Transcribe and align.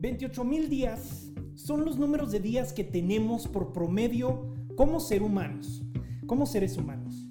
28 0.00 0.44
mil 0.44 0.68
días 0.70 1.30
son 1.54 1.84
los 1.84 1.98
números 1.98 2.32
de 2.32 2.40
días 2.40 2.72
que 2.72 2.84
tenemos 2.84 3.46
por 3.46 3.74
promedio 3.74 4.54
como 4.74 4.98
ser 4.98 5.22
humanos, 5.22 5.82
como 6.26 6.46
seres 6.46 6.78
humanos. 6.78 7.28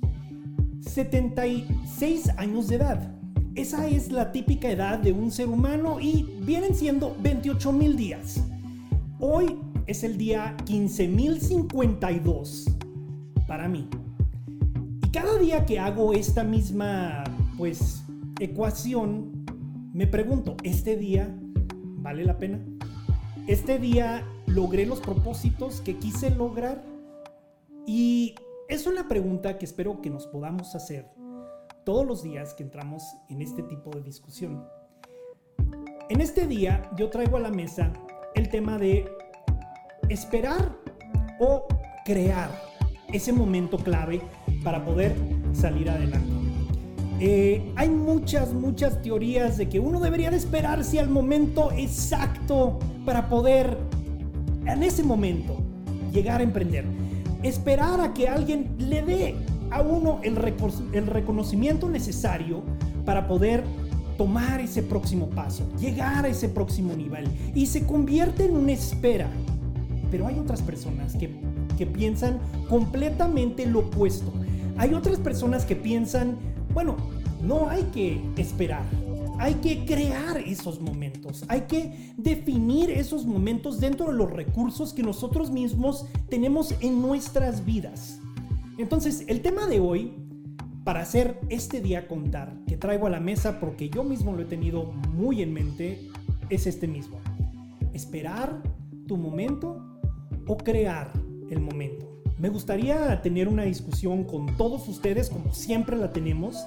76 0.82 2.30
años 2.38 2.68
de 2.68 2.76
edad. 2.76 3.16
Esa 3.56 3.88
es 3.88 4.12
la 4.12 4.32
típica 4.32 4.70
edad 4.70 5.00
de 5.00 5.12
un 5.12 5.32
ser 5.32 5.50
humano 5.50 6.00
y 6.00 6.28
vienen 6.42 6.76
siendo 6.76 7.18
28 7.20 7.72
mil 7.72 7.98
días. 7.98 8.40
Hoy 9.20 9.58
es 9.88 10.04
el 10.04 10.20
día 10.20 10.56
15.052 10.66 13.46
para 13.48 13.68
mí. 13.68 13.90
Y 15.04 15.10
cada 15.10 15.40
día 15.40 15.66
que 15.66 15.80
hago 15.80 16.14
esta 16.14 16.44
misma, 16.44 17.24
pues, 17.58 18.04
ecuación, 18.40 19.44
me 19.92 20.06
pregunto, 20.06 20.56
¿este 20.64 20.96
día 20.96 21.36
vale 22.02 22.24
la 22.24 22.38
pena? 22.38 22.60
¿Este 23.48 23.80
día 23.80 24.24
logré 24.46 24.86
los 24.86 25.00
propósitos 25.00 25.82
que 25.82 25.98
quise 25.98 26.30
lograr? 26.30 26.84
Y 27.86 28.36
es 28.68 28.86
una 28.86 29.08
pregunta 29.08 29.58
que 29.58 29.66
espero 29.66 30.02
que 30.02 30.10
nos 30.10 30.28
podamos 30.28 30.76
hacer 30.76 31.10
todos 31.84 32.06
los 32.06 32.22
días 32.22 32.54
que 32.54 32.64
entramos 32.64 33.04
en 33.30 33.42
este 33.42 33.64
tipo 33.64 33.90
de 33.92 34.04
discusión. 34.04 34.64
En 36.10 36.22
este 36.22 36.48
día 36.48 36.90
yo 36.96 37.10
traigo 37.10 37.38
a 37.38 37.40
la 37.40 37.50
mesa 37.50 37.92
el 38.36 38.50
tema 38.50 38.78
de 38.78 39.10
esperar 40.10 40.76
o 41.40 41.66
crear 42.06 42.50
ese 43.12 43.34
momento 43.34 43.78
clave 43.78 44.22
para 44.64 44.84
poder 44.86 45.16
salir 45.54 45.90
adelante. 45.90 46.39
Eh, 47.20 47.72
hay 47.76 47.90
muchas, 47.90 48.54
muchas 48.54 49.02
teorías 49.02 49.58
de 49.58 49.68
que 49.68 49.80
uno 49.80 50.00
debería 50.00 50.32
de 50.32 50.38
esperarse 50.38 51.00
al 51.00 51.10
momento 51.10 51.72
exacto 51.72 52.80
para 53.06 53.28
poder, 53.30 53.78
en 54.66 54.84
ese 54.84 55.04
momento, 55.04 55.58
llegar 56.14 56.40
a 56.40 56.44
emprender. 56.44 56.86
Esperar 57.44 58.00
a 58.02 58.14
que 58.14 58.28
alguien 58.28 58.76
le 58.78 59.02
dé 59.02 59.36
a 59.72 59.82
uno 59.82 60.20
el, 60.24 60.38
el 60.94 61.08
reconocimiento 61.08 61.90
necesario 61.90 62.64
para 63.06 63.28
poder 63.28 63.64
tomar 64.18 64.60
ese 64.60 64.84
próximo 64.84 65.30
paso, 65.30 65.64
llegar 65.80 66.26
a 66.26 66.28
ese 66.28 66.50
próximo 66.50 66.94
nivel 66.94 67.28
y 67.56 67.68
se 67.68 67.86
convierte 67.86 68.46
en 68.46 68.56
una 68.56 68.74
espera. 68.74 69.30
Pero 70.12 70.28
hay 70.28 70.38
otras 70.40 70.62
personas 70.62 71.16
que, 71.16 71.40
que 71.78 71.86
piensan 71.86 72.40
completamente 72.68 73.66
lo 73.66 73.80
opuesto. 73.80 74.34
Hay 74.78 74.94
otras 74.94 75.20
personas 75.20 75.66
que 75.66 75.76
piensan, 75.76 76.38
bueno, 76.74 76.98
no 77.42 77.70
hay 77.70 77.84
que 77.94 78.22
esperar. 78.38 78.84
Hay 79.38 79.56
que 79.56 79.86
crear 79.86 80.38
esos 80.38 80.82
momentos, 80.82 81.46
hay 81.48 81.62
que 81.62 82.12
definir 82.18 82.92
esos 82.92 83.26
momentos 83.26 83.80
dentro 83.80 84.08
de 84.08 84.14
los 84.14 84.30
recursos 84.30 84.92
que 84.92 85.02
nosotros 85.02 85.50
mismos 85.50 86.08
tenemos 86.28 86.76
en 86.82 87.02
nuestras 87.02 87.64
vidas. 87.64 88.20
Entonces, 88.78 89.24
el 89.28 89.42
tema 89.42 89.66
de 89.68 89.80
hoy, 89.80 90.12
para 90.84 91.00
hacer 91.00 91.40
este 91.48 91.80
día 91.80 92.06
contar, 92.06 92.54
que 92.68 92.76
traigo 92.76 93.08
a 93.08 93.10
la 93.10 93.22
mesa 93.22 93.62
porque 93.62 93.90
yo 93.90 94.04
mismo 94.04 94.34
lo 94.34 94.42
he 94.42 94.46
tenido 94.46 94.92
muy 95.14 95.42
en 95.42 95.54
mente, 95.54 96.10
es 96.50 96.68
este 96.68 96.88
mismo. 96.88 97.18
Esperar 97.94 98.62
tu 99.08 99.16
momento 99.16 99.82
o 100.48 100.58
crear 100.58 101.14
el 101.50 101.62
momento. 101.62 102.10
Me 102.38 102.50
gustaría 102.50 103.22
tener 103.22 103.48
una 103.48 103.64
discusión 103.64 104.24
con 104.24 104.56
todos 104.56 104.88
ustedes, 104.88 105.30
como 105.30 105.54
siempre 105.54 105.98
la 105.98 106.12
tenemos, 106.12 106.58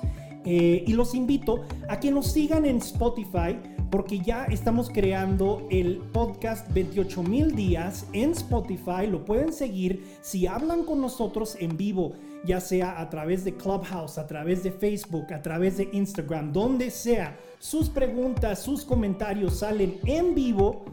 eh, 0.44 0.84
y 0.86 0.92
los 0.94 1.14
invito 1.14 1.64
a 1.88 2.00
que 2.00 2.10
nos 2.10 2.32
sigan 2.32 2.64
en 2.64 2.78
Spotify 2.78 3.58
porque 3.92 4.20
ya 4.20 4.46
estamos 4.46 4.88
creando 4.88 5.66
el 5.70 5.98
podcast 5.98 6.66
28 6.72 7.22
mil 7.24 7.54
días 7.54 8.06
en 8.14 8.30
Spotify. 8.30 9.06
Lo 9.06 9.22
pueden 9.22 9.52
seguir 9.52 10.02
si 10.22 10.46
hablan 10.46 10.84
con 10.84 11.02
nosotros 11.02 11.56
en 11.60 11.76
vivo, 11.76 12.14
ya 12.46 12.58
sea 12.58 12.98
a 12.98 13.10
través 13.10 13.44
de 13.44 13.54
Clubhouse, 13.54 14.16
a 14.16 14.26
través 14.26 14.62
de 14.62 14.72
Facebook, 14.72 15.30
a 15.34 15.42
través 15.42 15.76
de 15.76 15.90
Instagram, 15.92 16.54
donde 16.54 16.90
sea. 16.90 17.38
Sus 17.58 17.90
preguntas, 17.90 18.62
sus 18.62 18.82
comentarios 18.86 19.58
salen 19.58 19.98
en 20.06 20.34
vivo 20.34 20.86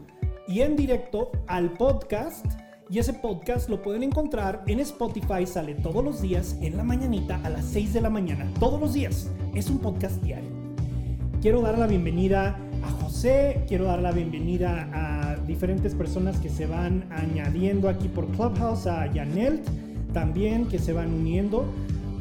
y 0.46 0.60
en 0.60 0.76
directo 0.76 1.32
al 1.46 1.72
podcast 1.72 2.44
y 2.90 2.98
ese 2.98 3.12
podcast 3.12 3.68
lo 3.68 3.82
pueden 3.82 4.02
encontrar 4.02 4.64
en 4.66 4.80
Spotify, 4.80 5.46
sale 5.46 5.76
todos 5.76 6.04
los 6.04 6.20
días 6.20 6.56
en 6.60 6.76
la 6.76 6.82
mañanita 6.82 7.40
a 7.44 7.48
las 7.48 7.64
6 7.66 7.94
de 7.94 8.00
la 8.00 8.10
mañana. 8.10 8.50
Todos 8.58 8.80
los 8.80 8.94
días. 8.94 9.30
Es 9.54 9.70
un 9.70 9.78
podcast 9.78 10.20
diario. 10.22 10.50
Quiero 11.40 11.60
dar 11.60 11.78
la 11.78 11.86
bienvenida 11.86 12.58
a 12.82 12.90
José, 12.90 13.64
quiero 13.68 13.84
dar 13.84 14.00
la 14.00 14.10
bienvenida 14.10 14.88
a 14.92 15.36
diferentes 15.36 15.94
personas 15.94 16.38
que 16.38 16.48
se 16.48 16.66
van 16.66 17.06
añadiendo 17.10 17.88
aquí 17.88 18.08
por 18.08 18.26
Clubhouse, 18.26 18.86
a 18.86 19.06
Yanelt 19.12 19.64
también 20.12 20.66
que 20.66 20.80
se 20.80 20.92
van 20.92 21.14
uniendo. 21.14 21.66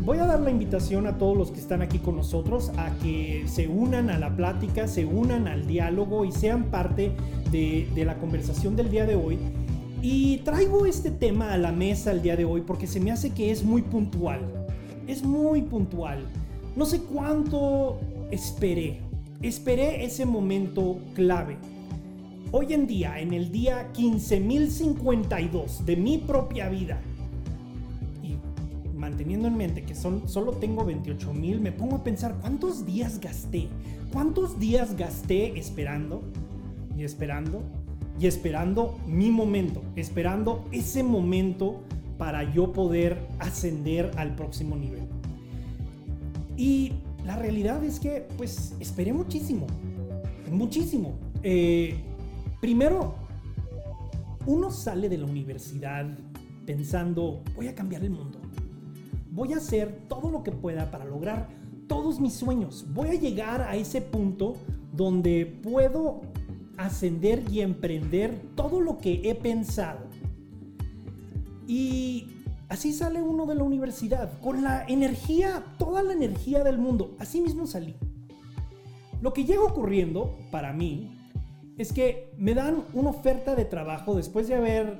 Voy 0.02 0.20
a 0.20 0.26
dar 0.26 0.40
la 0.40 0.52
invitación 0.52 1.08
a 1.08 1.18
todos 1.18 1.36
los 1.36 1.52
que 1.52 1.60
están 1.60 1.82
aquí 1.82 1.98
con 1.98 2.16
nosotros 2.16 2.72
a 2.78 2.92
que 3.02 3.44
se 3.48 3.68
unan 3.68 4.12
a 4.12 4.20
la 4.20 4.36
plática, 4.36 4.88
se 4.88 5.04
unan 5.06 5.48
al 5.48 5.66
diálogo 5.66 6.26
y 6.26 6.32
sean 6.32 6.66
parte 6.66 7.12
de, 7.52 7.90
de 7.96 8.06
la 8.06 8.18
conversación 8.18 8.76
del 8.76 8.92
día 8.92 9.06
de 9.06 9.16
hoy. 9.16 9.40
Y 10.02 10.38
traigo 10.38 10.86
este 10.86 11.12
tema 11.12 11.52
a 11.52 11.58
la 11.58 11.74
mesa 11.74 12.12
el 12.12 12.22
día 12.22 12.38
de 12.38 12.46
hoy 12.46 12.62
porque 12.62 12.88
se 12.88 13.02
me 13.02 13.12
hace 13.12 13.32
que 13.32 13.52
es 13.52 13.64
muy 13.64 13.82
puntual. 13.82 14.40
Es 15.08 15.24
muy 15.24 15.62
puntual. 15.62 16.26
No 16.78 16.86
sé 16.86 17.02
cuánto 17.02 18.00
esperé. 18.32 19.02
Esperé 19.42 20.06
ese 20.06 20.26
momento 20.26 21.00
clave. 21.16 21.58
Hoy 22.52 22.74
en 22.74 22.88
día, 22.88 23.20
en 23.20 23.34
el 23.34 23.52
día 23.52 23.92
15.052 23.94 25.80
de 25.80 25.96
mi 25.98 26.18
propia 26.18 26.70
vida, 26.70 27.00
y 28.24 28.38
manteniendo 28.98 29.48
en 29.48 29.58
mente 29.58 29.84
que 29.84 29.94
son, 29.94 30.28
solo 30.28 30.54
tengo 30.54 30.86
28.000, 30.86 31.60
me 31.60 31.72
pongo 31.72 31.98
a 31.98 32.04
pensar 32.04 32.38
cuántos 32.40 32.86
días 32.86 33.20
gasté. 33.20 33.68
¿Cuántos 34.12 34.60
días 34.60 34.96
gasté 34.98 35.60
esperando? 35.60 36.24
Y 36.98 37.04
esperando 37.04 37.62
y 38.20 38.28
esperando 38.28 38.98
mi 39.08 39.32
momento, 39.32 39.82
esperando 39.96 40.66
ese 40.72 41.04
momento 41.04 41.82
para 42.18 42.44
yo 42.54 42.74
poder 42.74 43.26
ascender 43.40 44.12
al 44.18 44.36
próximo 44.36 44.76
nivel. 44.76 45.08
Y 46.58 46.94
la 47.26 47.38
realidad 47.38 47.84
es 47.84 48.00
que, 48.00 48.28
pues, 48.38 48.76
esperé 48.80 49.14
muchísimo, 49.14 49.68
muchísimo. 50.52 51.14
Eh, 51.44 51.96
primero, 52.60 53.16
uno 54.46 54.70
sale 54.70 55.08
de 55.08 55.18
la 55.18 55.26
universidad 55.26 56.06
pensando, 56.66 57.42
voy 57.56 57.68
a 57.68 57.76
cambiar 57.76 58.04
el 58.04 58.10
mundo, 58.10 58.40
voy 59.32 59.54
a 59.54 59.58
hacer 59.58 60.02
todo 60.10 60.30
lo 60.30 60.44
que 60.44 60.52
pueda 60.52 60.92
para 60.92 61.06
lograr 61.06 61.48
todos 61.88 62.20
mis 62.20 62.34
sueños, 62.34 62.86
voy 62.94 63.10
a 63.10 63.14
llegar 63.14 63.62
a 63.62 63.78
ese 63.78 64.02
punto 64.02 64.56
donde 64.92 65.46
puedo 65.46 66.22
ascender 66.80 67.44
y 67.52 67.60
emprender 67.60 68.42
todo 68.56 68.80
lo 68.80 68.98
que 68.98 69.30
he 69.30 69.36
pensado. 69.36 70.08
Y 71.68 72.28
así 72.70 72.94
sale 72.94 73.22
uno 73.22 73.46
de 73.46 73.56
la 73.56 73.64
universidad, 73.64 74.40
con 74.40 74.64
la 74.64 74.86
energía, 74.88 75.66
toda 75.78 76.02
la 76.04 76.14
energía 76.14 76.64
del 76.64 76.78
mundo. 76.78 77.16
Así 77.20 77.42
mismo 77.42 77.68
salí. 77.68 77.96
Lo 79.22 79.34
que 79.34 79.44
llega 79.44 79.62
ocurriendo 79.62 80.38
para 80.52 80.72
mí 80.72 81.18
es 81.78 81.92
que 81.92 82.32
me 82.38 82.54
dan 82.54 82.84
una 82.94 83.10
oferta 83.10 83.56
de 83.56 83.66
trabajo 83.66 84.16
después 84.16 84.48
de 84.48 84.56
haber 84.56 85.00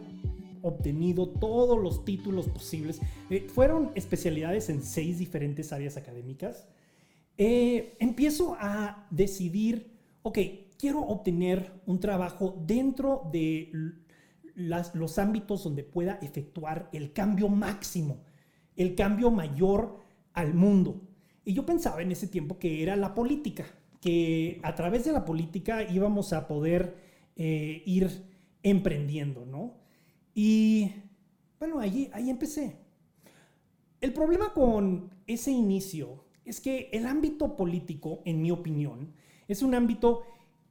obtenido 0.62 1.30
todos 1.30 1.82
los 1.82 2.04
títulos 2.04 2.48
posibles. 2.48 3.00
Eh, 3.30 3.48
fueron 3.54 3.92
especialidades 3.96 4.70
en 4.70 4.84
seis 4.84 5.18
diferentes 5.18 5.72
áreas 5.72 5.96
académicas. 5.96 6.68
Eh, 7.38 7.96
empiezo 8.00 8.58
a 8.60 9.08
decidir, 9.12 9.94
ok, 10.24 10.40
quiero 10.80 11.02
obtener 11.02 11.74
un 11.86 12.00
trabajo 12.00 12.56
dentro 12.66 13.30
de 13.32 13.70
los 14.56 15.20
ámbitos 15.20 15.66
donde 15.66 15.84
pueda 15.84 16.18
efectuar 16.22 16.90
el 16.94 17.12
cambio 17.12 17.50
máximo, 17.50 18.24
el 18.78 18.96
cambio 18.96 19.30
mayor 19.30 20.00
al 20.34 20.54
mundo. 20.54 21.02
Y 21.44 21.54
yo 21.54 21.66
pensaba 21.66 22.02
en 22.02 22.14
ese 22.14 22.28
tiempo 22.28 22.58
que 22.58 22.82
era 22.82 22.96
la 22.96 23.14
política, 23.14 23.66
que 24.00 24.62
a 24.64 24.74
través 24.74 25.04
de 25.04 25.12
la 25.12 25.26
política 25.26 25.84
íbamos 25.84 26.32
a 26.32 26.48
poder 26.48 26.96
eh, 27.36 27.84
ir 27.86 28.10
emprendiendo, 28.64 29.46
¿no? 29.46 29.76
Y 30.34 30.92
bueno, 31.60 31.80
ahí, 31.80 32.10
ahí 32.14 32.30
empecé. 32.30 32.78
El 34.00 34.14
problema 34.14 34.54
con 34.54 35.10
ese 35.28 35.52
inicio 35.52 36.24
es 36.46 36.62
que 36.62 36.90
el 36.94 37.06
ámbito 37.06 37.58
político, 37.58 38.22
en 38.24 38.42
mi 38.42 38.50
opinión, 38.50 39.14
es 39.50 39.62
un 39.62 39.76
ámbito 39.76 40.24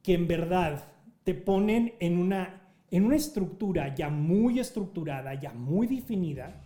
que 0.03 0.13
en 0.13 0.27
verdad 0.27 0.85
te 1.23 1.33
ponen 1.33 1.93
en 1.99 2.17
una, 2.17 2.73
en 2.91 3.05
una 3.05 3.15
estructura 3.15 3.95
ya 3.95 4.09
muy 4.09 4.59
estructurada, 4.59 5.39
ya 5.39 5.53
muy 5.53 5.87
definida, 5.87 6.63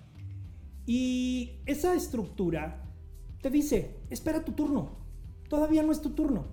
y 0.85 1.61
esa 1.65 1.95
estructura 1.95 2.83
te 3.41 3.49
dice, 3.49 4.01
espera 4.09 4.43
tu 4.43 4.51
turno, 4.51 4.97
todavía 5.49 5.83
no 5.83 5.91
es 5.91 6.01
tu 6.01 6.11
turno. 6.11 6.45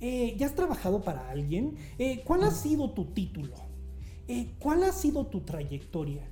Eh, 0.00 0.34
¿Ya 0.38 0.46
has 0.46 0.54
trabajado 0.54 1.02
para 1.02 1.28
alguien? 1.28 1.76
Eh, 1.98 2.22
¿Cuál 2.24 2.44
ha 2.44 2.50
sido 2.50 2.92
tu 2.92 3.06
título? 3.06 3.54
Eh, 4.28 4.54
¿Cuál 4.58 4.82
ha 4.84 4.92
sido 4.92 5.26
tu 5.26 5.40
trayectoria? 5.40 6.26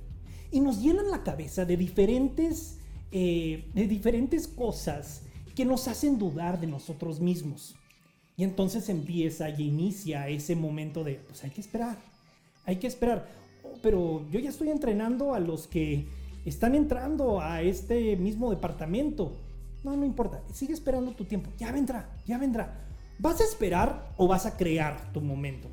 Y 0.51 0.59
nos 0.59 0.81
llenan 0.81 1.11
la 1.11 1.23
cabeza 1.23 1.65
de 1.65 1.77
diferentes, 1.77 2.79
de 3.11 3.87
diferentes 3.87 4.47
cosas 4.47 5.23
que 5.55 5.65
nos 5.65 5.87
hacen 5.87 6.17
dudar 6.17 6.59
de 6.59 6.65
nosotros 6.65 7.19
mismos. 7.19 7.75
Y 8.39 8.45
entonces 8.45 8.87
empieza 8.87 9.49
y 9.49 9.63
inicia 9.63 10.29
ese 10.29 10.55
momento 10.55 11.03
de, 11.03 11.15
pues 11.15 11.43
hay 11.43 11.49
que 11.49 11.59
esperar, 11.59 11.97
hay 12.63 12.77
que 12.77 12.87
esperar. 12.87 13.27
Oh, 13.65 13.77
pero 13.81 14.25
yo 14.31 14.39
ya 14.39 14.49
estoy 14.49 14.69
entrenando 14.69 15.33
a 15.33 15.41
los 15.41 15.67
que 15.67 16.07
están 16.45 16.73
entrando 16.73 17.41
a 17.41 17.61
este 17.61 18.15
mismo 18.15 18.49
departamento. 18.49 19.33
No, 19.83 19.97
no 19.97 20.05
importa, 20.05 20.41
sigue 20.53 20.71
esperando 20.71 21.11
tu 21.11 21.25
tiempo, 21.25 21.49
ya 21.57 21.73
vendrá, 21.73 22.15
ya 22.25 22.37
vendrá. 22.37 22.87
¿Vas 23.17 23.41
a 23.41 23.43
esperar 23.43 24.13
o 24.15 24.25
vas 24.25 24.45
a 24.45 24.55
crear 24.55 25.11
tu 25.11 25.19
momento? 25.19 25.67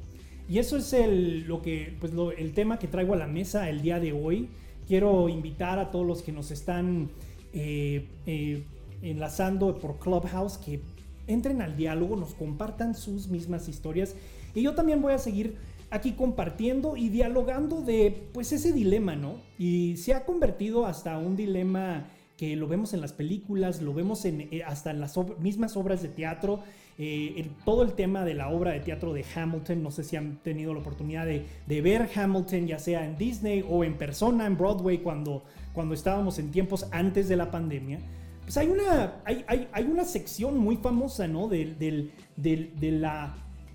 Y 0.49 0.59
eso 0.59 0.77
es 0.77 0.93
el, 0.93 1.43
lo 1.47 1.63
que, 1.63 1.97
pues 2.01 2.13
el 2.37 2.53
tema 2.53 2.81
que 2.81 2.89
traigo 2.89 3.15
a 3.15 3.17
la 3.17 3.29
mesa 3.29 3.71
el 3.71 3.81
día 3.81 4.01
de 4.01 4.13
hoy. 4.13 4.49
Quiero 4.89 5.29
invitar 5.29 5.79
a 5.79 5.93
todos 5.93 6.05
los 6.05 6.21
que 6.21 6.33
nos 6.33 6.51
están 6.51 7.11
eh, 7.53 8.09
eh, 8.27 8.65
enlazando 9.03 9.79
por 9.79 10.01
Clubhouse 10.01 10.59
que 10.59 10.81
entren 11.27 11.63
al 11.63 11.77
diálogo, 11.77 12.17
nos 12.17 12.35
compartan 12.35 12.95
sus 12.95 13.29
mismas 13.29 13.69
historias. 13.69 14.15
Y 14.55 14.63
yo 14.63 14.75
también 14.75 15.03
voy 15.03 15.13
a 15.13 15.19
seguir 15.19 15.57
aquí 15.91 16.13
compartiendo 16.13 16.97
y 16.97 17.09
dialogando 17.09 17.83
de 17.83 18.29
pues 18.33 18.53
ese 18.53 18.73
dilema, 18.73 19.17
¿no? 19.17 19.37
Y 19.59 19.97
se 19.97 20.15
ha 20.15 20.25
convertido 20.25 20.87
hasta 20.87 21.19
un 21.19 21.37
dilema 21.37 22.09
que 22.37 22.55
lo 22.55 22.69
vemos 22.69 22.93
en 22.93 23.01
las 23.01 23.13
películas, 23.13 23.81
lo 23.81 23.95
vemos 23.95 24.25
en, 24.25 24.43
eh, 24.51 24.63
hasta 24.67 24.91
en 24.91 25.01
las 25.01 25.19
mismas 25.39 25.77
obras 25.77 26.03
de 26.03 26.09
teatro. 26.09 26.61
Eh, 26.99 27.51
todo 27.65 27.83
el 27.83 27.93
tema 27.93 28.25
de 28.25 28.35
la 28.35 28.49
obra 28.49 28.73
de 28.73 28.81
teatro 28.81 29.13
de 29.13 29.25
Hamilton, 29.35 29.83
no 29.83 29.91
sé 29.91 30.03
si 30.03 30.17
han 30.17 30.37
tenido 30.43 30.73
la 30.73 30.81
oportunidad 30.81 31.27
de, 31.27 31.81
ver 31.83 32.09
Hamilton, 32.15 32.67
ya 32.67 32.79
sea 32.79 33.05
en 33.05 33.19
Disney 33.19 33.65
o 33.69 33.85
en 33.85 33.99
persona 33.99 34.47
en 34.47 34.57
Broadway 34.57 34.99
cuando, 34.99 35.43
cuando 35.75 35.95
estábamos 35.95 36.39
en 36.39 36.51
tiempos 36.51 36.87
antes 36.93 37.29
de 37.29 37.37
la 37.37 37.51
pandemia. 37.51 38.01
Pues 38.47 38.57
hay 38.59 38.69
una, 38.69 39.23
hay, 39.25 39.45
hay, 39.49 39.69
hay 39.73 39.85
una 39.87 40.05
sección 40.05 40.57
muy 40.57 40.77
famosa, 40.77 41.27
¿no? 41.27 41.49
Del, 41.49 41.77
del, 41.77 42.13
de, 42.37 42.91
la, 42.93 43.35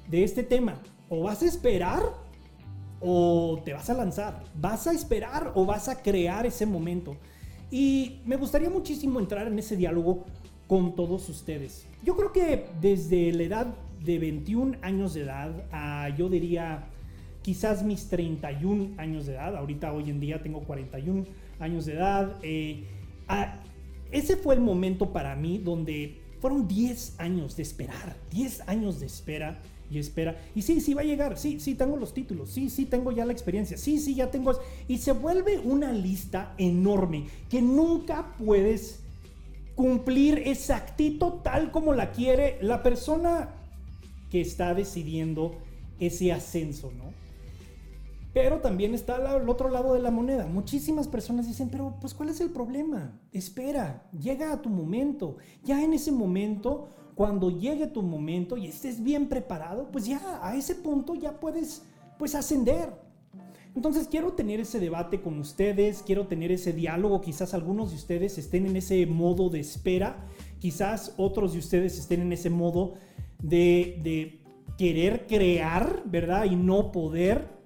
de 0.10 0.24
este 0.24 0.44
tema. 0.44 0.82
O 1.10 1.24
vas 1.24 1.42
a 1.44 1.46
esperar 1.46 2.02
o 3.02 3.62
te 3.66 3.74
vas 3.74 3.90
a 3.90 3.94
lanzar. 3.94 4.46
Vas 4.56 4.88
a 4.88 4.94
esperar 4.94 5.52
o 5.56 5.66
vas 5.66 5.90
a 5.90 6.02
crear 6.02 6.46
ese 6.46 6.66
momento. 6.66 7.18
Y 7.70 8.22
me 8.26 8.38
gustaría 8.38 8.70
muchísimo 8.70 9.20
entrar 9.20 9.46
en 9.48 9.60
ese 9.60 9.76
diálogo 9.76 10.24
con 10.68 10.96
todos 10.96 11.28
ustedes. 11.28 11.86
Yo 12.02 12.16
creo 12.16 12.32
que 12.32 12.68
desde 12.80 13.34
la 13.34 13.44
edad 13.44 13.68
de 14.02 14.20
21 14.20 14.78
años 14.82 15.14
de 15.14 15.24
edad 15.24 15.52
a 15.74 16.08
yo 16.16 16.30
diría 16.30 16.88
quizás 17.42 17.84
mis 17.84 18.08
31 18.08 18.92
años 18.98 19.26
de 19.26 19.34
edad, 19.34 19.54
ahorita 19.58 19.92
hoy 19.92 20.10
en 20.10 20.22
día 20.22 20.42
tengo 20.42 20.62
41 20.62 21.26
años 21.60 21.86
de 21.86 21.94
edad, 21.94 22.38
eh, 22.42 22.86
ese 24.12 24.36
fue 24.36 24.56
el 24.56 24.62
momento 24.62 25.12
para 25.12 25.36
mí 25.36 25.58
donde 25.58 26.22
fueron 26.40 26.68
10 26.68 27.20
años 27.20 27.56
de 27.56 27.64
esperar, 27.64 28.18
10 28.32 28.68
años 28.68 29.00
de 29.00 29.06
espera 29.06 29.62
y 29.92 30.00
espera. 30.00 30.38
Y 30.56 30.62
sí, 30.64 30.82
sí 30.82 30.94
va 30.94 31.02
a 31.02 31.06
llegar, 31.06 31.38
sí, 31.38 31.60
sí 31.60 31.76
tengo 31.76 31.98
los 31.98 32.14
títulos, 32.14 32.50
sí, 32.50 32.70
sí 32.70 32.86
tengo 32.86 33.12
ya 33.12 33.26
la 33.26 33.34
experiencia, 33.34 33.78
sí, 33.78 34.00
sí 34.00 34.16
ya 34.16 34.32
tengo... 34.32 34.60
Y 34.88 34.98
se 34.98 35.12
vuelve 35.12 35.60
una 35.60 35.92
lista 35.92 36.56
enorme 36.58 37.28
que 37.50 37.62
nunca 37.62 38.36
puedes 38.38 39.02
cumplir 39.76 40.44
exactito 40.46 41.42
tal 41.44 41.72
como 41.72 41.94
la 41.94 42.12
quiere 42.12 42.58
la 42.62 42.84
persona 42.84 43.50
que 44.30 44.42
está 44.42 44.74
decidiendo 44.74 45.56
ese 46.00 46.32
ascenso, 46.32 46.92
¿no? 46.98 47.21
Pero 48.34 48.60
también 48.60 48.94
está 48.94 49.18
el 49.36 49.50
otro 49.50 49.70
lado 49.70 49.94
de 49.94 50.02
la 50.02 50.12
moneda. 50.12 50.46
Muchísimas 50.46 51.08
personas 51.08 51.48
dicen, 51.48 51.70
pero 51.70 51.98
pues 52.00 52.14
¿cuál 52.14 52.30
es 52.30 52.40
el 52.40 52.50
problema? 52.50 53.20
Espera, 53.34 54.10
llega 54.18 54.54
a 54.54 54.62
tu 54.62 54.70
momento. 54.70 55.38
Ya 55.64 55.84
en 55.84 55.94
ese 55.94 56.12
momento 56.12 56.88
cuando 57.16 57.50
llegue 57.52 57.88
tu 57.88 58.02
momento 58.02 58.58
y 58.58 58.68
estés 58.68 59.04
bien 59.04 59.28
preparado, 59.28 59.90
pues 59.92 60.06
ya 60.06 60.40
a 60.42 60.56
ese 60.56 60.76
punto 60.76 61.16
ya 61.16 61.40
puedes 61.40 61.84
pues 62.18 62.36
ascender. 62.36 62.90
Entonces 63.76 64.08
quiero 64.08 64.34
tener 64.34 64.60
ese 64.60 64.80
debate 64.80 65.22
con 65.22 65.40
ustedes, 65.40 66.04
quiero 66.06 66.28
tener 66.28 66.52
ese 66.52 66.74
diálogo, 66.74 67.22
quizás 67.22 67.54
algunos 67.54 67.92
de 67.92 67.96
ustedes 67.96 68.38
estén 68.38 68.66
en 68.66 68.76
ese 68.76 69.06
modo 69.06 69.50
de 69.50 69.62
espera, 69.62 70.26
quizás 70.60 71.14
otros 71.18 71.54
de 71.54 71.60
ustedes 71.60 71.98
estén 71.98 72.22
en 72.22 72.34
ese 72.34 72.50
modo 72.50 72.96
de, 73.42 74.40
querer 74.78 75.28
crear, 75.28 76.02
¿verdad? 76.06 76.46
Y 76.46 76.56
no 76.56 76.92
poder. 76.92 77.61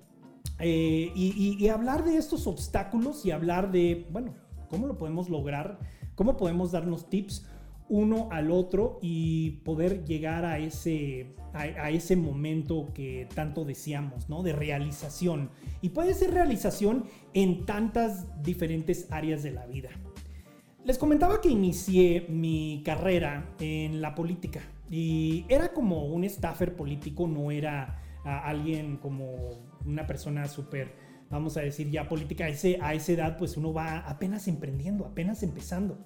Eh, 0.60 1.12
y 1.16 1.68
hablar 1.68 2.06
de 2.06 2.18
estos 2.18 2.48
obstáculos 2.48 3.26
y 3.26 3.32
hablar 3.32 3.72
de, 3.72 4.08
bueno, 4.12 4.34
¿cómo 4.70 4.88
lo 4.88 4.98
podemos 4.98 5.30
lograr? 5.30 5.80
¿Cómo 6.16 6.38
podemos 6.38 6.72
darnos 6.72 7.10
tips? 7.10 7.46
uno 7.88 8.30
al 8.32 8.52
otro 8.52 9.00
y 9.02 9.52
poder 9.64 10.06
llegar 10.06 10.46
a 10.46 10.58
ese, 10.58 11.28
a, 11.54 11.90
ese 11.92 12.16
momento 12.16 12.92
que 12.94 13.28
tanto 13.34 13.64
deseamos, 13.64 14.28
¿no? 14.30 14.42
De 14.42 14.54
realización. 14.54 15.52
Y 15.82 15.90
puede 15.90 16.14
ser 16.14 16.34
realización 16.34 17.06
en 17.34 17.66
tantas 17.66 18.26
diferentes 18.42 19.08
áreas 19.12 19.44
de 19.44 19.52
la 19.52 19.66
vida. 19.68 19.90
Les 20.84 20.98
comentaba 20.98 21.42
que 21.42 21.50
inicié 21.50 22.26
mi 22.30 22.82
carrera 22.84 23.56
en 23.60 24.02
la 24.02 24.16
política 24.16 24.62
y 24.90 25.46
era 25.50 25.74
como 25.74 26.06
un 26.06 26.28
staffer 26.30 26.76
político, 26.76 27.28
no 27.28 27.52
era 27.52 28.02
alguien 28.24 28.98
como 28.98 29.65
una 29.86 30.08
persona 30.08 30.48
súper, 30.48 30.94
vamos 31.30 31.58
a 31.58 31.62
decir, 31.62 31.90
ya 31.90 32.08
política. 32.08 32.46
A, 32.46 32.50
ese, 32.50 32.78
a 32.82 32.94
esa 32.94 33.12
edad 33.12 33.38
pues 33.38 33.58
uno 33.58 33.74
va 33.74 34.00
apenas 34.00 34.48
emprendiendo, 34.48 35.06
apenas 35.06 35.44
empezando, 35.44 35.98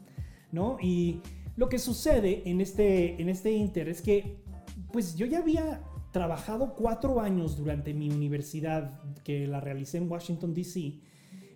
¿no? 0.52 0.78
Y 0.82 1.22
lo 1.56 1.70
que 1.70 1.80
sucede 1.80 2.44
en 2.46 2.62
este, 2.62 3.22
en 3.22 3.30
este 3.30 3.52
Inter 3.52 3.90
es 3.90 4.02
que, 4.02 4.38
pues 4.92 5.16
yo 5.16 5.26
ya 5.26 5.40
había 5.40 5.82
trabajado 6.12 6.74
cuatro 6.76 7.22
años 7.22 7.58
durante 7.58 7.94
mi 7.94 8.10
universidad, 8.10 9.02
que 9.24 9.48
la 9.48 9.60
realicé 9.60 9.98
en 9.98 10.10
Washington, 10.10 10.54
D.C., 10.54 11.00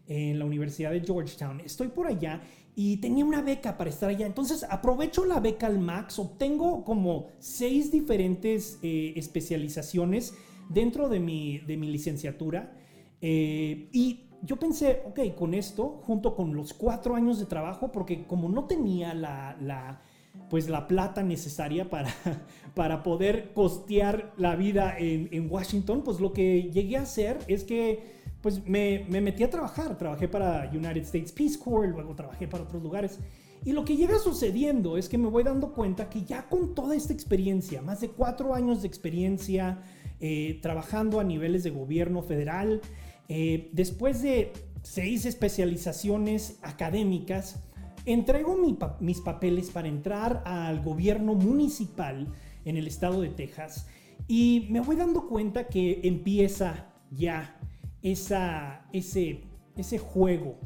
en 0.08 0.38
la 0.38 0.46
Universidad 0.46 0.92
de 0.92 1.02
Georgetown. 1.02 1.62
Estoy 1.62 1.88
por 1.88 2.08
allá 2.08 2.42
y 2.76 2.98
tenía 2.98 3.24
una 3.24 3.42
beca 3.42 3.78
para 3.78 3.90
estar 3.90 4.10
allá. 4.10 4.26
Entonces 4.26 4.66
aprovecho 4.70 5.26
la 5.26 5.40
beca 5.40 5.68
al 5.68 5.80
max, 5.80 6.20
obtengo 6.20 6.84
como 6.84 7.28
seis 7.40 7.92
diferentes 7.92 8.80
eh, 8.82 9.14
especializaciones 9.16 10.34
dentro 10.70 11.10
de 11.10 11.20
mi, 11.20 11.60
de 11.60 11.78
mi 11.78 11.90
licenciatura. 11.90 12.76
Eh, 13.22 13.90
y 13.92 14.30
yo 14.42 14.58
pensé, 14.58 15.02
ok, 15.06 15.36
con 15.38 15.54
esto, 15.54 16.02
junto 16.04 16.36
con 16.36 16.56
los 16.56 16.74
cuatro 16.74 17.16
años 17.16 17.40
de 17.40 17.46
trabajo, 17.46 17.92
porque 17.92 18.26
como 18.26 18.50
no 18.50 18.66
tenía 18.66 19.14
la, 19.14 20.02
pues 20.50 20.70
la 20.70 20.88
plata 20.88 21.24
necesaria 21.24 21.90
para, 21.90 22.10
para 22.76 23.04
poder 23.04 23.54
costear 23.54 24.34
la 24.38 24.56
vida 24.56 24.96
en, 24.98 25.50
Washington, 25.50 26.04
pues 26.04 26.20
lo 26.20 26.34
que 26.34 26.70
llegué 26.74 26.98
a 26.98 27.04
hacer 27.04 27.40
es 27.48 27.64
que 27.64 28.24
pues 28.42 28.68
me, 28.68 29.06
me, 29.10 29.22
metí 29.22 29.44
a 29.44 29.50
trabajar. 29.50 29.98
Trabajé 29.98 30.28
para 30.28 30.70
United 30.70 31.04
States 31.04 31.32
Peace 31.32 31.58
Corps, 31.58 31.88
luego 31.90 32.14
trabajé 32.14 32.46
para 32.46 32.64
otros 32.64 32.84
lugares. 32.84 33.20
Y 33.66 33.72
lo 33.72 33.86
que 33.86 33.96
llega 33.96 34.20
sucediendo 34.20 34.98
es 34.98 35.08
que 35.08 35.18
me 35.18 35.30
voy 35.30 35.44
dando 35.44 35.72
cuenta 35.72 36.10
que 36.10 36.24
ya 36.24 36.50
con 36.50 36.76
toda 36.76 36.96
esta 36.96 37.14
experiencia, 37.14 37.82
más 37.82 38.02
de 38.02 38.10
cuatro 38.10 38.54
años 38.54 38.82
de 38.82 38.90
experiencia, 38.90 39.82
eh, 40.20 40.60
trabajando 40.62 41.20
a 41.20 41.24
niveles 41.24 41.64
de 41.64 41.70
gobierno 41.70 42.22
federal, 42.22 42.82
eh, 43.30 43.70
después 43.74 44.22
de 44.22 44.52
seis 44.82 45.26
especializaciones 45.26 46.60
académicas, 46.62 47.64
entrego 48.06 48.58
mis 49.00 49.22
papeles 49.22 49.70
para 49.70 49.88
entrar 49.88 50.44
al 50.46 50.82
gobierno 50.82 51.36
municipal 51.36 52.28
en 52.66 52.78
el 52.78 52.88
estado 52.88 53.22
de 53.22 53.30
Texas 53.30 53.88
y 54.28 54.68
me 54.70 54.80
voy 54.80 54.96
dando 54.96 55.28
cuenta 55.28 55.68
que 55.68 56.02
empieza 56.04 56.94
ya 57.12 57.60
ese, 58.02 59.42
ese 59.76 59.98
juego 59.98 60.60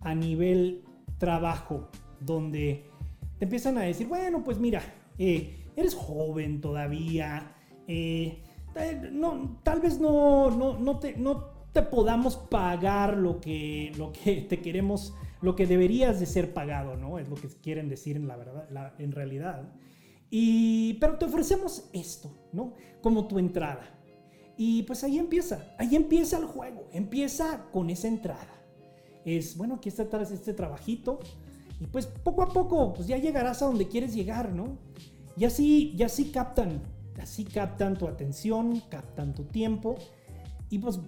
a 0.00 0.14
nivel 0.14 0.84
trabajo 1.18 1.88
donde 2.20 2.84
te 3.38 3.44
empiezan 3.44 3.78
a 3.78 3.82
decir, 3.82 4.06
bueno, 4.06 4.42
pues 4.44 4.58
mira, 4.58 4.82
eh, 5.18 5.64
eres 5.76 5.94
joven 5.94 6.60
todavía, 6.60 7.54
eh, 7.86 8.42
no, 9.12 9.58
tal 9.62 9.80
vez 9.80 10.00
no, 10.00 10.50
no, 10.50 10.78
no, 10.78 10.98
te, 10.98 11.16
no 11.16 11.56
te 11.72 11.82
podamos 11.82 12.36
pagar 12.36 13.16
lo 13.16 13.40
que, 13.40 13.92
lo 13.96 14.12
que 14.12 14.40
te 14.48 14.60
queremos, 14.60 15.14
lo 15.40 15.54
que 15.56 15.66
deberías 15.66 16.20
de 16.20 16.26
ser 16.26 16.54
pagado, 16.54 16.96
¿no? 16.96 17.18
Es 17.18 17.28
lo 17.28 17.36
que 17.36 17.48
quieren 17.48 17.88
decir 17.88 18.16
en 18.16 18.28
la 18.28 18.36
verdad, 18.36 18.94
en 18.98 19.12
realidad. 19.12 19.68
Y, 20.30 20.94
pero 20.94 21.18
te 21.18 21.26
ofrecemos 21.26 21.88
esto, 21.92 22.30
¿no? 22.52 22.74
Como 23.02 23.26
tu 23.28 23.38
entrada. 23.38 23.92
Y 24.56 24.82
pues 24.84 25.04
ahí 25.04 25.18
empieza, 25.18 25.74
ahí 25.78 25.94
empieza 25.94 26.38
el 26.38 26.46
juego, 26.46 26.88
empieza 26.92 27.66
con 27.70 27.90
esa 27.90 28.08
entrada. 28.08 28.54
Es, 29.24 29.56
bueno, 29.56 29.74
aquí 29.74 29.88
está 29.88 30.04
este 30.22 30.54
trabajito 30.54 31.20
y 31.78 31.86
pues 31.86 32.06
poco 32.06 32.42
a 32.42 32.48
poco 32.48 32.94
pues 32.94 33.06
ya 33.06 33.18
llegarás 33.18 33.60
a 33.60 33.66
donde 33.66 33.86
quieres 33.88 34.14
llegar, 34.14 34.52
¿no? 34.52 34.78
Y 35.36 35.44
así, 35.44 35.94
y 35.94 36.02
así 36.02 36.30
captan 36.30 36.80
así 37.20 37.44
captan 37.44 37.96
tu 37.96 38.06
atención, 38.08 38.80
captan 38.88 39.34
tu 39.34 39.44
tiempo 39.44 39.96
y 40.70 40.78
pues 40.78 41.00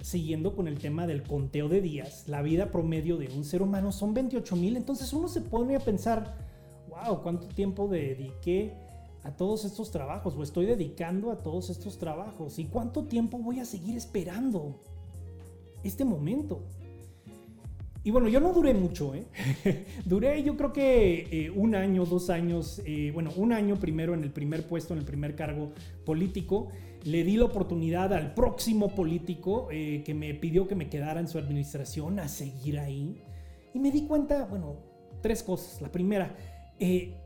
siguiendo 0.00 0.54
con 0.54 0.68
el 0.68 0.78
tema 0.78 1.06
del 1.06 1.22
conteo 1.22 1.68
de 1.68 1.80
días, 1.80 2.28
la 2.28 2.42
vida 2.42 2.70
promedio 2.70 3.16
de 3.16 3.28
un 3.28 3.44
ser 3.44 3.60
humano 3.60 3.90
son 3.90 4.14
28 4.14 4.54
mil, 4.56 4.76
entonces 4.76 5.12
uno 5.12 5.26
se 5.26 5.40
pone 5.40 5.74
a 5.74 5.80
pensar, 5.80 6.36
wow, 6.88 7.22
¿cuánto 7.22 7.48
tiempo 7.48 7.88
dediqué 7.88 8.74
a 9.24 9.32
todos 9.32 9.64
estos 9.64 9.90
trabajos 9.90 10.36
o 10.36 10.42
estoy 10.44 10.66
dedicando 10.66 11.32
a 11.32 11.42
todos 11.42 11.70
estos 11.70 11.98
trabajos? 11.98 12.58
¿Y 12.60 12.66
cuánto 12.66 13.04
tiempo 13.04 13.38
voy 13.38 13.58
a 13.58 13.64
seguir 13.64 13.96
esperando 13.96 14.80
este 15.82 16.04
momento? 16.04 16.62
Y 18.06 18.12
bueno, 18.12 18.28
yo 18.28 18.38
no 18.38 18.52
duré 18.52 18.72
mucho, 18.72 19.16
¿eh? 19.16 19.26
duré 20.04 20.40
yo 20.44 20.56
creo 20.56 20.72
que 20.72 21.26
eh, 21.28 21.50
un 21.50 21.74
año, 21.74 22.04
dos 22.04 22.30
años, 22.30 22.80
eh, 22.86 23.10
bueno, 23.12 23.32
un 23.34 23.52
año 23.52 23.74
primero 23.80 24.14
en 24.14 24.22
el 24.22 24.30
primer 24.30 24.64
puesto, 24.68 24.94
en 24.94 25.00
el 25.00 25.04
primer 25.04 25.34
cargo 25.34 25.72
político. 26.04 26.68
Le 27.02 27.24
di 27.24 27.36
la 27.36 27.46
oportunidad 27.46 28.12
al 28.12 28.32
próximo 28.32 28.94
político 28.94 29.66
eh, 29.72 30.04
que 30.06 30.14
me 30.14 30.32
pidió 30.34 30.68
que 30.68 30.76
me 30.76 30.88
quedara 30.88 31.18
en 31.18 31.26
su 31.26 31.36
administración 31.36 32.20
a 32.20 32.28
seguir 32.28 32.78
ahí. 32.78 33.20
Y 33.74 33.80
me 33.80 33.90
di 33.90 34.02
cuenta, 34.06 34.44
bueno, 34.44 34.76
tres 35.20 35.42
cosas. 35.42 35.82
La 35.82 35.90
primera, 35.90 36.36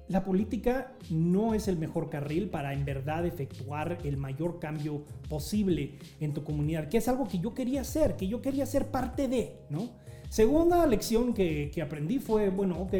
la 0.08 0.24
política 0.24 0.94
no 1.10 1.52
es 1.52 1.68
el 1.68 1.76
mejor 1.76 2.08
carril 2.08 2.48
para 2.48 2.72
en 2.72 2.86
verdad 2.86 3.26
efectuar 3.26 3.98
el 4.02 4.16
mayor 4.16 4.58
cambio 4.58 5.02
posible 5.28 5.98
en 6.20 6.32
tu 6.32 6.42
comunidad, 6.42 6.88
que 6.88 6.96
es 6.96 7.08
algo 7.08 7.28
que 7.28 7.38
yo 7.38 7.52
quería 7.52 7.82
hacer, 7.82 8.16
que 8.16 8.28
yo 8.28 8.40
quería 8.40 8.64
ser 8.64 8.86
parte 8.86 9.28
de, 9.28 9.58
¿no? 9.68 10.00
Segunda 10.30 10.86
lección 10.86 11.34
que, 11.34 11.72
aprendí 11.84 12.20
fue, 12.20 12.50
bueno, 12.50 12.80
ok, 12.82 12.94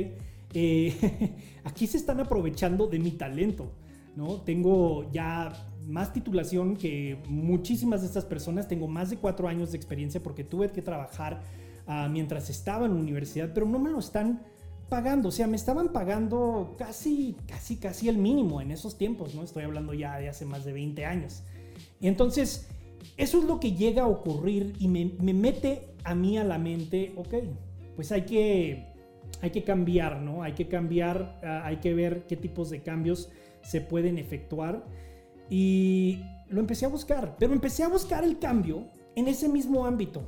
eh, 0.53 1.37
aquí 1.65 1.87
se 1.87 1.97
están 1.97 2.19
aprovechando 2.19 2.89
de 2.89 2.99
mi 2.99 3.13
talento, 3.13 3.71
¿no? 4.17 4.41
Tengo 4.41 5.09
ya 5.13 5.53
más 5.87 6.13
titulación 6.13 6.77
que 6.77 7.19
muchísimas 7.29 8.01
de 8.01 8.09
estas 8.09 8.25
personas, 8.25 8.67
tengo 8.67 8.89
más 8.89 9.11
de 9.11 9.17
cuatro 9.17 9.47
años 9.47 9.71
de 9.71 9.77
experiencia 9.77 10.21
porque 10.21 10.43
tuve 10.43 10.71
que 10.71 10.83
trabajar 10.83 11.41
ah, 11.87 12.09
mientras 12.11 12.51
estaba 12.51 12.87
en 12.87 12.93
universidad, 12.93 13.53
pero 13.55 13.65
no 13.65 13.79
me 13.79 13.91
lo 13.91 14.01
están 14.01 14.43
pagando, 14.89 15.29
o 15.29 15.33
sea, 15.33 15.47
me 15.47 15.55
estaban 15.55 15.93
pagando 15.93 16.75
casi, 16.77 17.37
casi, 17.47 17.77
casi 17.77 18.09
el 18.09 18.19
mínimo 18.19 18.61
en 18.61 18.73
esos 18.73 18.99
tiempos, 18.99 19.37
¿no? 19.37 19.45
Estoy 19.45 19.63
hablando 19.63 19.95
ya 19.95 20.19
de 20.19 20.29
hace 20.29 20.45
más 20.47 20.65
de 20.65 20.73
20 20.73 21.05
años. 21.07 21.45
Y 22.01 22.09
entonces, 22.09 22.67
eso 23.17 23.39
es 23.39 23.45
lo 23.45 23.61
que 23.61 23.73
llega 23.73 24.03
a 24.03 24.07
ocurrir 24.07 24.75
y 24.79 24.89
me, 24.89 25.13
me 25.21 25.35
mete 25.35 25.91
a 26.05 26.15
mí 26.15 26.39
a 26.39 26.45
la 26.45 26.59
mente, 26.59 27.13
ok, 27.17 27.35
pues 27.97 28.13
hay 28.13 28.23
que, 28.23 28.87
hay 29.43 29.51
que 29.51 29.63
cambiar, 29.63 30.21
¿no? 30.21 30.43
Hay 30.43 30.53
que 30.53 30.69
cambiar, 30.69 31.39
ah, 31.43 31.63
hay 31.65 31.77
que 31.77 31.95
ver 31.95 32.27
qué 32.27 32.37
tipos 32.37 32.71
de 32.71 32.83
cambios 32.83 33.31
se 33.63 33.81
pueden 33.81 34.19
efectuar. 34.19 34.85
Y 35.49 36.21
lo 36.49 36.61
empecé 36.61 36.87
a 36.87 36.89
buscar, 36.89 37.37
pero 37.39 37.53
empecé 37.53 37.83
a 37.83 37.89
buscar 37.89 38.25
el 38.25 38.39
cambio 38.39 38.87
en 39.17 39.29
ese 39.29 39.49
mismo 39.49 39.85
ámbito. 39.85 40.23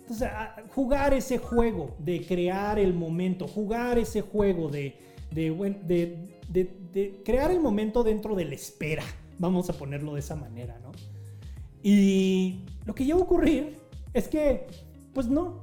Entonces, 0.00 0.28
jugar 0.74 1.12
ese 1.12 1.38
juego 1.38 1.96
de 1.98 2.24
crear 2.24 2.78
el 2.78 2.94
momento, 2.94 3.46
jugar 3.46 3.98
ese 3.98 4.22
juego 4.22 4.68
de, 4.68 4.94
de, 5.30 5.50
de, 6.48 6.70
de 6.92 7.22
crear 7.24 7.50
el 7.50 7.60
momento 7.60 8.02
dentro 8.02 8.34
de 8.34 8.44
la 8.44 8.54
espera, 8.54 9.02
vamos 9.38 9.68
a 9.68 9.74
ponerlo 9.74 10.14
de 10.14 10.20
esa 10.20 10.36
manera, 10.36 10.78
¿no? 10.82 10.92
Y 11.82 12.60
lo 12.86 12.94
que 12.94 13.04
llega 13.04 13.18
a 13.18 13.22
ocurrir 13.22 13.78
es 14.12 14.28
que 14.28 14.66
pues 15.12 15.28
no, 15.28 15.60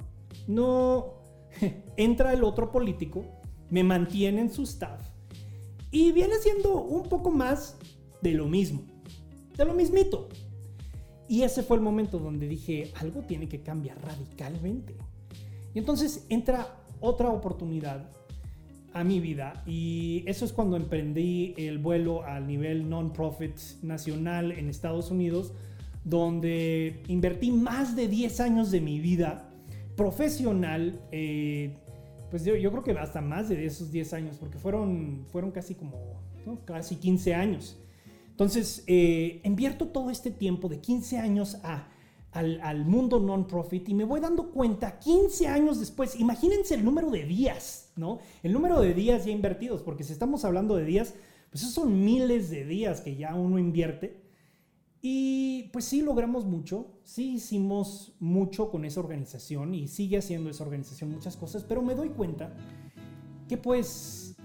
no 0.48 1.14
entra 1.98 2.34
el 2.34 2.44
otro 2.44 2.72
político, 2.72 3.26
me 3.70 3.84
mantiene 3.84 4.42
en 4.42 4.52
su 4.52 4.64
staff 4.64 5.02
y 5.92 6.12
viene 6.12 6.36
siendo 6.40 6.84
un 6.84 7.04
poco 7.04 7.32
más 7.32 7.78
de 8.22 8.34
lo 8.34 8.48
mismo, 8.48 8.84
de 9.56 9.66
lo 9.66 9.74
mismito. 9.74 10.30
Y 11.28 11.44
ese 11.44 11.64
fue 11.64 11.78
el 11.78 11.84
momento 11.84 12.20
donde 12.20 12.48
dije, 12.48 12.92
algo 13.00 13.22
tiene 13.22 13.48
que 13.48 13.62
cambiar 13.62 14.00
radicalmente. 14.02 14.96
Y 15.74 15.80
entonces 15.80 16.26
entra 16.30 16.78
otra 17.00 17.30
oportunidad 17.30 18.10
a 18.94 19.04
mi 19.04 19.20
vida 19.20 19.64
y 19.66 20.24
eso 20.26 20.46
es 20.46 20.54
cuando 20.54 20.78
emprendí 20.78 21.54
el 21.58 21.80
vuelo 21.80 22.24
al 22.24 22.48
nivel 22.48 22.90
non-profit 22.90 23.58
nacional 23.82 24.52
en 24.52 24.70
Estados 24.70 25.12
Unidos 25.12 25.54
donde 26.06 27.02
invertí 27.08 27.52
más 27.52 27.96
de 27.96 28.08
10 28.08 28.40
años 28.40 28.72
de 28.72 28.80
mi 28.80 29.00
vida 29.00 29.50
profesional, 29.98 31.02
eh, 31.12 31.76
pues 32.30 32.46
yo, 32.46 32.54
creo 32.54 32.84
que 32.84 32.92
hasta 32.92 33.22
más 33.22 33.50
de 33.50 33.66
esos 33.66 33.92
10 33.92 34.14
años, 34.14 34.38
porque 34.40 34.60
fueron, 34.60 35.26
fueron 35.32 35.52
casi 35.52 35.74
como, 35.74 36.22
casi 36.64 36.98
15 36.98 37.34
años. 37.34 37.78
Entonces, 38.30 38.84
eh, 38.86 39.42
invierto 39.44 39.88
todo 39.88 40.12
este 40.12 40.30
tiempo 40.30 40.70
de 40.70 40.80
15 40.80 41.18
años 41.18 41.58
al, 41.64 42.86
mundo 42.86 43.20
non-profit 43.20 43.90
y 43.90 43.94
me 43.94 44.04
voy 44.04 44.20
dando 44.20 44.52
cuenta 44.52 45.00
15 45.00 45.48
años 45.48 45.80
después, 45.80 46.20
imagínense 46.20 46.76
el 46.76 46.84
número 46.84 47.10
de 47.10 47.24
días, 47.24 47.94
¿no? 47.96 48.20
El 48.44 48.52
número 48.52 48.80
de 48.82 48.94
días 48.94 49.26
ya 49.26 49.32
invertidos, 49.32 49.82
porque 49.82 50.04
si 50.04 50.12
estamos 50.12 50.46
hablando 50.46 50.76
de 50.76 50.86
días, 50.86 51.16
pues 51.50 51.64
esos 51.64 51.74
son 51.74 52.04
miles 52.04 52.50
de 52.50 52.66
días 52.66 53.02
que 53.02 53.16
ya 53.16 53.34
uno 53.34 53.58
invierte 53.58 54.25
y 55.08 55.70
pues 55.72 55.86
sí 55.86 56.02
logramos 56.02 56.46
mucho, 56.46 56.88
sí 57.04 57.34
hicimos 57.34 58.16
mucho 58.20 58.72
con 58.72 58.86
esa 58.86 59.02
organización 59.02 59.76
y 59.76 59.88
sigue 59.88 60.18
haciendo 60.18 60.50
esa 60.50 60.64
organización 60.64 61.12
muchas 61.12 61.38
cosas, 61.38 61.64
pero 61.64 61.84
me 61.84 61.94
doy 61.94 62.10
cuenta 62.10 62.52
que 63.48 63.56
pues 63.56 64.36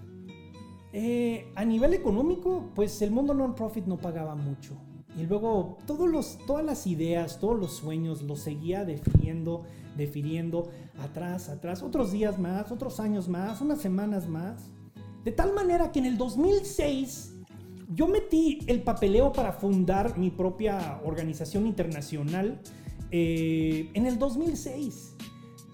eh, 0.92 1.50
a 1.54 1.64
nivel 1.64 1.94
económico, 1.94 2.68
pues 2.74 3.00
el 3.00 3.10
mundo 3.10 3.32
non-profit 3.32 3.86
no 3.86 3.96
pagaba 3.96 4.34
mucho. 4.34 4.74
Y 5.16 5.22
luego 5.22 5.78
todos 5.86 6.10
los, 6.10 6.36
todas 6.46 6.62
las 6.62 6.86
ideas, 6.86 7.40
todos 7.40 7.58
los 7.58 7.72
sueños 7.72 8.20
los 8.20 8.40
seguía 8.40 8.84
definiendo, 8.84 9.62
definiendo, 9.96 10.68
atrás, 10.98 11.48
atrás, 11.48 11.82
otros 11.82 12.12
días 12.12 12.38
más, 12.38 12.70
otros 12.70 13.00
años 13.00 13.30
más, 13.30 13.62
unas 13.62 13.80
semanas 13.80 14.28
más. 14.28 14.60
De 15.24 15.32
tal 15.32 15.54
manera 15.54 15.90
que 15.90 16.00
en 16.00 16.04
el 16.04 16.18
2006 16.18 17.29
yo 17.92 18.06
metí 18.06 18.60
el 18.66 18.82
papeleo 18.82 19.32
para 19.32 19.52
fundar 19.52 20.16
mi 20.16 20.30
propia 20.30 21.00
organización 21.04 21.66
internacional 21.66 22.60
eh, 23.10 23.90
en 23.94 24.06
el 24.06 24.18
2006, 24.18 25.16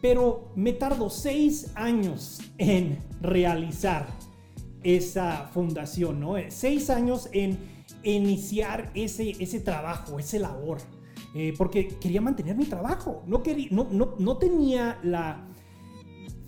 pero 0.00 0.50
me 0.56 0.72
tardó 0.72 1.10
seis 1.10 1.72
años 1.74 2.40
en 2.56 2.98
realizar 3.20 4.08
esa 4.82 5.50
fundación, 5.52 6.20
¿no? 6.20 6.36
Seis 6.48 6.88
años 6.88 7.28
en 7.32 7.58
iniciar 8.02 8.90
ese, 8.94 9.32
ese 9.38 9.60
trabajo, 9.60 10.18
ese 10.18 10.38
labor, 10.38 10.78
eh, 11.34 11.52
porque 11.58 11.88
quería 11.88 12.22
mantener 12.22 12.56
mi 12.56 12.64
trabajo, 12.64 13.22
no, 13.26 13.42
no, 13.70 13.88
no, 13.90 14.14
no 14.18 14.36
tenía 14.38 14.98
la 15.02 15.46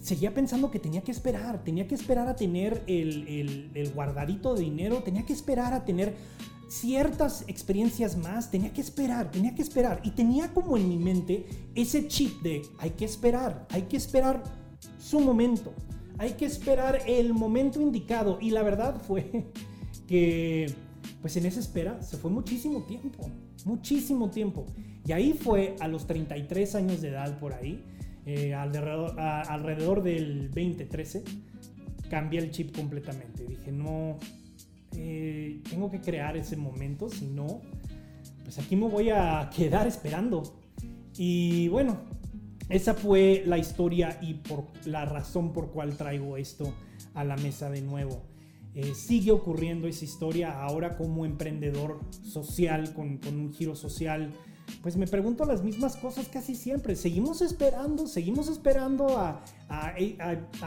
seguía 0.09 0.33
pensando 0.33 0.71
que 0.71 0.79
tenía 0.79 1.03
que 1.03 1.12
esperar, 1.12 1.62
tenía 1.62 1.87
que 1.87 1.95
esperar 1.95 2.29
a 2.29 2.35
tener 2.35 2.83
el, 2.87 3.93
guardadito 3.95 4.55
de 4.55 4.62
dinero, 4.62 5.03
tenía 5.03 5.25
que 5.27 5.35
esperar 5.35 5.75
a 5.75 5.85
tener 5.85 6.17
ciertas 6.67 7.45
experiencias 7.47 8.17
más, 8.17 8.50
tenía 8.50 8.73
que 8.73 8.81
esperar, 8.81 9.31
tenía 9.31 9.55
que 9.55 9.61
esperar. 9.61 10.00
Y 10.05 10.11
tenía 10.12 10.53
como 10.55 10.79
en 10.79 10.88
mi 10.88 10.97
mente 10.97 11.47
ese 11.75 12.09
chip 12.09 12.41
de 12.43 12.62
hay 12.79 12.91
que 12.91 13.05
esperar, 13.05 13.67
hay 13.71 13.83
que 13.83 13.99
esperar 13.99 14.43
su 14.99 15.21
momento, 15.21 15.75
hay 16.17 16.33
que 16.33 16.47
esperar 16.47 17.03
el 17.07 17.35
momento 17.35 17.81
indicado. 17.81 18.38
Y 18.41 18.50
la 18.50 18.62
verdad 18.62 19.00
fue 19.07 19.50
que, 20.09 20.73
pues 21.21 21.37
en 21.37 21.45
esa 21.45 21.61
espera 21.61 22.03
se 22.03 22.17
fue 22.17 22.31
muchísimo 22.31 22.85
tiempo, 22.85 23.31
muchísimo 23.67 24.31
tiempo. 24.31 24.65
Y 25.05 25.12
ahí 25.12 25.35
fue 25.35 25.77
a 25.81 25.88
los 25.88 26.07
33 26.07 26.75
años 26.77 27.03
de 27.03 27.09
edad 27.09 27.38
por 27.38 27.53
ahí 27.53 27.85
eh, 28.31 28.53
alrededor, 28.53 29.19
alrededor, 29.19 30.03
del 30.03 30.51
2013, 30.51 31.25
cambié 32.11 32.41
el 32.41 32.51
chip 32.51 32.77
completamente. 32.77 33.47
Dije, 33.47 33.73
no, 33.73 34.19
eh, 34.95 35.63
tengo 35.71 35.91
que 35.91 36.03
crear 36.03 36.37
ese 36.37 36.55
momento, 36.55 37.09
si 37.09 37.25
no, 37.25 37.63
pues 38.45 38.59
aquí 38.59 38.77
me 38.77 38.87
voy 38.87 39.09
a 39.09 39.49
quedar 39.57 39.87
esperando. 39.87 40.43
Y 41.17 41.69
bueno, 41.69 42.03
esa 42.69 42.93
fue 42.93 43.45
la 43.47 43.57
historia 43.57 44.19
y 44.21 44.35
por 44.35 44.67
la 44.85 45.07
razón 45.07 45.55
por 45.55 45.71
cual 45.71 45.97
traigo 45.97 46.37
esto 46.37 46.75
a 47.15 47.25
la 47.25 47.39
mesa 47.39 47.71
de 47.71 47.81
nuevo. 47.81 48.27
Eh, 48.75 48.95
sigue 48.95 49.33
ocurriendo 49.33 49.89
esa 49.89 50.05
historia 50.05 50.61
ahora 50.63 50.99
como 50.99 51.25
emprendedor 51.25 52.01
social, 52.23 52.93
con, 52.93 53.17
con 53.17 53.41
un 53.41 53.55
giro 53.55 53.75
social 53.75 54.35
pues 54.83 54.97
me 54.97 55.07
pregunto 55.07 55.45
las 55.45 55.63
mismas 55.63 55.97
cosas 55.97 56.29
casi 56.29 56.55
siempre. 56.55 56.97
Seguimos 56.97 57.43
esperando, 57.43 58.07
seguimos 58.07 58.49
esperando 58.49 59.19
a, 59.19 59.43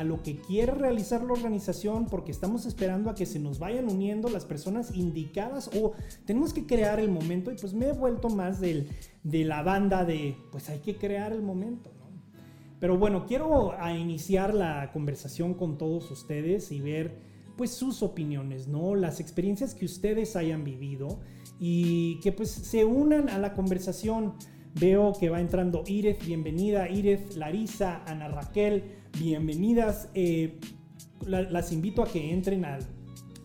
lo 0.03 0.22
que 0.22 0.38
quiere 0.38 0.74
realizar 0.74 1.24
la 1.24 1.34
organización 1.34 2.08
porque 2.08 2.31
estamos 2.31 2.65
esperando 2.65 3.10
a 3.10 3.15
que 3.15 3.25
se 3.25 3.39
nos 3.39 3.60
vayan 3.60 3.89
uniendo 3.89 4.29
las 4.29 4.46
personas 4.46 4.96
indicadas 4.96 5.70
o 5.75 5.93
tenemos 6.25 6.53
que 6.53 6.65
crear 6.65 7.00
el 7.00 7.10
momento 7.10 7.51
y 7.51 7.55
pues 7.55 7.74
me 7.74 7.88
he 7.88 7.93
vuelto 7.93 8.29
más 8.29 8.60
de 8.60 8.86
la 9.24 9.63
banda 9.63 10.05
de 10.05 10.38
pues 10.51 10.70
hay 10.70 10.79
que 10.79 10.96
crear 10.96 11.34
el 11.34 11.41
momento. 11.41 11.91
Pero 12.81 12.98
bueno, 12.98 13.27
quiero 13.27 13.74
iniciar 13.96 14.55
la 14.55 14.91
conversación 14.91 15.53
con 15.53 15.77
todos 15.77 16.10
ustedes 16.10 16.72
y 16.72 16.81
ver 16.81 17.15
pues 17.55 17.70
sus 17.70 18.01
opiniones, 18.01 18.67
¿no? 18.67 18.96
Las 18.96 19.20
experiencias 19.20 19.75
que 19.75 19.86
ustedes 19.86 20.36
hayan 20.36 20.63
vivido 20.63 21.20
y 21.63 22.20
que 22.22 22.32
pues 22.32 22.50
se 22.50 22.84
unan 22.84 23.30
a 23.30 23.38
la 23.38 23.53
conversación. 23.53 24.34
Veo 24.74 25.13
que 25.13 25.30
va 25.30 25.39
entrando 25.39 25.84
Ireth, 25.86 26.25
bienvenida. 26.25 26.89
Ireth, 26.89 27.36
Larisa, 27.36 28.03
Ana 28.08 28.27
Raquel, 28.30 28.84
bienvenidas. 29.20 30.10
Eh, 30.15 30.60
las 31.27 31.72
invito 31.72 32.01
a 32.01 32.08
que 32.08 32.34
entren 32.34 32.65
a, 32.65 32.80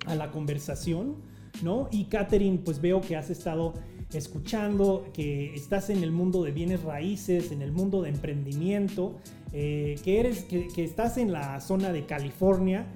a 0.07 0.15
la 0.15 0.31
conversación, 0.31 1.17
¿no? 1.63 1.89
Y 1.93 2.07
Catherine, 2.07 2.59
pues 2.65 2.81
veo 2.81 3.03
que 3.03 3.17
has 3.17 3.29
estado 3.29 3.75
escuchando, 4.15 5.05
que 5.13 5.55
estás 5.55 5.91
en 5.91 6.03
el 6.03 6.13
mundo 6.13 6.43
de 6.43 6.53
bienes 6.53 6.83
raíces, 6.83 7.53
en 7.53 7.61
el 7.61 7.73
mundo 7.73 8.03
de 8.03 8.11
emprendimiento, 8.11 9.17
eh, 9.53 9.97
que, 10.03 10.21
eres, 10.21 10.45
que, 10.45 10.85
estás 10.85 11.19
en 11.19 11.33
la 11.33 11.61
zona 11.61 11.93
de 11.93 12.07
California. 12.07 12.87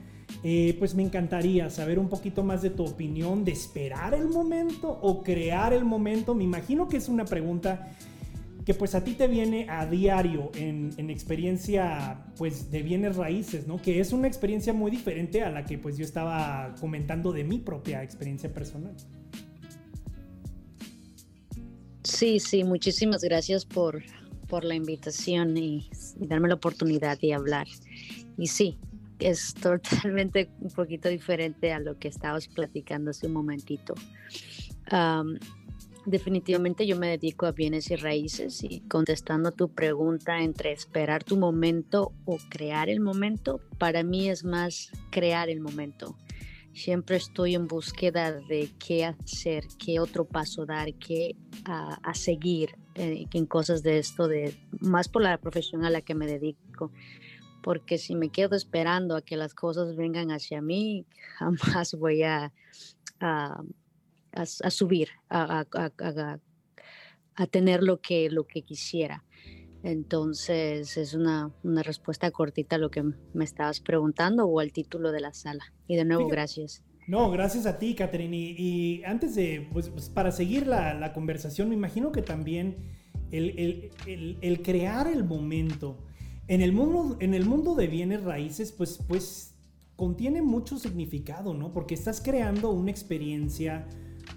Eh, 0.43 0.77
pues 0.79 0.95
me 0.95 1.03
encantaría 1.03 1.69
saber 1.71 1.99
un 1.99 2.09
poquito 2.09 2.43
más 2.43 2.63
de 2.63 2.71
tu 2.71 2.85
opinión 2.85 3.45
de 3.45 3.53
esperar 3.53 4.15
el 4.15 4.29
momento 4.29 4.89
o 5.03 5.23
crear 5.23 5.73
el 5.73 5.85
momento. 5.85 6.35
Me 6.35 6.45
imagino 6.45 6.89
que 6.89 6.97
es 6.97 7.09
una 7.09 7.25
pregunta 7.25 7.91
que 8.65 8.75
pues 8.75 8.95
a 8.95 9.03
ti 9.03 9.13
te 9.13 9.27
viene 9.27 9.67
a 9.69 9.87
diario 9.87 10.51
en, 10.55 10.93
en, 10.97 11.11
experiencia 11.11 12.27
pues 12.37 12.71
de 12.71 12.83
bienes 12.83 13.17
raíces, 13.17 13.67
¿no? 13.67 13.81
Que 13.81 14.01
es 14.01 14.13
una 14.13 14.29
experiencia 14.29 14.73
muy 14.73 14.91
diferente 14.91 15.43
a 15.43 15.51
la 15.51 15.65
que 15.65 15.79
pues 15.79 15.97
yo 15.97 16.05
estaba 16.05 16.75
comentando 16.81 17.33
de 17.33 17.45
mi 17.45 17.59
propia 17.59 18.03
experiencia 18.03 18.53
personal. 18.53 18.95
Sí, 22.03 22.41
sí, 22.41 22.65
muchísimas 22.65 23.23
gracias 23.23 23.65
por, 23.65 24.03
por 24.49 24.65
la 24.65 24.75
invitación 24.75 25.57
y, 25.57 25.89
darme 26.19 26.49
la 26.49 26.55
oportunidad 26.55 27.19
de 27.19 27.35
hablar. 27.35 27.67
Y 28.37 28.49
sí, 28.49 28.79
es 29.21 29.55
totalmente 29.55 30.51
un 30.61 30.71
poquito 30.71 31.09
diferente 31.09 31.73
a 31.73 31.81
lo 31.81 31.99
que 31.99 32.09
estabas 32.09 32.49
platicando 32.49 33.11
hace 33.11 33.27
un 33.27 33.35
momentito. 33.35 33.95
definitivamente 36.07 36.87
yo 36.87 36.97
me 36.97 37.09
dedico 37.09 37.47
a 37.47 37.53
bienes 37.53 37.91
y 37.91 37.97
raíces 37.97 38.65
y 38.65 38.81
contestando 38.89 39.53
tu 39.53 39.73
pregunta 39.75 40.41
entre 40.41 40.73
esperar 40.73 41.23
tu 41.25 41.37
momento 41.37 42.13
o 42.25 42.39
crear 42.49 42.89
el 42.89 43.01
momento, 43.01 43.61
para 43.79 44.03
mí 44.03 44.29
es 44.29 44.43
más 44.43 44.91
crear 45.11 45.49
el 45.49 45.61
momento 45.61 46.17
siempre 46.73 47.17
estoy 47.17 47.55
en 47.55 47.67
búsqueda 47.67 48.33
de 48.33 48.71
qué 48.79 49.05
hacer, 49.05 49.65
qué 49.79 50.01
otro 50.01 50.25
paso 50.25 50.67
dar, 50.67 50.93
qué 50.95 51.37
a, 51.65 52.15
seguir 52.15 52.77
eh, 52.95 53.27
en 53.33 53.47
cosas 53.47 53.83
de 53.83 53.99
esto, 53.99 54.29
de 54.29 54.55
más 54.81 55.09
por 55.09 55.23
la 55.23 55.39
profesión 55.39 55.85
a 55.85 55.91
la 55.91 56.01
que 56.01 56.15
me 56.15 56.27
dedico. 56.27 56.93
Porque 57.63 57.99
si 57.99 58.15
me 58.15 58.31
quedo 58.31 58.57
esperando 58.57 59.17
a 59.17 59.23
que 59.23 59.37
las 59.37 59.55
cosas 59.55 59.97
vengan 59.97 60.31
hacia 60.31 60.61
mí, 60.63 61.07
jamás 61.39 61.95
voy 61.95 62.23
a, 62.23 62.53
a, 63.21 63.63
a 64.33 64.71
subir, 64.71 65.09
a, 65.29 65.67
tener 67.51 67.83
lo 67.83 68.01
que, 68.01 68.31
lo 68.31 68.47
que 68.47 68.63
quisiera. 68.63 69.25
Entonces 69.83 70.97
es 70.99 71.15
una, 71.15 71.51
una, 71.63 71.83
respuesta 71.83 72.31
cortita 72.31 72.77
a 72.77 72.79
lo 72.79 72.91
que 72.91 73.03
me 73.03 73.45
estabas 73.45 73.81
preguntando 73.81 74.45
o 74.45 74.61
al 74.61 74.73
título 74.73 75.11
de 75.11 75.21
la 75.21 75.33
sala. 75.33 75.73
Y 75.87 75.97
de 75.97 76.05
nuevo, 76.05 76.29
gracias. 76.29 76.83
No, 77.11 77.31
gracias 77.31 77.67
a 77.67 77.79
ti, 77.79 77.95
Catherine. 77.95 78.37
Y, 78.37 79.03
antes 79.05 79.35
de, 79.35 79.69
pues, 79.73 79.89
pues 79.89 80.09
para 80.09 80.31
seguir 80.31 80.67
la, 80.67 80.95
la, 80.95 81.13
conversación, 81.13 81.69
me 81.69 81.75
imagino 81.75 82.13
que 82.13 82.23
también 82.23 82.77
el, 83.33 83.91
el, 84.07 84.39
el, 84.41 84.63
crear 84.63 85.09
el 85.09 85.25
momento 85.25 85.99
en 86.51 86.63
el 86.63 86.73
mundo, 86.73 87.17
en 87.21 87.33
el 87.33 87.47
mundo 87.47 87.77
de 87.77 87.87
bienes 87.87 88.25
raíces, 88.25 88.73
pues, 88.73 88.99
pues 89.07 89.55
contiene 89.95 90.43
mucho 90.43 90.81
significado, 90.81 91.55
¿no? 91.55 91.73
Porque 91.73 91.95
estás 91.95 92.21
creando 92.21 92.73
una 92.73 92.91
experiencia 92.91 93.87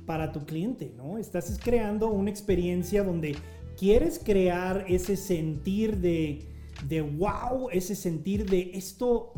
para 0.05 0.31
tu 0.31 0.45
cliente, 0.45 0.93
¿no? 0.95 1.17
Estás 1.17 1.57
creando 1.61 2.09
una 2.09 2.29
experiencia 2.29 3.03
donde 3.03 3.35
quieres 3.79 4.21
crear 4.23 4.85
ese 4.87 5.17
sentir 5.17 5.97
de, 5.97 6.45
de 6.87 7.01
wow, 7.01 7.69
ese 7.71 7.95
sentir 7.95 8.47
de 8.47 8.73
esto 8.75 9.33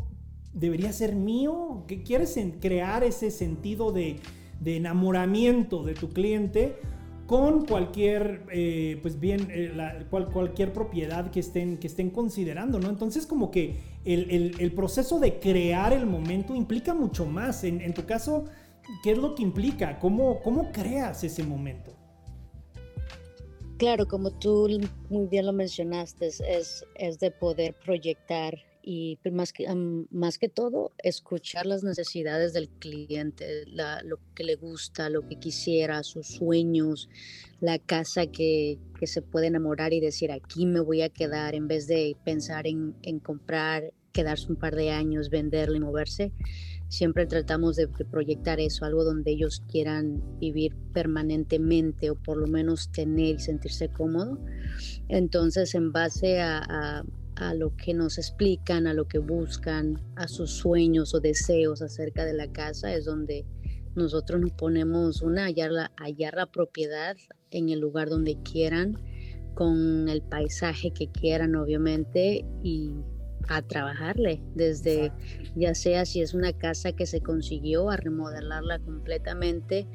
debería 0.52 0.92
ser 0.92 1.16
mío, 1.16 1.84
que 1.88 2.02
quieres 2.02 2.38
crear 2.60 3.04
ese 3.04 3.30
sentido 3.30 3.90
de, 3.90 4.20
de 4.60 4.76
enamoramiento 4.76 5.82
de 5.82 5.94
tu 5.94 6.10
cliente 6.10 6.76
con 7.26 7.66
cualquier, 7.66 8.44
eh, 8.52 8.98
pues 9.02 9.18
bien, 9.18 9.48
eh, 9.50 10.06
cualquier 10.32 10.72
propiedad 10.72 11.30
que 11.30 11.40
estén, 11.40 11.78
que 11.78 11.88
estén 11.88 12.10
considerando, 12.10 12.78
¿no? 12.78 12.88
Entonces 12.88 13.26
como 13.26 13.50
que 13.50 13.80
el, 14.04 14.54
el, 14.58 14.72
proceso 14.72 15.18
de 15.18 15.40
crear 15.40 15.92
el 15.92 16.06
momento 16.06 16.54
implica 16.54 16.94
mucho 16.94 17.26
más. 17.26 17.64
En, 17.64 17.80
en, 17.80 17.94
tu 17.94 18.04
caso, 18.06 18.44
¿qué 19.02 19.12
es 19.12 19.18
lo 19.18 19.34
que 19.34 19.42
implica? 19.42 19.98
¿Cómo, 19.98 20.40
cómo 20.42 20.70
creas 20.70 21.24
ese 21.24 21.42
momento? 21.42 21.92
Claro, 23.78 24.06
como 24.06 24.30
tú 24.30 24.68
muy 25.10 25.26
bien 25.26 25.46
lo 25.46 25.52
mencionaste, 25.52 26.28
es, 26.28 26.84
es 26.94 27.18
de 27.18 27.30
poder 27.30 27.74
proyectar 27.84 28.54
y 28.88 29.18
más 29.32 29.52
que, 29.52 29.66
más 30.10 30.38
que 30.38 30.48
todo 30.48 30.92
escuchar 31.02 31.66
las 31.66 31.82
necesidades 31.82 32.52
del 32.52 32.68
cliente, 32.68 33.64
lo 33.66 34.20
que 34.34 34.44
le 34.44 34.54
gusta, 34.54 35.10
lo 35.10 35.26
que 35.26 35.40
quisiera, 35.40 36.04
sus 36.04 36.28
sueños, 36.28 37.08
la 37.60 37.80
casa 37.80 38.28
que, 38.28 38.78
que, 38.98 39.08
se 39.08 39.22
puede 39.22 39.48
enamorar 39.48 39.92
y 39.92 39.98
decir 39.98 40.30
aquí 40.30 40.66
me 40.66 40.78
voy 40.78 41.02
a 41.02 41.08
quedar 41.08 41.56
en 41.56 41.66
vez 41.66 41.88
de 41.88 42.16
pensar 42.24 42.68
en, 42.68 42.94
en 43.02 43.18
comprar, 43.18 43.92
quedarse 44.12 44.46
un 44.48 44.56
par 44.56 44.76
de 44.76 44.90
años, 44.90 45.30
venderlo 45.30 45.74
y 45.74 45.80
moverse 45.80 46.32
siempre 46.88 47.26
tratamos 47.26 47.76
de, 47.76 47.88
proyectar 47.88 48.60
eso, 48.60 48.84
algo 48.84 49.04
donde 49.04 49.32
ellos 49.32 49.62
quieran 49.70 50.22
vivir 50.38 50.74
permanentemente 50.92 52.10
o 52.10 52.14
por 52.14 52.36
lo 52.36 52.46
menos 52.46 52.90
tener 52.92 53.36
y 53.36 53.38
sentirse 53.38 53.88
cómodo. 53.88 54.38
Entonces, 55.08 55.74
en 55.74 55.92
base 55.92 56.40
a, 56.40 56.58
a, 56.58 57.04
lo 57.54 57.76
que 57.76 57.94
nos 57.94 58.18
explican, 58.18 58.86
a 58.86 58.94
lo 58.94 59.06
que 59.08 59.18
buscan, 59.18 60.00
a 60.16 60.28
sus 60.28 60.50
sueños 60.50 61.14
o 61.14 61.20
deseos 61.20 61.82
acerca 61.82 62.24
de 62.24 62.34
la 62.34 62.50
casa, 62.50 62.94
es 62.94 63.04
donde 63.04 63.44
nosotros 63.94 64.40
nos 64.40 64.52
ponemos 64.52 65.22
una, 65.22 65.44
hallar 65.44 65.70
la, 65.70 65.92
hallar 65.96 66.34
la 66.34 66.46
propiedad 66.46 67.16
en 67.50 67.68
el 67.68 67.80
lugar 67.80 68.08
donde 68.08 68.38
quieran, 68.42 68.98
con 69.54 70.08
el 70.08 70.22
paisaje 70.22 70.92
que 70.92 71.08
quieran, 71.08 71.56
obviamente, 71.56 72.44
y 72.62 72.92
a 73.48 73.62
trabajarle, 73.62 74.42
desde 74.54 75.12
ya 75.54 75.74
sea 75.74 76.04
si 76.04 76.20
es 76.20 76.34
una 76.34 76.52
casa 76.52 76.92
que 76.92 77.06
se 77.06 77.20
consiguió, 77.20 77.90
a 77.90 77.96
remodelarla 77.96 78.78
completamente, 78.80 79.86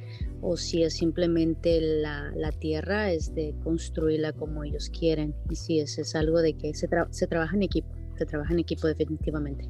o 0.41 0.57
si 0.57 0.83
es 0.83 0.95
simplemente 0.95 1.79
la, 1.79 2.31
la 2.35 2.51
tierra, 2.51 3.11
es 3.11 3.33
de 3.35 3.53
construirla 3.63 4.33
como 4.33 4.63
ellos 4.63 4.89
quieren. 4.89 5.35
Y 5.49 5.55
si 5.55 5.79
es, 5.79 5.97
es 5.97 6.15
algo 6.15 6.41
de 6.41 6.53
que 6.53 6.73
se, 6.73 6.89
se 7.11 7.27
trabaja 7.27 7.55
en 7.55 7.63
equipo, 7.63 7.89
se 8.17 8.25
trabaja 8.25 8.53
en 8.53 8.59
equipo 8.59 8.87
definitivamente. 8.87 9.69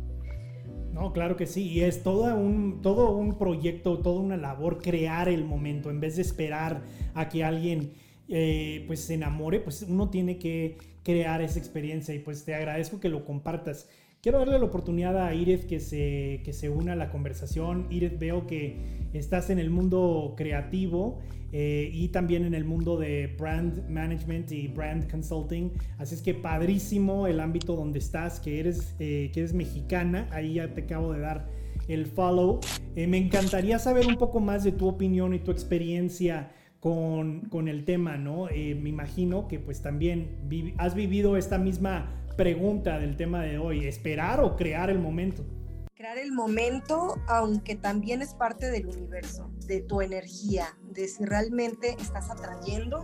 No, 0.93 1.13
claro 1.13 1.37
que 1.37 1.47
sí, 1.47 1.69
y 1.69 1.81
es 1.81 2.03
todo 2.03 2.35
un, 2.35 2.81
todo 2.81 3.15
un 3.15 3.37
proyecto, 3.37 3.99
toda 3.99 4.19
una 4.19 4.37
labor 4.37 4.81
crear 4.81 5.29
el 5.29 5.45
momento, 5.45 5.89
en 5.89 5.99
vez 5.99 6.17
de 6.17 6.21
esperar 6.21 6.83
a 7.13 7.29
que 7.29 7.43
alguien 7.43 7.93
eh, 8.27 8.83
pues 8.87 9.01
se 9.01 9.15
enamore, 9.15 9.61
pues 9.61 9.83
uno 9.83 10.09
tiene 10.09 10.37
que 10.37 10.77
crear 11.03 11.41
esa 11.41 11.59
experiencia 11.59 12.13
y 12.13 12.19
pues 12.19 12.45
te 12.45 12.53
agradezco 12.53 12.99
que 12.99 13.09
lo 13.09 13.25
compartas. 13.25 13.89
Quiero 14.21 14.37
darle 14.37 14.59
la 14.59 14.65
oportunidad 14.65 15.17
a 15.17 15.33
Ired 15.33 15.65
que 15.65 15.79
se, 15.79 16.41
que 16.45 16.53
se 16.53 16.69
una 16.69 16.93
a 16.93 16.95
la 16.95 17.09
conversación. 17.09 17.87
Ired, 17.89 18.19
veo 18.19 18.45
que 18.45 19.09
estás 19.13 19.49
en 19.49 19.57
el 19.57 19.71
mundo 19.71 20.35
creativo 20.37 21.17
eh, 21.51 21.89
y 21.91 22.09
también 22.09 22.45
en 22.45 22.53
el 22.53 22.63
mundo 22.63 22.99
de 22.99 23.35
brand 23.39 23.89
management 23.89 24.51
y 24.51 24.67
brand 24.67 25.09
consulting. 25.09 25.71
Así 25.97 26.13
es 26.13 26.21
que 26.21 26.35
padrísimo 26.35 27.25
el 27.25 27.39
ámbito 27.39 27.75
donde 27.75 27.97
estás, 27.97 28.39
que 28.39 28.59
eres, 28.59 28.95
eh, 28.99 29.31
que 29.33 29.39
eres 29.39 29.55
mexicana. 29.55 30.27
Ahí 30.29 30.53
ya 30.53 30.71
te 30.71 30.81
acabo 30.81 31.13
de 31.13 31.21
dar 31.21 31.49
el 31.87 32.05
follow. 32.05 32.59
Eh, 32.95 33.07
me 33.07 33.17
encantaría 33.17 33.79
saber 33.79 34.05
un 34.05 34.17
poco 34.17 34.39
más 34.39 34.63
de 34.63 34.71
tu 34.71 34.87
opinión 34.87 35.33
y 35.33 35.39
tu 35.39 35.49
experiencia 35.49 36.51
con, 36.79 37.41
con 37.49 37.67
el 37.67 37.85
tema, 37.85 38.17
¿no? 38.17 38.45
Me 38.45 38.89
imagino 38.89 39.47
que 39.47 39.59
pues 39.59 39.81
también 39.81 40.29
has 40.77 40.93
vivido 40.93 41.37
esta 41.37 41.57
misma 41.57 42.20
pregunta 42.35 42.99
del 42.99 43.17
tema 43.17 43.41
de 43.43 43.57
hoy, 43.57 43.87
esperar 43.87 44.39
o 44.39 44.55
crear 44.55 44.89
el 44.89 44.99
momento. 44.99 45.45
Crear 45.95 46.17
el 46.17 46.31
momento, 46.31 47.15
aunque 47.27 47.75
también 47.75 48.21
es 48.21 48.33
parte 48.33 48.71
del 48.71 48.87
universo, 48.87 49.51
de 49.67 49.81
tu 49.81 50.01
energía, 50.01 50.75
de 50.81 51.07
si 51.07 51.25
realmente 51.25 51.95
estás 51.99 52.29
atrayendo 52.31 53.03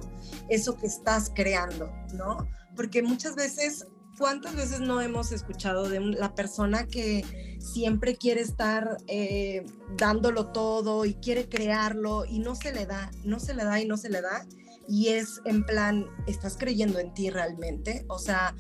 eso 0.50 0.76
que 0.76 0.88
estás 0.88 1.32
creando, 1.34 1.92
¿no? 2.14 2.48
Porque 2.76 3.04
muchas 3.04 3.36
veces 3.36 3.86
¿Cuántas 4.18 4.56
veces 4.56 4.80
no 4.80 5.00
hemos 5.00 5.32
escuchado 5.32 5.88
de 5.88 6.00
la 6.00 6.34
persona 6.34 6.88
que 6.88 7.24
siempre 7.60 8.16
quiere 8.16 8.42
estar 8.42 8.98
eh, 9.06 9.64
dándolo 9.96 10.48
todo 10.48 11.06
y 11.06 11.14
quiere 11.14 11.48
crearlo 11.48 12.26
y 12.26 12.40
no 12.40 12.56
se 12.56 12.74
le 12.74 12.88
da, 12.88 13.12
no 13.24 13.40
se 13.40 13.54
le 13.54 13.64
da 13.64 13.80
y 13.80 13.86
no 13.86 13.96
se 13.96 14.10
le 14.10 14.22
da? 14.22 14.44
Y 14.88 15.10
es 15.10 15.40
en 15.46 15.64
plan, 15.66 16.08
¿estás 16.26 16.58
creyendo 16.58 16.98
en 16.98 17.14
ti 17.14 17.30
realmente? 17.30 18.06
O 18.08 18.18
sea, 18.18 18.56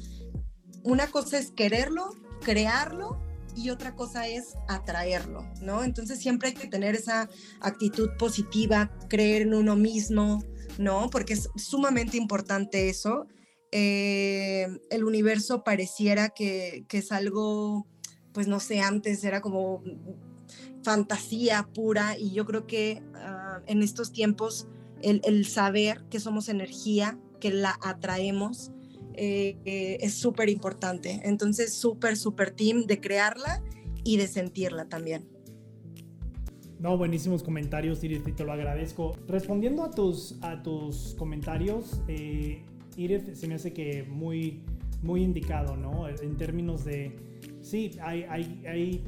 una 0.88 1.08
cosa 1.08 1.38
es 1.38 1.52
quererlo, 1.52 2.10
crearlo 2.41 3.19
y 3.56 3.71
otra 3.71 3.93
cosa 3.95 4.28
es 4.28 4.54
atraerlo, 4.69 5.45
¿no? 5.62 5.84
Entonces 5.84 6.19
siempre 6.19 6.50
hay 6.50 6.56
que 6.56 6.67
tener 6.67 6.95
esa 6.95 7.30
actitud 7.60 8.10
positiva, 8.17 8.89
creer 9.10 9.41
en 9.41 9.54
uno 9.54 9.76
mismo, 9.76 10.43
¿no? 10.78 11.10
Porque 11.10 11.34
es 11.34 11.50
sumamente 11.56 12.15
importante 12.15 12.88
eso. 12.88 13.28
Eh, 13.71 14.67
el 14.89 15.04
universo 15.04 15.63
pareciera 15.63 16.30
que, 16.30 16.86
es 16.89 17.12
algo, 17.12 17.86
pues 18.32 18.47
no 18.47 18.62
sé, 18.62 18.80
antes 18.80 19.23
era 19.26 19.41
como 19.41 19.84
fantasía 20.84 21.67
pura 21.73 22.17
y 22.17 22.32
yo 22.32 22.45
creo 22.45 22.65
que 22.65 23.04
ah, 23.15 23.62
en 23.65 23.84
estos 23.84 24.13
tiempos 24.13 24.67
el, 25.02 25.45
saber 25.45 26.06
que 26.10 26.21
somos 26.21 26.47
energía, 26.47 27.19
que 27.41 27.52
la 27.52 27.78
atraemos, 27.84 28.71
eh, 29.17 29.58
eh, 29.65 29.97
es 30.01 30.13
súper 30.13 30.49
importante. 30.49 31.21
Entonces, 31.23 31.73
súper, 31.73 32.15
súper 32.17 32.51
team 32.51 32.86
de 32.86 33.01
crearla 33.01 33.63
y 34.03 34.17
de 34.17 34.27
sentirla 34.27 34.86
también. 34.86 35.27
No, 36.80 36.95
buenísimos 36.95 37.41
comentarios, 37.41 38.03
Iris, 38.03 38.23
te 38.36 38.43
lo 38.43 38.53
agradezco. 38.53 39.17
Respondiendo 39.27 39.84
a 39.84 39.89
tus, 39.89 40.38
a 40.41 40.62
tus 40.62 41.15
comentarios, 41.17 42.01
eh, 42.08 42.63
se 43.34 43.47
me 43.47 43.56
hace 43.56 43.73
que 43.73 44.03
muy, 44.03 44.62
muy 45.01 45.23
indicado, 45.23 45.75
¿no? 45.75 46.08
En 46.08 46.38
términos 46.38 46.86
de, 46.86 47.15
sí, 47.62 47.97
hay, 48.01 48.23
hay, 48.30 48.63
hay, 48.67 49.03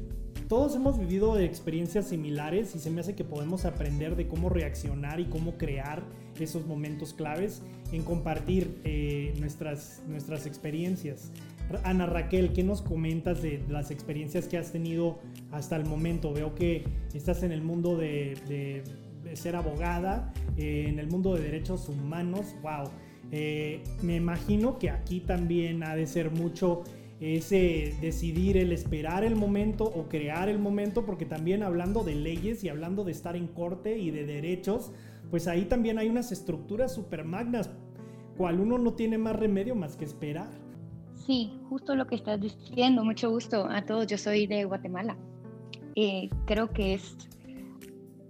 todos 0.48 0.74
hemos 0.74 0.98
vivido 0.98 1.38
experiencias 1.38 2.08
similares 2.08 2.74
y 2.74 2.80
se 2.80 2.90
me 2.90 3.00
hace 3.00 3.14
que 3.14 3.24
podemos 3.24 3.64
aprender 3.64 4.16
de 4.16 4.26
cómo 4.26 4.48
reaccionar 4.48 5.20
y 5.20 5.26
cómo 5.26 5.56
crear 5.56 6.02
esos 6.42 6.66
momentos 6.66 7.14
claves 7.14 7.62
en 7.92 8.02
compartir 8.02 8.80
eh, 8.84 9.34
nuestras, 9.38 10.02
nuestras 10.08 10.46
experiencias. 10.46 11.30
Ana 11.84 12.06
Raquel, 12.06 12.52
¿qué 12.52 12.64
nos 12.64 12.82
comentas 12.82 13.42
de 13.42 13.62
las 13.68 13.90
experiencias 13.90 14.48
que 14.48 14.58
has 14.58 14.72
tenido 14.72 15.18
hasta 15.52 15.76
el 15.76 15.86
momento? 15.86 16.32
Veo 16.32 16.54
que 16.54 16.84
estás 17.14 17.42
en 17.42 17.52
el 17.52 17.62
mundo 17.62 17.96
de, 17.96 18.82
ser 19.34 19.54
abogada, 19.54 20.32
eh, 20.56 20.86
en 20.88 20.98
el 20.98 21.08
mundo 21.08 21.34
de 21.34 21.42
derechos 21.42 21.88
humanos. 21.88 22.56
¡Wow! 22.62 22.90
Eh, 23.30 23.84
me 24.02 24.16
imagino 24.16 24.78
que 24.78 24.90
aquí 24.90 25.20
también 25.20 25.84
ha 25.84 25.94
de 25.94 26.06
ser 26.06 26.32
mucho 26.32 26.82
ese 27.20 27.94
decidir 28.00 28.56
el 28.56 28.72
esperar 28.72 29.24
el 29.24 29.36
momento 29.36 29.84
o 29.84 30.08
crear 30.08 30.48
el 30.48 30.58
momento, 30.58 31.04
porque 31.04 31.26
también 31.26 31.62
hablando 31.62 32.02
de 32.02 32.14
leyes 32.14 32.64
y 32.64 32.70
hablando 32.70 33.04
de 33.04 33.12
estar 33.12 33.36
en 33.36 33.46
corte 33.46 33.98
y 33.98 34.10
de 34.10 34.24
derechos, 34.24 34.90
pues 35.30 35.46
ahí 35.46 35.64
también 35.64 35.98
hay 35.98 36.08
unas 36.08 36.32
estructuras 36.32 36.94
super 36.94 37.24
magnas, 37.24 37.70
cual 38.36 38.60
uno 38.60 38.78
no 38.78 38.94
tiene 38.94 39.18
más 39.18 39.36
remedio 39.36 39.74
más 39.74 39.96
que 39.96 40.04
esperar. 40.04 40.50
Sí, 41.14 41.52
justo 41.68 41.94
lo 41.94 42.06
que 42.06 42.16
estás 42.16 42.40
diciendo. 42.40 43.04
Mucho 43.04 43.30
gusto 43.30 43.68
a 43.68 43.82
todos. 43.82 44.06
Yo 44.06 44.18
soy 44.18 44.46
de 44.46 44.64
Guatemala. 44.64 45.16
Eh, 45.94 46.28
creo 46.46 46.70
que 46.70 46.94
es 46.94 47.16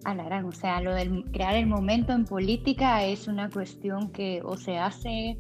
a 0.04 0.14
la 0.14 0.24
gran, 0.24 0.44
o 0.46 0.52
sea, 0.52 0.80
lo 0.80 0.94
de 0.94 1.24
crear 1.32 1.54
el 1.54 1.66
momento 1.66 2.12
en 2.12 2.24
política 2.24 3.04
es 3.04 3.28
una 3.28 3.50
cuestión 3.50 4.10
que 4.10 4.40
o 4.42 4.56
se 4.56 4.78
hace, 4.78 5.38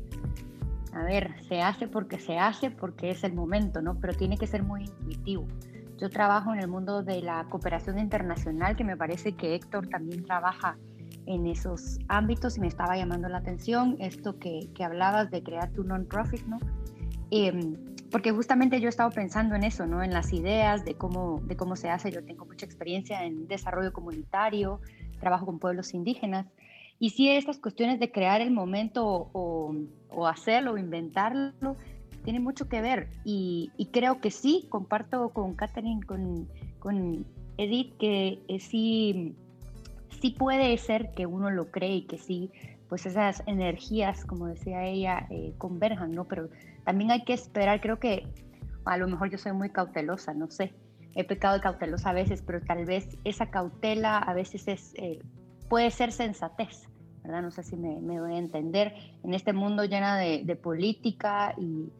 a 0.92 1.02
ver, 1.02 1.34
se 1.48 1.62
hace 1.62 1.88
porque 1.88 2.18
se 2.18 2.38
hace, 2.38 2.70
porque 2.70 3.10
es 3.10 3.24
el 3.24 3.32
momento, 3.32 3.80
¿no? 3.80 3.98
Pero 3.98 4.14
tiene 4.14 4.36
que 4.36 4.46
ser 4.46 4.62
muy 4.62 4.82
intuitivo. 4.84 5.46
Yo 5.98 6.10
trabajo 6.10 6.52
en 6.52 6.60
el 6.60 6.68
mundo 6.68 7.02
de 7.02 7.22
la 7.22 7.44
cooperación 7.48 7.98
internacional, 7.98 8.76
que 8.76 8.84
me 8.84 8.96
parece 8.96 9.32
que 9.32 9.54
Héctor 9.54 9.88
también 9.88 10.24
trabaja 10.24 10.76
en 11.26 11.46
esos 11.46 11.98
ámbitos 12.08 12.56
y 12.56 12.60
me 12.60 12.66
estaba 12.66 12.96
llamando 12.96 13.28
la 13.28 13.38
atención 13.38 13.96
esto 14.00 14.38
que, 14.38 14.68
que 14.74 14.84
hablabas 14.84 15.30
de 15.30 15.42
crear 15.42 15.70
tu 15.72 15.84
non-profit, 15.84 16.44
¿no? 16.46 16.58
Em, 17.30 17.76
porque 18.10 18.32
justamente 18.32 18.80
yo 18.80 18.86
he 18.86 18.88
estado 18.88 19.10
pensando 19.10 19.54
en 19.54 19.62
eso, 19.62 19.86
¿no? 19.86 20.02
En 20.02 20.12
las 20.12 20.32
ideas 20.32 20.84
de 20.84 20.94
cómo, 20.94 21.40
de 21.44 21.56
cómo 21.56 21.76
se 21.76 21.88
hace. 21.88 22.10
Yo 22.10 22.24
tengo 22.24 22.44
mucha 22.44 22.66
experiencia 22.66 23.24
en 23.24 23.46
desarrollo 23.46 23.92
comunitario, 23.92 24.80
trabajo 25.20 25.46
con 25.46 25.58
pueblos 25.58 25.94
indígenas. 25.94 26.46
Y 26.98 27.10
sí, 27.10 27.30
estas 27.30 27.58
cuestiones 27.58 28.00
de 28.00 28.10
crear 28.10 28.40
el 28.40 28.50
momento 28.50 29.30
o, 29.32 29.74
o 30.10 30.26
hacerlo 30.26 30.72
o 30.72 30.78
inventarlo, 30.78 31.76
tiene 32.24 32.40
mucho 32.40 32.68
que 32.68 32.82
ver. 32.82 33.08
Y, 33.24 33.70
creo 33.92 34.20
que 34.20 34.30
sí, 34.30 34.66
comparto 34.68 35.30
con 35.30 35.54
Catherine, 35.54 36.02
con, 36.02 36.48
con 36.78 37.24
Edith, 37.56 37.96
que 37.98 38.42
eh, 38.48 38.60
sí, 38.60 39.34
sí 40.20 40.30
puede 40.30 40.76
ser 40.78 41.12
que 41.12 41.26
uno 41.26 41.50
lo 41.50 41.70
cree 41.70 41.96
y 41.96 42.02
que 42.02 42.18
sí, 42.18 42.50
pues 42.88 43.06
esas 43.06 43.42
energías, 43.46 44.24
como 44.24 44.48
decía 44.48 44.84
ella, 44.84 45.26
eh, 45.30 45.54
converjan, 45.58 46.12
¿no? 46.12 46.24
Pero 46.24 46.48
también 46.84 47.10
hay 47.10 47.24
que 47.24 47.32
esperar, 47.32 47.80
creo 47.80 47.98
que 47.98 48.26
a 48.84 48.96
lo 48.96 49.06
mejor 49.06 49.30
yo 49.30 49.38
soy 49.38 49.52
muy 49.52 49.70
cautelosa, 49.70 50.34
no 50.34 50.50
sé, 50.50 50.74
he 51.14 51.24
pecado 51.24 51.54
de 51.54 51.60
cautelosa 51.60 52.10
a 52.10 52.12
veces, 52.12 52.42
pero 52.42 52.60
tal 52.62 52.84
vez 52.84 53.16
esa 53.24 53.46
cautela 53.46 54.18
a 54.18 54.34
veces 54.34 54.66
es, 54.68 54.94
eh, 54.96 55.20
puede 55.68 55.90
ser 55.90 56.12
sensatez, 56.12 56.88
¿verdad? 57.22 57.42
No 57.42 57.50
sé 57.50 57.62
si 57.62 57.76
me, 57.76 58.00
me 58.00 58.20
voy 58.20 58.34
a 58.34 58.38
entender, 58.38 58.94
en 59.22 59.34
este 59.34 59.52
mundo 59.52 59.84
lleno 59.84 60.14
de, 60.16 60.42
de, 60.44 60.56
política 60.56 61.54
y 61.58 61.92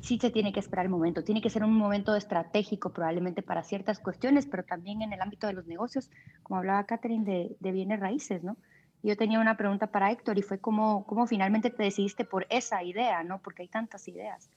sí 0.00 0.18
se 0.18 0.30
tiene 0.30 0.52
que 0.52 0.60
esperar 0.60 0.86
el 0.86 0.90
momento, 0.90 1.24
tiene 1.24 1.40
que 1.40 1.50
ser 1.50 1.64
un 1.64 1.76
momento 1.76 2.14
estratégico 2.14 2.92
probablemente 2.92 3.42
para 3.42 3.62
ciertas 3.62 3.98
cuestiones, 3.98 4.46
pero 4.46 4.64
también 4.64 5.02
en 5.02 5.12
el 5.12 5.20
ámbito 5.20 5.46
de 5.46 5.52
los 5.52 5.66
negocios, 5.66 6.10
como 6.42 6.58
hablaba 6.58 6.84
Catherine, 6.84 7.24
de, 7.24 7.56
de 7.58 7.72
bienes 7.72 8.00
raíces, 8.00 8.42
¿no? 8.42 8.56
Yo 9.02 9.16
tenía 9.16 9.40
una 9.40 9.56
pregunta 9.56 9.86
para 9.86 10.10
Héctor 10.10 10.38
y 10.38 10.42
fue 10.42 10.58
cómo, 10.58 11.06
cómo 11.06 11.26
finalmente 11.26 11.70
te 11.70 11.82
decidiste 11.82 12.24
por 12.24 12.46
esa 12.50 12.82
idea, 12.82 13.22
¿no? 13.24 13.40
Porque 13.42 13.62
hay 13.62 13.68
tantas 13.68 14.06
ideas. 14.08 14.50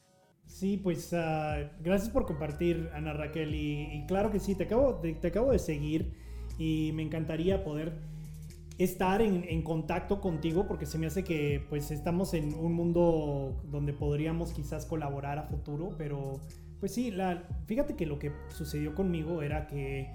Sí, 0.45 0.77
pues 0.77 1.13
ah, 1.13 1.71
gracias 1.79 2.09
por 2.09 2.25
compartir, 2.25 2.89
Ana 2.93 3.13
Raquel. 3.13 3.55
Y, 3.55 4.05
claro 4.07 4.31
que 4.31 4.39
sí, 4.39 4.55
te 4.55 4.65
acabo, 4.65 4.95
te 4.95 5.27
acabo 5.27 5.51
de 5.51 5.59
seguir 5.59 6.13
y 6.57 6.91
me 6.93 7.03
encantaría 7.03 7.63
poder 7.63 7.93
estar 8.77 9.21
en, 9.21 9.61
contacto 9.61 10.19
contigo 10.19 10.67
porque 10.67 10.85
se 10.85 10.97
me 10.97 11.07
hace 11.07 11.23
que 11.23 11.65
pues 11.69 11.91
estamos 11.91 12.33
en 12.33 12.53
un 12.55 12.73
mundo 12.73 13.61
donde 13.65 13.93
podríamos 13.93 14.51
quizás 14.51 14.85
colaborar 14.85 15.37
a 15.37 15.43
futuro, 15.43 15.95
pero 15.97 16.41
pues 16.79 16.93
sí, 16.93 17.11
la, 17.11 17.47
fíjate 17.65 17.95
que 17.95 18.05
lo 18.05 18.19
que 18.19 18.31
sucedió 18.49 18.95
conmigo 18.95 19.41
era 19.41 19.67
que 19.67 20.11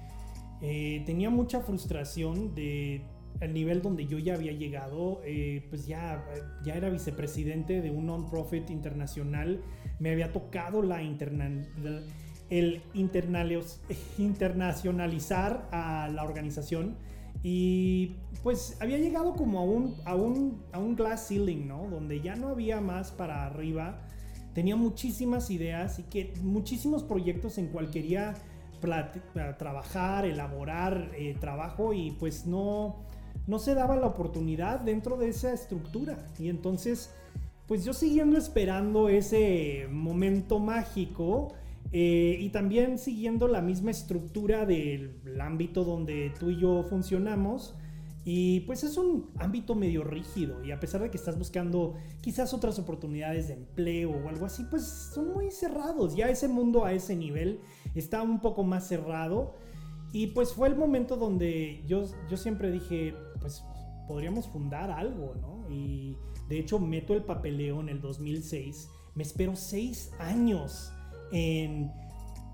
eh, 0.60 1.02
tenía 1.06 1.30
mucha 1.30 1.60
frustración 1.60 2.54
de 2.54 3.04
el 3.40 3.54
nivel 3.54 3.82
donde 3.82 4.06
yo 4.06 4.18
ya 4.18 4.34
había 4.34 4.52
llegado, 4.52 5.20
eh, 5.24 5.64
pues 5.70 5.86
ya, 5.86 6.24
ya 6.64 6.74
era 6.74 6.90
vicepresidente 6.90 7.80
de 7.80 7.90
un 7.90 8.06
non-profit 8.06 8.68
internacional, 8.70 9.62
me 10.00 10.10
había 10.10 10.32
tocado 10.32 10.82
la 10.82 11.00
el 12.50 12.82
internacionalizar 14.18 15.68
a 15.70 16.08
la 16.08 16.24
organización 16.24 16.96
y 17.42 18.16
pues 18.42 18.76
había 18.80 18.98
llegado 18.98 19.34
como 19.34 19.60
a 19.60 19.62
un, 19.62 19.94
a 20.04 20.14
un, 20.14 20.62
a 20.72 20.78
un 20.78 20.96
glass 20.96 21.28
ceiling, 21.28 21.66
¿no? 21.66 21.88
Donde 21.88 22.20
ya 22.20 22.36
no 22.36 22.48
había 22.48 22.80
más 22.80 23.10
para 23.10 23.46
arriba, 23.46 24.00
tenía 24.54 24.76
muchísimas 24.76 25.50
ideas 25.50 25.98
y 25.98 26.04
que 26.04 26.34
muchísimos 26.42 27.02
proyectos 27.02 27.58
en 27.58 27.68
cual 27.68 27.90
quería 27.90 28.34
trabajar, 29.58 30.24
elaborar 30.24 31.10
eh, 31.16 31.36
trabajo 31.40 31.92
y 31.92 32.12
pues 32.12 32.46
no 32.46 32.96
no 33.48 33.58
se 33.58 33.74
daba 33.74 33.96
la 33.96 34.06
oportunidad 34.06 34.80
dentro 34.80 35.16
de 35.16 35.30
esa 35.30 35.52
estructura. 35.52 36.18
Y 36.38 36.50
entonces, 36.50 37.10
pues 37.66 37.84
yo 37.84 37.94
siguiendo 37.94 38.36
esperando 38.36 39.08
ese 39.08 39.86
momento 39.90 40.58
mágico 40.58 41.54
eh, 41.92 42.36
y 42.38 42.50
también 42.50 42.98
siguiendo 42.98 43.48
la 43.48 43.62
misma 43.62 43.90
estructura 43.90 44.66
del 44.66 45.40
ámbito 45.40 45.84
donde 45.84 46.32
tú 46.38 46.50
y 46.50 46.58
yo 46.58 46.84
funcionamos. 46.84 47.74
Y 48.24 48.60
pues 48.60 48.84
es 48.84 48.98
un 48.98 49.30
ámbito 49.38 49.74
medio 49.74 50.04
rígido 50.04 50.62
y 50.62 50.70
a 50.70 50.80
pesar 50.80 51.00
de 51.00 51.10
que 51.10 51.16
estás 51.16 51.38
buscando 51.38 51.94
quizás 52.20 52.52
otras 52.52 52.78
oportunidades 52.78 53.48
de 53.48 53.54
empleo 53.54 54.10
o 54.10 54.28
algo 54.28 54.44
así, 54.44 54.64
pues 54.68 54.86
son 55.14 55.32
muy 55.32 55.50
cerrados. 55.50 56.14
Ya 56.14 56.28
ese 56.28 56.46
mundo 56.46 56.84
a 56.84 56.92
ese 56.92 57.16
nivel 57.16 57.60
está 57.94 58.20
un 58.20 58.40
poco 58.40 58.64
más 58.64 58.86
cerrado. 58.86 59.54
Y 60.12 60.28
pues 60.28 60.52
fue 60.52 60.68
el 60.68 60.76
momento 60.76 61.16
donde 61.16 61.82
yo, 61.86 62.04
yo 62.28 62.36
siempre 62.36 62.70
dije, 62.70 63.14
pues 63.40 63.64
podríamos 64.06 64.46
fundar 64.46 64.90
algo, 64.90 65.34
¿no? 65.40 65.66
Y 65.70 66.16
de 66.50 66.58
hecho 66.58 66.78
meto 66.78 67.14
el 67.14 67.24
papeleo 67.24 67.80
en 67.80 67.88
el 67.88 68.00
2006, 68.00 68.90
me 69.14 69.22
espero 69.22 69.56
seis 69.56 70.12
años 70.18 70.92
en 71.32 71.90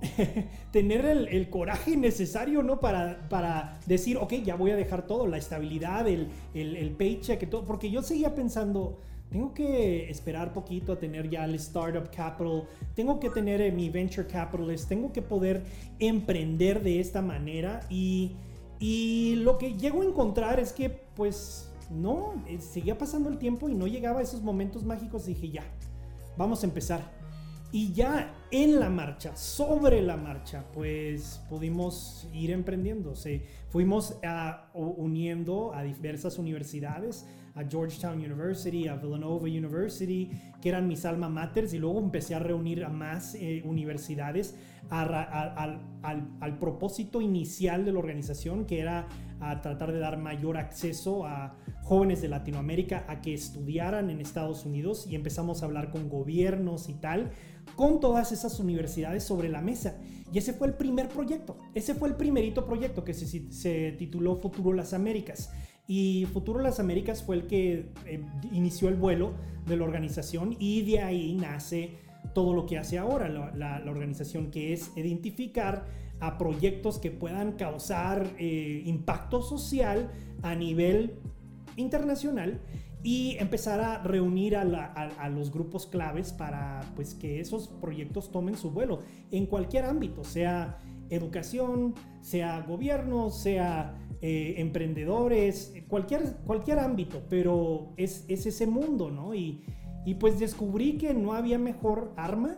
tener 0.70 1.04
el, 1.06 1.50
coraje 1.50 1.96
necesario, 1.96 2.62
¿no? 2.62 2.80
Para, 2.80 3.28
para 3.28 3.78
decir, 3.86 4.16
ok, 4.16 4.34
ya 4.44 4.56
voy 4.56 4.70
a 4.70 4.76
dejar 4.76 5.06
todo, 5.06 5.26
la 5.26 5.38
estabilidad, 5.38 6.06
el, 6.08 6.28
el, 6.54 6.76
el 6.76 6.90
paycheck, 6.90 7.48
todo, 7.48 7.64
porque 7.64 7.90
yo 7.90 8.02
seguía 8.02 8.34
pensando, 8.34 8.98
tengo 9.30 9.54
que 9.54 10.10
esperar 10.10 10.52
poquito 10.52 10.92
a 10.92 10.98
tener 10.98 11.30
ya 11.30 11.44
el 11.44 11.54
startup 11.54 12.10
capital, 12.14 12.64
tengo 12.94 13.18
que 13.20 13.30
tener 13.30 13.60
eh, 13.60 13.72
mi 13.72 13.88
venture 13.88 14.26
capitalist, 14.26 14.88
tengo 14.88 15.12
que 15.12 15.22
poder 15.22 15.62
emprender 15.98 16.82
de 16.82 17.00
esta 17.00 17.22
manera 17.22 17.80
y 17.88 18.32
y 18.78 19.36
lo 19.36 19.56
que 19.56 19.74
llego 19.74 20.02
a 20.02 20.04
encontrar 20.04 20.60
es 20.60 20.72
que, 20.72 20.90
pues, 20.90 21.70
no, 21.90 22.34
seguía 22.58 22.98
pasando 22.98 23.28
el 23.28 23.38
tiempo 23.38 23.68
y 23.68 23.74
no 23.74 23.86
llegaba 23.86 24.20
a 24.20 24.22
esos 24.22 24.42
momentos 24.42 24.84
mágicos. 24.84 25.26
Dije, 25.26 25.50
ya, 25.50 25.64
vamos 26.36 26.62
a 26.62 26.66
empezar. 26.66 27.00
Y 27.74 27.92
ya 27.92 28.32
en 28.52 28.78
la 28.78 28.88
marcha, 28.88 29.34
sobre 29.34 30.00
la 30.00 30.16
marcha, 30.16 30.64
pues 30.72 31.42
pudimos 31.48 32.28
ir 32.32 32.52
emprendiendo. 32.52 33.14
fuimos 33.68 34.16
a, 34.22 34.70
uniendo 34.74 35.74
a 35.74 35.82
diversas 35.82 36.38
universidades, 36.38 37.26
a 37.56 37.64
Georgetown 37.64 38.18
University, 38.18 38.86
a 38.86 38.94
Villanova 38.94 39.42
University, 39.42 40.30
que 40.62 40.68
eran 40.68 40.86
mis 40.86 41.04
alma 41.04 41.28
maters, 41.28 41.74
y 41.74 41.78
luego 41.78 41.98
empecé 41.98 42.36
a 42.36 42.38
reunir 42.38 42.84
a 42.84 42.90
más 42.90 43.34
eh, 43.34 43.60
universidades 43.64 44.54
al, 44.88 45.80
al, 46.40 46.58
propósito 46.60 47.20
inicial 47.20 47.84
de 47.84 47.92
la 47.92 47.98
organización, 47.98 48.66
que 48.66 48.80
era 48.80 49.08
a 49.40 49.60
tratar 49.60 49.92
de 49.92 49.98
dar 49.98 50.16
mayor 50.16 50.56
acceso 50.56 51.26
a 51.26 51.56
jóvenes 51.82 52.22
de 52.22 52.28
Latinoamérica 52.28 53.04
a 53.08 53.20
que 53.20 53.34
estudiaran 53.34 54.10
en 54.10 54.20
Estados 54.20 54.64
Unidos 54.64 55.06
y 55.08 55.16
empezamos 55.16 55.62
a 55.62 55.66
hablar 55.66 55.90
con 55.90 56.08
gobiernos 56.08 56.88
y 56.88 56.94
tal, 56.94 57.30
con 57.76 58.00
todas 58.00 58.32
esas 58.32 58.58
universidades 58.60 59.24
sobre 59.24 59.48
la 59.48 59.60
mesa. 59.60 59.98
Y 60.32 60.38
ese 60.38 60.52
fue 60.52 60.66
el 60.66 60.74
primer 60.74 61.08
proyecto, 61.08 61.56
ese 61.74 61.94
fue 61.94 62.08
el 62.08 62.16
primerito 62.16 62.64
proyecto 62.66 63.04
que 63.04 63.14
se, 63.14 63.92
tituló 63.92 64.36
Futuro 64.36 64.72
Las 64.72 64.92
Américas. 64.92 65.50
Y 65.86 66.26
Futuro 66.32 66.60
Las 66.60 66.80
Américas 66.80 67.22
fue 67.22 67.36
el 67.36 67.46
que 67.46 67.92
eh, 68.06 68.24
inició 68.52 68.88
el 68.88 68.96
vuelo 68.96 69.34
de 69.66 69.76
la 69.76 69.84
organización 69.84 70.56
y 70.58 70.82
de 70.82 71.00
ahí 71.00 71.34
nace 71.34 71.98
todo 72.34 72.54
lo 72.54 72.66
que 72.66 72.78
hace 72.78 72.98
ahora 72.98 73.28
la, 73.28 73.52
la, 73.54 73.90
organización, 73.90 74.50
que 74.50 74.72
es 74.72 74.90
identificar 74.96 75.86
a 76.20 76.38
proyectos 76.38 76.98
que 76.98 77.10
puedan 77.10 77.52
causar 77.52 78.26
eh, 78.38 78.82
impacto 78.86 79.42
social 79.42 80.10
a 80.42 80.54
nivel 80.54 81.14
internacional 81.76 82.60
y 83.04 83.36
empezar 83.38 83.80
a 83.80 84.02
reunir 84.02 84.56
a, 84.56 85.28
los 85.28 85.52
grupos 85.52 85.86
claves 85.86 86.32
para 86.32 86.80
pues, 86.96 87.14
que 87.14 87.38
esos 87.38 87.68
proyectos 87.68 88.32
tomen 88.32 88.56
su 88.56 88.70
vuelo 88.70 89.00
en 89.30 89.44
cualquier 89.44 89.84
ámbito, 89.84 90.24
sea 90.24 90.78
educación, 91.10 91.94
sea 92.22 92.62
gobierno, 92.62 93.28
sea 93.28 93.94
eh, 94.22 94.54
emprendedores, 94.56 95.74
cualquier, 95.86 96.38
cualquier 96.46 96.78
ámbito, 96.78 97.22
pero 97.28 97.92
es, 97.98 98.24
es 98.26 98.46
ese 98.46 98.66
mundo, 98.66 99.10
¿no? 99.10 99.34
Y, 99.34 99.62
y, 100.06 100.14
pues 100.14 100.38
descubrí 100.38 100.96
que 100.96 101.12
no 101.12 101.34
había 101.34 101.58
mejor 101.58 102.14
arma 102.16 102.56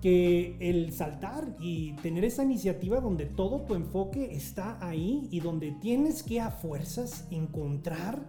que 0.00 0.56
el 0.60 0.92
saltar 0.92 1.56
y 1.58 1.94
tener 1.94 2.24
esa 2.24 2.44
iniciativa 2.44 3.00
donde 3.00 3.26
todo 3.26 3.62
tu 3.62 3.74
enfoque 3.74 4.32
está 4.32 4.78
ahí 4.86 5.26
y 5.32 5.40
donde 5.40 5.72
tienes 5.72 6.22
que 6.22 6.40
a 6.40 6.50
fuerzas 6.50 7.26
encontrar 7.32 8.22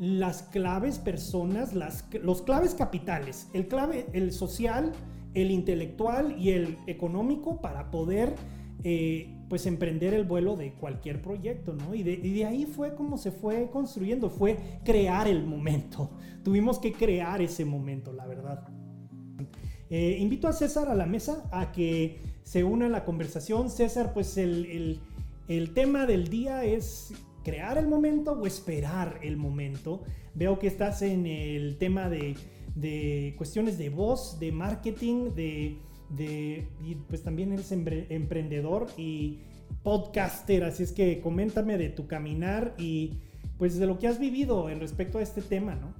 las 0.00 0.42
claves 0.44 0.98
personas, 0.98 1.74
las, 1.74 2.06
los 2.22 2.40
claves 2.40 2.74
capitales, 2.74 3.48
el 3.52 3.68
clave, 3.68 4.06
el 4.14 4.32
social, 4.32 4.92
el 5.34 5.50
intelectual 5.50 6.40
y 6.40 6.52
el 6.52 6.78
económico 6.86 7.60
para 7.60 7.90
poder 7.90 8.34
eh, 8.82 9.36
pues 9.50 9.66
emprender 9.66 10.14
el 10.14 10.24
vuelo 10.24 10.56
de 10.56 10.72
cualquier 10.72 11.20
proyecto, 11.20 11.74
¿no? 11.74 11.94
Y 11.94 12.02
de, 12.02 12.46
ahí 12.46 12.64
fue 12.64 12.94
como 12.94 13.18
se 13.18 13.30
fue 13.30 13.68
construyendo, 13.70 14.30
fue 14.30 14.56
crear 14.84 15.28
el 15.28 15.44
momento. 15.44 16.10
Tuvimos 16.44 16.78
que 16.78 16.94
crear 16.94 17.42
ese 17.42 17.66
momento, 17.66 18.10
la 18.14 18.26
verdad. 18.26 18.66
Eh, 19.90 20.16
invito 20.18 20.48
a 20.48 20.54
César 20.54 20.88
a 20.88 20.94
la 20.94 21.04
mesa 21.04 21.46
a 21.52 21.72
que 21.72 22.22
se 22.42 22.64
una 22.64 22.86
a 22.86 22.88
la 22.88 23.04
conversación. 23.04 23.68
César, 23.68 24.14
pues 24.14 24.38
el, 24.38 24.98
el 25.46 25.74
tema 25.74 26.06
del 26.06 26.28
día 26.28 26.64
es 26.64 27.12
crear 27.42 27.78
el 27.78 27.88
momento 27.88 28.32
o 28.32 28.46
esperar 28.46 29.20
el 29.22 29.36
momento. 29.36 30.02
Veo 30.34 30.58
que 30.58 30.66
estás 30.66 31.02
en 31.02 31.26
el 31.26 31.76
tema 31.78 32.08
de, 32.08 32.36
de 32.74 33.34
cuestiones 33.36 33.78
de 33.78 33.90
voz, 33.90 34.38
de 34.38 34.52
marketing, 34.52 35.34
de 35.34 35.78
de, 36.10 36.68
y 36.84 36.96
pues 36.96 37.22
también 37.22 37.52
eres 37.52 37.72
emprendedor 37.72 38.88
y 38.96 39.38
podcaster, 39.82 40.64
así 40.64 40.82
es 40.82 40.92
que 40.92 41.20
coméntame 41.20 41.78
de 41.78 41.88
tu 41.88 42.06
caminar 42.06 42.74
y 42.76 43.18
pues 43.58 43.78
de 43.78 43.86
lo 43.86 43.98
que 43.98 44.08
has 44.08 44.18
vivido 44.18 44.68
en 44.68 44.80
respecto 44.80 45.18
a 45.18 45.22
este 45.22 45.40
tema, 45.40 45.74
¿no? 45.74 45.94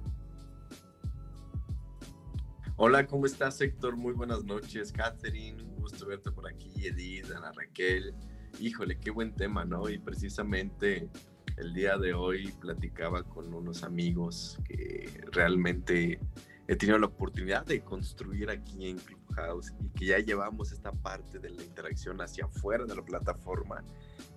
Hola, 2.75 3.05
¿cómo 3.05 3.25
estás 3.25 3.61
Héctor? 3.61 3.95
Muy 3.95 4.13
buenas 4.13 4.43
noches, 4.43 4.91
Catherine, 4.91 5.61
un 5.63 5.75
gusto 5.75 6.05
verte 6.05 6.31
por 6.31 6.47
aquí, 6.47 6.71
Edith, 6.83 7.31
Ana 7.31 7.51
Raquel. 7.51 8.13
Híjole, 8.59 8.99
qué 8.99 9.11
buen 9.11 9.33
tema, 9.35 9.65
¿no? 9.65 9.87
Y 9.87 9.99
precisamente 9.99 11.09
el 11.61 11.73
día 11.73 11.95
de 11.97 12.13
hoy 12.13 12.51
platicaba 12.59 13.21
con 13.21 13.53
unos 13.53 13.83
amigos 13.83 14.57
que 14.67 15.21
realmente 15.31 16.19
he 16.67 16.75
tenido 16.75 16.97
la 16.97 17.05
oportunidad 17.05 17.65
de 17.65 17.81
construir 17.81 18.49
aquí 18.49 18.87
en 18.89 18.97
Clubhouse 19.31 19.73
y 19.79 19.89
que 19.89 20.05
ya 20.07 20.19
llevamos 20.19 20.71
esta 20.71 20.91
parte 20.91 21.39
de 21.39 21.49
la 21.49 21.63
interacción 21.63 22.21
hacia 22.21 22.45
afuera 22.45 22.85
de 22.85 22.95
la 22.95 23.03
plataforma. 23.03 23.83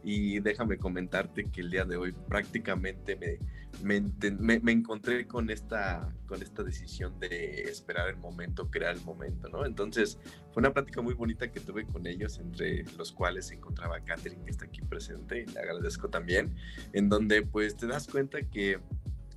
Y 0.02 0.40
déjame 0.40 0.78
comentarte 0.78 1.44
que 1.44 1.60
el 1.62 1.70
día 1.70 1.84
de 1.84 1.96
hoy 1.96 2.12
prácticamente 2.28 3.16
me, 3.16 3.38
me, 3.82 4.60
me, 4.60 4.72
encontré 4.72 5.26
con 5.26 5.50
esta, 5.50 6.14
con 6.26 6.42
esta 6.42 6.62
decisión 6.62 7.18
de 7.18 7.62
esperar 7.62 8.08
el 8.08 8.16
momento, 8.16 8.70
crear 8.70 8.96
el 8.96 9.02
momento, 9.02 9.48
¿no? 9.48 9.64
Entonces 9.64 10.18
fue 10.52 10.60
una 10.60 10.72
plática 10.72 11.00
muy 11.00 11.14
bonita 11.14 11.50
que 11.50 11.60
tuve 11.60 11.86
con 11.86 12.06
ellos, 12.06 12.38
entre 12.38 12.84
los 12.96 13.12
cuales 13.12 13.46
se 13.46 13.54
encontraba 13.54 14.00
Catherine, 14.00 14.44
que 14.44 14.50
está 14.50 14.66
aquí 14.66 14.82
presente, 14.82 15.42
y 15.42 15.46
le 15.46 15.60
agradezco 15.60 16.08
también, 16.08 16.54
en 16.92 17.08
donde 17.08 17.42
pues 17.42 17.76
te 17.76 17.86
das 17.86 18.06
cuenta 18.06 18.42
que 18.42 18.80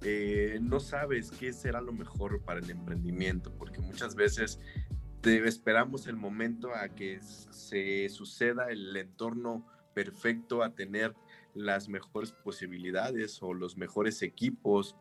eh, 0.04 0.60
no 0.62 0.80
sabes 0.80 1.32
qué 1.32 1.52
será 1.54 1.82
lo 1.82 1.92
mejor 1.92 2.42
para 2.42 2.60
el 2.60 2.70
emprendimiento, 2.70 3.52
porque 3.58 3.80
muchas 3.80 4.16
veces 4.16 4.60
esperamos 5.24 6.08
el 6.08 6.16
momento 6.16 6.74
a 6.74 6.90
que 6.90 7.20
se 7.22 8.08
suceda 8.10 8.70
el 8.70 8.96
entorno 8.96 9.66
perfecto, 9.94 10.64
a 10.64 10.76
tener 10.76 11.16
las 11.54 11.90
mejores 11.90 12.32
posibilidades 12.32 13.42
o 13.42 13.54
los 13.54 13.78
mejores 13.78 14.22
equipos 14.22 14.96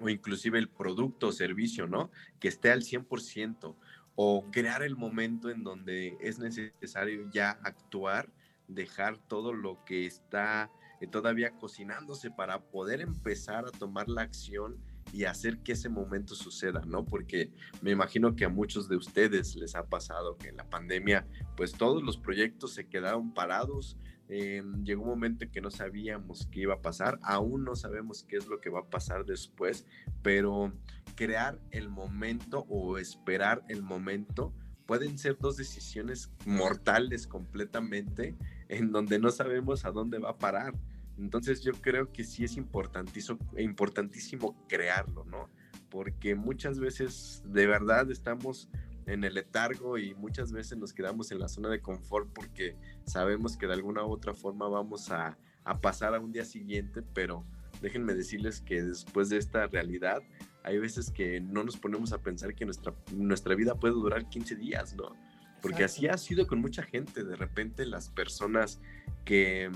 o 0.00 0.08
inclusive 0.08 0.58
el 0.58 0.68
producto 0.68 1.28
o 1.28 1.32
servicio, 1.32 1.86
¿no? 1.86 2.10
Que 2.40 2.48
esté 2.48 2.72
al 2.72 2.82
100% 2.82 3.76
o 4.16 4.44
crear 4.50 4.82
el 4.82 4.96
momento 4.96 5.50
en 5.50 5.62
donde 5.62 6.16
es 6.20 6.38
necesario 6.38 7.28
ya 7.30 7.50
actuar, 7.62 8.32
dejar 8.66 9.18
todo 9.18 9.52
lo 9.52 9.84
que 9.84 10.06
está 10.06 10.70
todavía 11.10 11.50
cocinándose 11.50 12.30
para 12.30 12.60
poder 12.62 13.00
empezar 13.00 13.66
a 13.66 13.70
tomar 13.70 14.08
la 14.08 14.22
acción 14.22 14.78
y 15.14 15.26
hacer 15.26 15.58
que 15.58 15.72
ese 15.72 15.88
momento 15.88 16.34
suceda, 16.34 16.82
¿no? 16.86 17.04
Porque 17.04 17.52
me 17.82 17.92
imagino 17.92 18.34
que 18.34 18.44
a 18.44 18.48
muchos 18.48 18.88
de 18.88 18.96
ustedes 18.96 19.54
les 19.54 19.76
ha 19.76 19.86
pasado 19.86 20.36
que 20.36 20.48
en 20.48 20.56
la 20.56 20.68
pandemia, 20.68 21.24
pues 21.56 21.70
todos 21.70 22.02
los 22.02 22.18
proyectos 22.18 22.74
se 22.74 22.88
quedaron 22.88 23.32
parados. 23.32 23.96
Eh, 24.28 24.64
llegó 24.82 25.02
un 25.02 25.10
momento 25.10 25.44
en 25.44 25.52
que 25.52 25.60
no 25.60 25.70
sabíamos 25.70 26.48
qué 26.50 26.62
iba 26.62 26.74
a 26.74 26.82
pasar, 26.82 27.20
aún 27.22 27.62
no 27.62 27.76
sabemos 27.76 28.24
qué 28.24 28.38
es 28.38 28.48
lo 28.48 28.58
que 28.60 28.70
va 28.70 28.80
a 28.80 28.90
pasar 28.90 29.24
después, 29.24 29.86
pero 30.22 30.72
crear 31.14 31.60
el 31.70 31.88
momento 31.88 32.66
o 32.68 32.98
esperar 32.98 33.62
el 33.68 33.82
momento 33.82 34.52
pueden 34.84 35.16
ser 35.16 35.38
dos 35.38 35.56
decisiones 35.56 36.32
mortales 36.44 37.28
completamente 37.28 38.34
en 38.68 38.90
donde 38.90 39.20
no 39.20 39.30
sabemos 39.30 39.84
a 39.84 39.92
dónde 39.92 40.18
va 40.18 40.30
a 40.30 40.38
parar. 40.38 40.74
Entonces 41.18 41.62
yo 41.62 41.72
creo 41.72 42.12
que 42.12 42.24
sí 42.24 42.44
es 42.44 42.56
importantísimo, 42.56 43.38
importantísimo 43.56 44.56
crearlo, 44.68 45.24
¿no? 45.24 45.48
Porque 45.90 46.34
muchas 46.34 46.78
veces 46.78 47.42
de 47.46 47.66
verdad 47.66 48.10
estamos 48.10 48.68
en 49.06 49.24
el 49.24 49.34
letargo 49.34 49.98
y 49.98 50.14
muchas 50.14 50.50
veces 50.50 50.78
nos 50.78 50.92
quedamos 50.92 51.30
en 51.30 51.38
la 51.38 51.48
zona 51.48 51.68
de 51.68 51.80
confort 51.80 52.28
porque 52.32 52.76
sabemos 53.04 53.56
que 53.56 53.66
de 53.66 53.74
alguna 53.74 54.04
u 54.04 54.10
otra 54.10 54.34
forma 54.34 54.68
vamos 54.68 55.10
a, 55.10 55.38
a 55.64 55.80
pasar 55.80 56.14
a 56.14 56.20
un 56.20 56.32
día 56.32 56.44
siguiente, 56.44 57.02
pero 57.14 57.44
déjenme 57.80 58.14
decirles 58.14 58.60
que 58.60 58.82
después 58.82 59.28
de 59.28 59.36
esta 59.36 59.66
realidad 59.66 60.22
hay 60.62 60.78
veces 60.78 61.10
que 61.10 61.40
no 61.40 61.62
nos 61.62 61.76
ponemos 61.76 62.12
a 62.12 62.22
pensar 62.22 62.54
que 62.54 62.64
nuestra, 62.64 62.94
nuestra 63.12 63.54
vida 63.54 63.74
puede 63.74 63.94
durar 63.94 64.28
15 64.28 64.56
días, 64.56 64.96
¿no? 64.96 65.14
Porque 65.60 65.84
así 65.84 66.06
ha 66.08 66.18
sido 66.18 66.46
con 66.46 66.60
mucha 66.60 66.82
gente. 66.82 67.24
De 67.24 67.36
repente 67.36 67.86
las 67.86 68.10
personas 68.10 68.80
que 69.24 69.70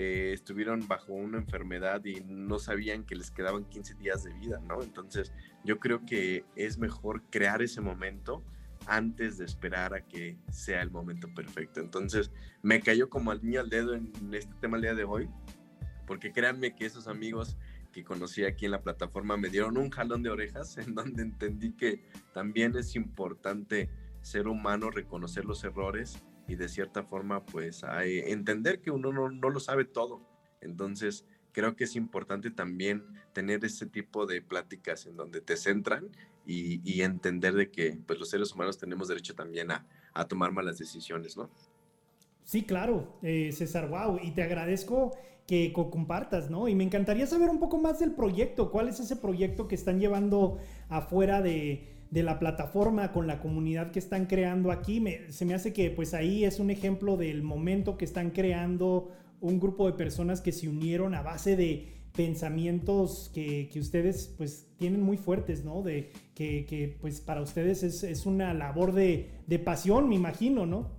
eh, 0.00 0.30
estuvieron 0.32 0.86
bajo 0.86 1.12
una 1.12 1.38
enfermedad 1.38 2.04
y 2.04 2.20
no 2.20 2.60
sabían 2.60 3.02
que 3.02 3.16
les 3.16 3.32
quedaban 3.32 3.64
15 3.64 3.94
días 3.94 4.22
de 4.22 4.32
vida, 4.32 4.60
¿no? 4.60 4.80
Entonces 4.80 5.32
yo 5.64 5.80
creo 5.80 6.06
que 6.06 6.44
es 6.54 6.78
mejor 6.78 7.24
crear 7.30 7.62
ese 7.62 7.80
momento 7.80 8.44
antes 8.86 9.38
de 9.38 9.44
esperar 9.44 9.94
a 9.94 10.06
que 10.06 10.38
sea 10.52 10.82
el 10.82 10.92
momento 10.92 11.34
perfecto. 11.34 11.80
Entonces 11.80 12.30
me 12.62 12.80
cayó 12.80 13.10
como 13.10 13.32
al 13.32 13.44
niño 13.44 13.58
al 13.58 13.70
dedo 13.70 13.92
en 13.92 14.12
este 14.32 14.54
tema 14.60 14.76
el 14.76 14.84
día 14.84 14.94
de 14.94 15.02
hoy, 15.02 15.28
porque 16.06 16.30
créanme 16.30 16.76
que 16.76 16.86
esos 16.86 17.08
amigos 17.08 17.56
que 17.90 18.04
conocí 18.04 18.44
aquí 18.44 18.66
en 18.66 18.70
la 18.70 18.82
plataforma 18.82 19.36
me 19.36 19.48
dieron 19.48 19.76
un 19.78 19.90
jalón 19.90 20.22
de 20.22 20.30
orejas 20.30 20.78
en 20.78 20.94
donde 20.94 21.22
entendí 21.24 21.72
que 21.72 22.04
también 22.32 22.76
es 22.76 22.94
importante 22.94 23.90
ser 24.22 24.46
humano, 24.46 24.92
reconocer 24.92 25.44
los 25.44 25.64
errores 25.64 26.22
y 26.48 26.56
de 26.56 26.68
cierta 26.68 27.04
forma 27.04 27.44
pues 27.44 27.84
entender 28.02 28.80
que 28.80 28.90
uno 28.90 29.12
no, 29.12 29.50
lo 29.50 29.60
sabe 29.60 29.84
todo. 29.84 30.26
Entonces 30.60 31.24
creo 31.52 31.76
que 31.76 31.84
es 31.84 31.94
importante 31.94 32.50
también 32.50 33.04
tener 33.32 33.64
ese 33.64 33.86
tipo 33.86 34.26
de 34.26 34.42
pláticas 34.42 35.06
en 35.06 35.16
donde 35.16 35.40
te 35.40 35.56
centran 35.56 36.08
y, 36.46 37.02
entender 37.02 37.54
de 37.54 37.70
que 37.70 37.98
pues, 38.06 38.18
los 38.18 38.30
seres 38.30 38.52
humanos 38.52 38.78
tenemos 38.78 39.08
derecho 39.08 39.34
también 39.34 39.70
a, 39.70 39.86
tomar 40.28 40.50
malas 40.50 40.78
decisiones, 40.78 41.36
¿no? 41.36 41.48
Sí, 42.42 42.64
claro, 42.64 43.18
eh, 43.22 43.52
César, 43.52 43.88
wow, 43.88 44.18
y 44.20 44.32
te 44.32 44.42
agradezco 44.42 45.16
que 45.46 45.72
compartas, 45.72 46.50
¿no? 46.50 46.66
Y 46.68 46.74
me 46.74 46.82
encantaría 46.82 47.26
saber 47.26 47.50
un 47.50 47.60
poco 47.60 47.78
más 47.78 48.00
del 48.00 48.12
proyecto, 48.12 48.70
cuál 48.72 48.88
es 48.88 48.98
ese 48.98 49.14
proyecto 49.16 49.68
que 49.68 49.76
están 49.76 50.00
llevando 50.00 50.58
afuera 50.88 51.40
de, 51.40 51.97
de 52.10 52.22
la 52.22 52.38
plataforma 52.38 53.12
con 53.12 53.26
la 53.26 53.40
comunidad 53.40 53.90
que 53.90 53.98
están 53.98 54.26
creando 54.26 54.72
aquí. 54.72 55.04
se 55.28 55.44
me 55.44 55.54
hace 55.54 55.72
que 55.72 55.90
pues 55.90 56.14
ahí 56.14 56.44
es 56.44 56.58
un 56.58 56.70
ejemplo 56.70 57.16
del 57.16 57.42
momento 57.42 57.98
que 57.98 58.04
están 58.04 58.30
creando 58.30 59.10
un 59.40 59.60
grupo 59.60 59.86
de 59.86 59.92
personas 59.92 60.40
que 60.40 60.52
se 60.52 60.68
unieron 60.68 61.14
a 61.14 61.22
base 61.22 61.56
de 61.56 61.98
pensamientos 62.16 63.30
que, 63.32 63.70
ustedes 63.78 64.34
pues 64.36 64.66
tienen 64.76 65.02
muy 65.02 65.16
fuertes, 65.16 65.64
¿no? 65.64 65.82
De 65.82 66.10
que, 66.34 66.96
pues 67.00 67.20
para 67.20 67.42
ustedes 67.42 67.82
es, 67.82 68.26
una 68.26 68.54
labor 68.54 68.92
de, 68.92 69.30
de, 69.46 69.58
pasión, 69.58 70.08
me 70.08 70.16
imagino, 70.16 70.66
¿no? 70.66 70.90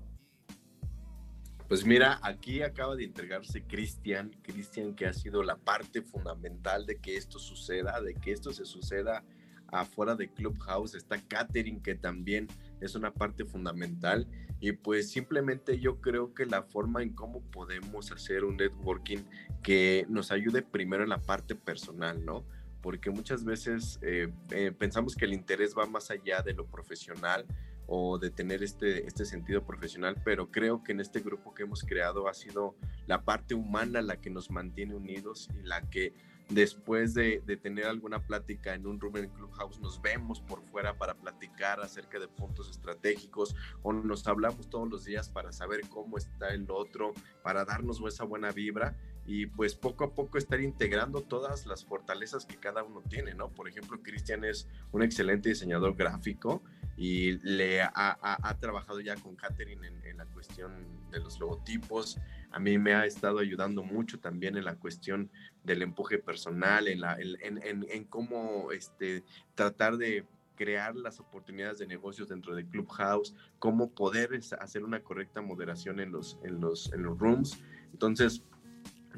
Pues 1.68 1.86
mira, 1.86 2.20
aquí 2.24 2.62
acaba 2.62 2.96
de 2.96 3.04
entregarse 3.04 3.64
Cristian, 3.64 4.32
Cristian 4.42 4.96
que 4.96 5.06
ha 5.06 5.14
sido 5.14 5.44
la 5.44 5.58
parte 5.58 6.02
fundamental 6.02 6.86
de 6.86 6.98
que 6.98 7.18
esto 7.18 7.38
suceda, 7.38 8.02
de 8.02 8.16
que 8.16 8.32
esto 8.32 8.54
se 8.54 8.66
suceda 8.66 9.24
afuera 9.72 10.16
de 10.16 10.30
Clubhouse, 10.30 10.96
está 10.96 11.18
Catering 11.20 11.82
que 11.82 11.96
también 11.96 12.48
es 12.82 12.96
una 12.96 13.14
parte 13.14 13.46
fundamental 13.46 14.28
y 14.60 14.74
pues 14.74 15.10
simplemente 15.10 15.80
yo 15.80 16.02
creo 16.02 16.34
que 16.34 16.46
la 16.46 16.64
forma 16.64 17.02
en 17.02 17.14
cómo 17.14 17.42
podemos 17.42 18.12
hacer 18.12 18.44
un 18.44 18.58
networking 18.58 19.20
que 19.64 20.06
nos 20.10 20.32
ayude 20.32 20.62
primero 20.62 21.04
en 21.04 21.10
la 21.10 21.22
parte 21.22 21.56
personal, 21.56 22.24
¿no? 22.26 22.46
Porque 22.82 23.10
muchas 23.10 23.44
veces 23.44 24.00
eh, 24.02 24.32
eh, 24.52 24.72
pensamos 24.78 25.16
que 25.16 25.26
el 25.26 25.34
interés 25.34 25.76
va 25.78 25.86
más 25.86 26.12
allá 26.12 26.42
de 26.42 26.54
lo 26.54 26.66
profesional 26.66 27.46
o 27.88 28.20
de 28.20 28.30
tener 28.30 28.62
este, 28.62 29.08
este 29.08 29.26
sentido 29.26 29.64
profesional, 29.66 30.16
pero 30.24 30.52
creo 30.52 30.84
que 30.84 30.92
en 30.92 31.00
este 31.00 31.22
grupo 31.22 31.54
que 31.54 31.64
hemos 31.64 31.84
creado 31.84 32.28
ha 32.28 32.34
sido 32.34 32.76
la 33.08 33.24
parte 33.24 33.56
humana 33.56 34.02
la 34.02 34.18
que 34.18 34.30
nos 34.30 34.52
mantiene 34.52 34.94
unidos 34.94 35.50
y 35.60 35.66
la 35.66 35.82
que 35.90 36.14
después 36.50 37.14
de, 37.14 37.42
tener 37.62 37.86
alguna 37.86 38.20
plática 38.20 38.74
en 38.74 38.88
un 38.88 39.00
room 39.00 39.18
en 39.18 39.30
Clubhouse, 39.30 39.80
nos 39.80 40.02
vemos 40.02 40.42
por 40.42 40.62
fuera 40.64 40.98
para 40.98 41.14
platicar 41.14 41.80
acerca 41.80 42.20
de 42.20 42.28
puntos 42.28 42.70
estratégicos 42.70 43.56
o 43.84 43.94
nos 43.94 44.28
hablamos 44.28 44.70
todos 44.70 44.90
los 44.90 45.06
días 45.06 45.30
para 45.30 45.52
saber 45.52 45.82
cómo 45.90 46.18
está 46.18 46.50
el 46.50 46.70
otro, 46.70 47.14
para 47.44 47.66
darnos 47.66 48.02
esa 48.08 48.24
buena 48.24 48.52
vibra 48.52 48.98
y 49.26 49.46
pues 49.46 49.76
poco 49.76 50.06
a 50.06 50.14
poco 50.16 50.40
estar 50.40 50.60
integrando 50.60 51.22
todas 51.22 51.68
las 51.68 51.86
fortalezas 51.86 52.46
que 52.46 52.58
cada 52.58 52.84
uno 52.84 53.04
tiene, 53.08 53.36
¿no? 53.36 53.50
Por 53.50 53.68
ejemplo, 53.68 54.02
Cristian 54.02 54.44
es 54.44 54.68
un 54.92 55.04
excelente 55.04 55.50
diseñador 55.50 55.96
gráfico 55.96 56.64
y 57.00 57.38
le 57.44 57.82
ha, 57.82 58.58
trabajado 58.60 59.00
ya 59.00 59.16
con 59.16 59.34
Catherine 59.38 59.88
en, 59.88 60.06
en 60.06 60.18
la 60.18 60.26
cuestión 60.26 60.86
de 61.10 61.22
los 61.22 61.40
logotipos, 61.40 62.20
a 62.52 62.60
mí 62.60 62.78
me 62.78 62.94
ha 62.94 63.06
estado 63.06 63.40
ayudando 63.40 63.84
mucho 63.84 64.20
también 64.20 64.58
en 64.58 64.66
la 64.66 64.76
cuestión 64.76 65.32
del 65.64 65.82
empuje 65.82 66.18
personal, 66.18 66.90
en, 66.90 67.00
la, 67.00 67.18
en, 67.18 68.04
cómo 68.06 68.74
este, 68.74 69.24
tratar 69.56 69.96
de 69.96 70.26
crear 70.58 70.94
las 70.98 71.22
oportunidades 71.22 71.80
de 71.80 71.88
negocios 71.88 72.28
dentro 72.28 72.54
de 72.54 72.68
Clubhouse, 72.68 73.34
cómo 73.60 73.92
poder 73.92 74.38
hacer 74.60 74.84
una 74.84 75.02
correcta 75.02 75.42
moderación 75.42 76.02
en 76.02 76.12
los, 76.12 76.38
en 76.44 76.60
los, 76.60 76.92
en 76.92 77.04
los 77.04 77.18
rooms. 77.18 77.62
Entonces, 77.94 78.44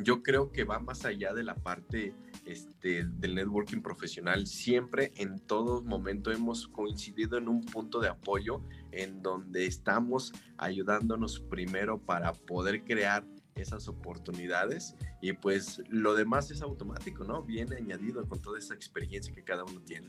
yo 0.03 0.23
creo 0.23 0.51
que 0.51 0.63
va 0.63 0.79
más 0.79 1.05
allá 1.05 1.33
de 1.33 1.43
la 1.43 1.55
parte 1.55 2.13
este, 2.45 3.05
del 3.05 3.35
networking 3.35 3.81
profesional. 3.81 4.47
Siempre, 4.47 5.11
en 5.15 5.39
todo 5.39 5.81
momento, 5.81 6.31
hemos 6.31 6.67
coincidido 6.67 7.37
en 7.37 7.47
un 7.47 7.61
punto 7.61 7.99
de 7.99 8.09
apoyo 8.09 8.61
en 8.91 9.21
donde 9.21 9.65
estamos 9.65 10.33
ayudándonos 10.57 11.39
primero 11.39 11.99
para 11.99 12.33
poder 12.33 12.83
crear 12.83 13.25
esas 13.55 13.87
oportunidades 13.87 14.95
y 15.21 15.33
pues 15.33 15.81
lo 15.89 16.15
demás 16.15 16.51
es 16.51 16.61
automático, 16.61 17.23
¿no? 17.23 17.43
Viene 17.43 17.75
añadido 17.75 18.27
con 18.27 18.41
toda 18.41 18.57
esa 18.57 18.73
experiencia 18.73 19.33
que 19.33 19.43
cada 19.43 19.63
uno 19.63 19.81
tiene. 19.81 20.07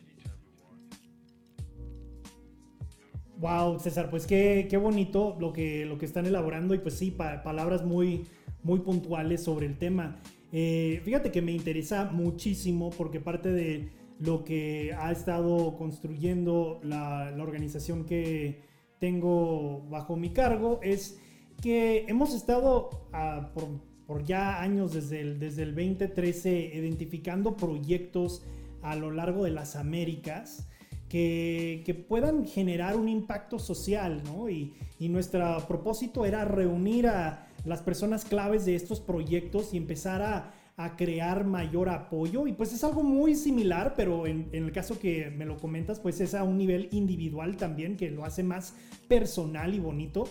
Wow, 3.42 3.80
César, 3.80 4.08
pues 4.08 4.24
qué, 4.24 4.68
qué 4.70 4.76
bonito 4.76 5.36
lo 5.40 5.52
que, 5.52 5.84
lo 5.84 5.98
que 5.98 6.06
están 6.06 6.26
elaborando 6.26 6.74
y 6.74 6.78
pues 6.78 6.94
sí, 6.94 7.10
palabras 7.10 7.84
muy, 7.84 8.24
muy 8.62 8.80
puntuales 8.80 9.42
sobre 9.42 9.66
el 9.66 9.78
tema. 9.78 10.20
Eh, 10.52 11.00
fíjate 11.04 11.30
que 11.30 11.42
me 11.42 11.52
interesa 11.52 12.10
muchísimo 12.12 12.90
porque 12.90 13.20
parte 13.20 13.50
de 13.50 13.90
lo 14.18 14.44
que 14.44 14.94
ha 14.98 15.10
estado 15.10 15.76
construyendo 15.76 16.80
la, 16.84 17.34
organización 17.40 18.04
que 18.04 18.62
tengo 19.00 19.82
bajo 19.88 20.16
mi 20.16 20.30
cargo 20.30 20.78
es 20.82 21.18
que 21.60 22.04
hemos 22.08 22.34
estado 22.34 23.08
ah, 23.12 23.50
por, 23.54 24.24
ya 24.24 24.60
años 24.60 24.92
desde 24.92 25.20
el, 25.22 25.38
desde 25.38 25.62
el 25.62 25.74
2013 25.74 26.72
identificando 26.74 27.56
proyectos 27.56 28.44
a 28.82 28.94
lo 28.94 29.10
largo 29.10 29.44
de 29.44 29.52
las 29.52 29.74
Américas 29.74 30.68
que, 31.12 32.06
puedan 32.08 32.46
generar 32.46 32.96
un 32.96 33.06
impacto 33.06 33.58
social, 33.58 34.22
¿no? 34.24 34.48
Y, 34.48 34.72
nuestro 35.00 35.66
propósito 35.66 36.24
era 36.24 36.44
reunir 36.44 37.08
a 37.08 37.48
las 37.64 37.82
personas 37.82 38.24
claves 38.24 38.64
de 38.64 38.76
estos 38.76 39.00
proyectos 39.00 39.74
y 39.74 39.76
empezar 39.76 40.22
a, 40.22 40.54
crear 40.96 41.44
mayor 41.44 41.88
apoyo. 41.90 42.48
Y 42.48 42.54
pues 42.54 42.72
es 42.72 42.82
algo 42.82 43.04
muy 43.04 43.36
similar, 43.36 43.94
pero 43.96 44.26
en, 44.26 44.48
el 44.50 44.72
caso 44.72 44.98
que 44.98 45.30
me 45.30 45.44
lo 45.44 45.56
comentas, 45.56 46.00
pues 46.00 46.20
es 46.20 46.34
a 46.34 46.42
un 46.42 46.58
nivel 46.58 46.88
individual 46.90 47.56
también, 47.56 47.96
que 47.96 48.10
lo 48.10 48.24
hace 48.24 48.42
más 48.42 48.74
personal 49.06 49.74
y 49.74 49.78
bonito. 49.78 50.24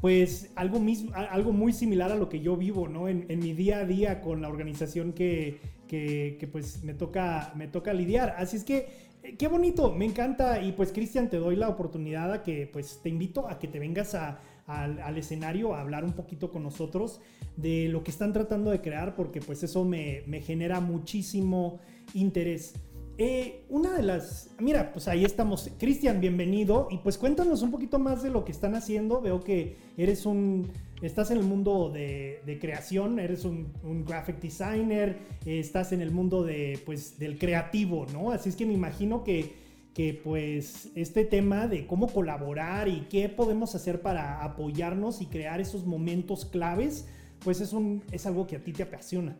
Pues 0.00 0.52
algo, 0.54 0.78
mismo, 0.78 1.12
algo 1.14 1.52
muy 1.52 1.72
similar 1.72 2.12
a 2.12 2.14
lo 2.14 2.28
que 2.28 2.38
yo 2.38 2.56
vivo, 2.56 2.86
¿no? 2.86 3.08
En, 3.08 3.26
mi 3.40 3.54
día 3.54 3.78
a 3.78 3.84
día 3.84 4.20
con 4.20 4.40
la 4.40 4.48
organización 4.48 5.12
que, 5.12 5.58
que, 5.88 6.48
pues 6.52 6.84
me 6.84 6.94
toca, 6.94 7.52
me 7.56 7.66
toca 7.66 7.92
lidiar. 7.92 8.36
Así 8.38 8.56
es 8.56 8.62
que 8.62 9.07
qué 9.38 9.48
bonito, 9.48 9.92
me 9.92 10.04
encanta. 10.04 10.62
Y 10.62 10.72
pues 10.72 10.92
Cristian, 10.92 11.28
te 11.28 11.38
doy 11.38 11.56
la 11.56 11.68
oportunidad 11.68 12.32
a 12.32 12.42
que 12.42 12.68
pues 12.72 13.00
te 13.02 13.08
invito 13.08 13.48
a 13.48 13.58
que 13.58 13.68
te 13.68 13.78
vengas 13.78 14.14
a, 14.14 14.40
al, 14.68 15.16
escenario 15.16 15.74
a 15.74 15.80
hablar 15.80 16.04
un 16.04 16.12
poquito 16.12 16.50
con 16.50 16.62
nosotros 16.62 17.20
de 17.56 17.88
lo 17.88 18.04
que 18.04 18.10
están 18.10 18.32
tratando 18.32 18.70
de 18.70 18.80
crear, 18.80 19.16
porque 19.16 19.40
pues 19.40 19.62
eso 19.62 19.84
me, 19.84 20.22
genera 20.42 20.80
muchísimo 20.80 21.80
interés. 22.14 22.74
Eh, 23.16 23.64
una 23.68 23.94
de 23.94 24.02
las, 24.02 24.50
mira, 24.60 24.92
pues 24.92 25.08
ahí 25.08 25.24
estamos. 25.24 25.70
Cristian, 25.78 26.20
bienvenido. 26.20 26.86
Y 26.90 26.98
pues 26.98 27.18
cuéntanos 27.18 27.62
un 27.62 27.72
poquito 27.72 27.98
más 27.98 28.22
de 28.22 28.30
lo 28.30 28.44
que 28.44 28.52
están 28.52 28.76
haciendo. 28.76 29.20
Veo 29.20 29.42
que 29.42 29.76
eres 29.96 30.24
un, 30.24 30.70
estás 31.02 31.30
en 31.30 31.38
el 31.38 31.44
mundo 31.44 31.90
de, 31.90 32.58
creación, 32.60 33.18
eres 33.18 33.44
un, 33.44 34.04
graphic 34.06 34.40
designer, 34.40 35.18
estás 35.46 35.92
en 35.92 36.00
el 36.00 36.10
mundo 36.10 36.44
de, 36.44 36.80
pues, 36.84 37.18
del 37.18 37.38
creativo, 37.38 38.06
¿no? 38.12 38.30
Así 38.30 38.48
es 38.48 38.56
que 38.56 38.66
me 38.66 38.74
imagino 38.74 39.24
que 39.24 39.68
que 39.98 40.14
pues 40.14 40.90
este 40.94 41.24
tema 41.24 41.66
de 41.66 41.84
cómo 41.84 42.06
colaborar 42.06 42.86
y 42.86 43.08
qué 43.10 43.28
podemos 43.28 43.74
hacer 43.74 44.00
para 44.00 44.44
apoyarnos 44.44 45.20
y 45.20 45.26
crear 45.26 45.60
esos 45.60 45.84
momentos 45.84 46.44
claves, 46.44 47.06
pues 47.40 47.60
es, 47.60 47.72
un, 47.72 48.04
es 48.12 48.24
algo 48.24 48.46
que 48.46 48.54
a 48.54 48.62
ti 48.62 48.72
te 48.72 48.84
apasiona. 48.84 49.36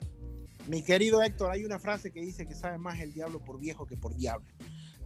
Mi 0.66 0.83
querido 0.83 1.23
Héctor, 1.23 1.53
hay 1.53 1.64
una 1.64 1.79
frase 1.79 2.11
que 2.11 2.21
dice 2.21 2.44
que 2.44 2.57
sabe 2.57 2.77
más 2.77 2.99
el 2.99 3.12
diablo 3.12 3.38
por 3.38 3.61
viejo 3.61 3.87
que 3.87 3.97
por 3.97 4.16
diablo. 4.16 4.49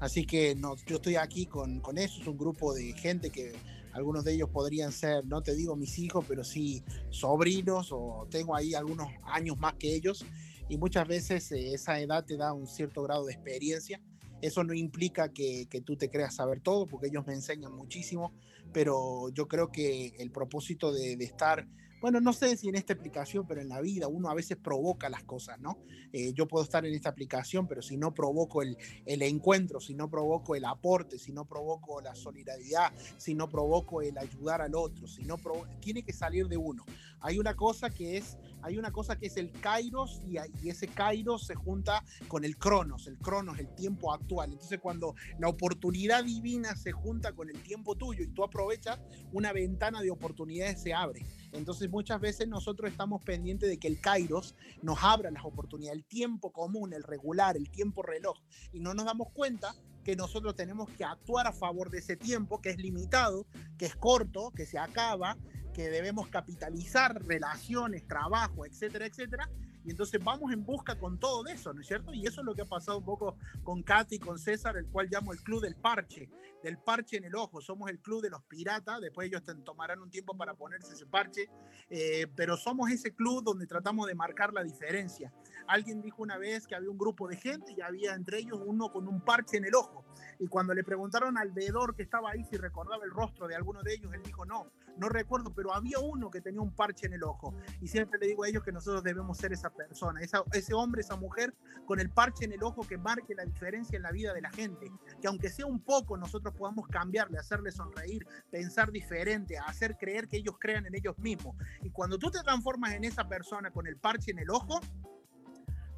Así 0.00 0.24
que 0.24 0.54
no, 0.54 0.74
yo 0.86 0.96
estoy 0.96 1.16
aquí 1.16 1.44
con, 1.44 1.80
con 1.80 1.98
eso, 1.98 2.22
es 2.22 2.26
un 2.26 2.38
grupo 2.38 2.72
de 2.72 2.94
gente 2.94 3.28
que 3.28 3.52
algunos 3.92 4.24
de 4.24 4.35
ellos 4.35 4.48
podrían 4.50 4.92
ser, 4.92 5.24
no 5.26 5.42
te 5.42 5.55
digo 5.55 5.76
mis 5.76 5.98
hijos, 5.98 6.24
pero 6.26 6.44
sí 6.44 6.83
sobrinos 7.11 7.90
o 7.92 8.26
tengo 8.31 8.57
ahí 8.57 8.74
algunos 8.74 9.09
años 9.24 9.59
más 9.59 9.74
que 9.74 9.94
ellos. 9.94 10.24
Y 10.68 10.78
muchas 10.78 11.07
veces 11.07 11.52
eh, 11.52 11.74
esa 11.74 12.00
edad 12.00 12.24
te 12.24 12.37
da 12.37 12.52
un 12.52 12.66
cierto 12.66 13.02
grado 13.02 13.26
de 13.26 13.35
experiencia. 13.35 14.00
Eso 14.40 14.64
no 14.64 14.74
implica 14.74 15.33
que, 15.33 15.68
tú 15.85 15.96
te 15.96 16.11
creas 16.11 16.35
saber 16.35 16.61
todo, 16.61 16.87
porque 16.87 17.09
ellos 17.09 17.26
me 17.26 17.35
enseñan 17.35 17.72
muchísimo, 17.74 18.33
pero 18.72 19.28
yo 19.31 19.46
creo 19.46 19.70
que 19.70 20.14
el 20.18 20.33
propósito 20.33 20.92
de, 20.92 21.16
de 21.16 21.25
estar 21.25 21.69
bueno, 22.03 22.21
no 22.21 22.33
sé 22.33 22.57
si 22.57 22.69
en 22.69 22.75
esta 22.75 22.92
aplicación, 22.92 23.46
pero 23.46 23.61
en 23.61 23.69
la 23.69 23.81
vida 23.81 24.09
uno 24.09 24.29
a 24.29 24.35
veces 24.35 24.57
provoca 24.57 25.09
las 25.09 25.23
cosas, 25.23 25.61
¿no? 25.61 25.79
Eh, 26.13 26.33
yo 26.35 26.48
puedo 26.48 26.65
estar 26.65 26.85
en 26.85 26.92
esta 26.92 27.11
aplicación, 27.11 27.69
pero 27.69 27.81
si 27.81 27.96
no 27.96 28.13
provoco 28.13 28.61
el, 28.61 28.77
el, 29.07 29.23
encuentro, 29.23 29.81
si 29.81 29.94
no 29.94 30.11
provoco 30.11 30.57
el 30.57 30.65
aporte, 30.65 31.17
si 31.17 31.33
no 31.33 31.44
provoco 31.46 32.00
la 32.00 32.17
solidaridad, 32.17 32.92
si 33.17 33.37
no 33.37 33.48
provoco 33.48 34.03
el 34.03 34.19
ayudar 34.19 34.63
al 34.63 34.75
otro, 34.75 35.07
si 35.07 35.23
no 35.23 35.37
tiene 35.81 36.03
que 36.03 36.13
salir 36.13 36.48
de 36.48 36.57
uno. 36.57 36.85
Hay 37.23 37.38
una 37.38 37.54
cosa 37.54 37.90
que 37.90 38.16
es 38.16 38.37
hay 38.62 38.79
una 38.79 38.92
cosa 38.92 39.18
que 39.18 39.27
es 39.27 39.37
el 39.37 39.50
kairos 39.50 40.20
y, 40.25 40.37
y, 40.62 40.70
ese 40.70 40.87
kairos 40.87 41.46
se 41.46 41.56
junta 41.56 42.04
con 42.29 42.44
el 42.44 42.56
cronos, 42.56 43.08
el 43.08 43.18
cronos, 43.18 43.58
el 43.58 43.75
tiempo 43.75 44.12
actual. 44.12 44.52
Entonces 44.52 44.79
cuando 44.81 45.16
la 45.38 45.48
oportunidad 45.48 46.25
divina 46.25 46.77
se 46.77 46.92
junta 46.92 47.33
con 47.33 47.50
el 47.50 47.60
tiempo 47.62 47.96
tuyo 47.96 48.23
y 48.23 48.29
tú 48.29 48.44
aprovechas, 48.44 49.00
una 49.33 49.52
ventana 49.52 50.00
de 50.00 50.10
oportunidades 50.10 50.81
se 50.81 50.94
abre. 50.94 51.27
Entonces 51.52 51.90
muchas 51.90 52.20
veces 52.20 52.46
nosotros 52.48 52.90
estamos 52.90 53.23
pendientes 53.23 53.68
de 53.68 53.79
que 53.79 53.88
el 53.88 54.00
kairos 54.00 54.54
nos 54.81 55.02
abra 55.02 55.31
las 55.31 55.44
oportunidades, 55.44 55.98
el 55.98 56.04
tiempo 56.04 56.52
común, 56.52 56.92
el 56.92 57.02
regular, 57.02 57.56
el 57.56 57.68
tiempo 57.70 58.02
reloj, 58.02 58.38
y 58.73 58.81
no 58.81 58.94
nos 58.94 59.06
damos 59.06 59.31
cuenta 59.33 59.75
que 60.04 60.16
nosotros 60.16 60.54
tenemos 60.54 60.90
que 60.90 61.04
actuar 61.04 61.46
a 61.46 61.52
favor 61.52 61.90
de 61.90 61.98
ese 61.98 62.16
tiempo 62.16 62.60
que 62.60 62.70
es 62.70 62.79
limitado, 62.79 63.46
que 63.79 63.87
es 63.87 63.96
corto, 63.96 64.50
que 64.50 64.66
se 64.66 64.79
acaba 64.79 65.37
que 65.73 65.88
debemos 65.88 66.29
capitalizar 66.29 67.23
relaciones, 67.25 68.06
trabajo, 68.06 68.66
etcétera, 68.66 69.06
etcétera, 69.06 69.48
y 69.85 69.90
entonces 69.90 70.23
vamos 70.23 70.52
en 70.52 70.64
busca 70.64 70.98
con 70.98 71.18
todo 71.18 71.46
eso, 71.46 71.73
¿no 71.73 71.81
es 71.81 71.87
cierto? 71.88 72.14
Y 72.14 72.27
eso 72.27 72.40
es 72.40 72.44
lo 72.44 72.54
que 72.54 72.62
ha 72.62 72.66
pasado 72.66 72.98
un 72.98 73.04
poco 73.04 73.37
con 73.64 73.83
Katy 73.83 74.18
con 74.18 74.38
César, 74.38 74.77
el 74.77 74.87
cual 74.87 75.08
llamo 75.10 75.33
el 75.33 75.42
club 75.42 75.60
del 75.60 75.75
parche, 75.75 76.29
del 76.63 76.79
parche 76.79 77.17
en 77.17 77.25
el 77.25 77.35
ojo. 77.35 77.60
Somos 77.60 77.90
el 77.90 78.00
club 78.00 78.23
de 78.23 78.31
los 78.31 78.42
piratas, 78.44 79.00
después 79.00 79.29
ellos 79.29 79.42
tomarán 79.65 80.00
un 80.00 80.10
tiempo 80.10 80.37
para 80.37 80.54
ponerse 80.54 80.94
ese 80.94 81.06
parche, 81.06 81.48
eh, 81.90 82.27
pero 82.35 82.56
somos 82.56 82.90
ese 82.90 83.15
club 83.15 83.42
donde 83.42 83.67
tratamos 83.67 84.06
de 84.06 84.15
marcar 84.15 84.52
la 84.52 84.63
diferencia. 84.63 85.33
Alguien 85.67 86.02
dijo 86.02 86.23
una 86.23 86.38
vez 86.38 86.67
que 86.67 86.75
había 86.75 86.90
un 86.90 86.98
grupo 86.98 87.29
de 87.29 87.37
gente 87.37 87.73
y 87.77 87.81
había 87.81 88.15
entre 88.15 88.38
ellos 88.38 88.60
uno 88.65 88.92
con 88.92 89.08
un 89.08 89.21
parche 89.21 89.56
en 89.56 89.65
el 89.65 89.75
ojo. 89.75 90.04
Y 90.38 90.48
cuando 90.48 90.75
le 90.75 90.85
preguntaron 90.85 91.38
al 91.38 91.52
veedor 91.52 91.94
que 91.94 92.02
estaba 92.02 92.31
ahí 92.31 92.44
si 92.44 92.56
recordaba 92.56 93.04
el 93.04 93.10
rostro 93.10 93.46
de 93.46 93.54
alguno 93.54 93.83
de 93.83 93.94
ellos, 93.94 94.13
él 94.13 94.23
dijo, 94.23 94.44
no, 94.44 94.71
no 94.96 95.08
recuerdo, 95.08 95.52
pero 95.54 95.75
había 95.75 95.98
uno 95.98 96.31
que 96.31 96.40
tenía 96.40 96.60
un 96.60 96.75
parche 96.75 97.06
en 97.06 97.15
el 97.15 97.23
ojo. 97.23 97.54
Y 97.81 97.88
siempre 97.88 98.19
le 98.19 98.29
digo 98.29 98.44
a 98.44 98.48
ellos 98.48 98.63
que 98.63 98.73
nosotros 98.73 99.02
debemos 99.02 99.38
ser 99.38 99.52
esa 99.52 99.71
persona, 99.71 100.21
ese 100.21 100.75
hombre, 100.75 101.00
esa 101.00 101.17
mujer 101.17 101.54
con 101.87 102.00
el 102.00 102.10
parche 102.10 102.44
en 102.44 102.52
el 102.52 102.63
ojo 102.63 102.83
que 102.83 102.98
marque 102.98 103.35
la 103.35 103.44
diferencia 103.44 103.96
en 103.96 104.02
la 104.02 104.13
vida 104.13 104.35
de 104.35 104.40
la 104.40 104.50
gente. 104.50 104.90
Que 105.21 105.29
aunque 105.29 105.48
sea 105.48 105.67
un 105.67 105.81
poco, 105.81 106.17
nosotros 106.17 106.52
podamos 106.53 106.88
cambiarle, 106.88 107.38
hacerle 107.38 107.71
sonreír, 107.71 108.27
pensar 108.50 108.90
diferente, 108.90 109.59
hacer 109.59 109.96
creer 109.96 110.29
que 110.29 110.37
ellos 110.37 110.57
crean 110.59 110.87
en 110.87 110.94
ellos 110.94 111.19
mismos. 111.19 111.57
Y 111.83 111.90
cuando 111.90 112.19
tú 112.19 112.31
te 112.31 112.40
transformas 112.42 112.92
en 112.92 113.05
esa 113.05 113.29
persona 113.29 113.71
con 113.71 113.87
el 113.87 113.96
parche 113.96 114.31
en 114.31 114.38
el 114.38 114.50
ojo, 114.50 114.81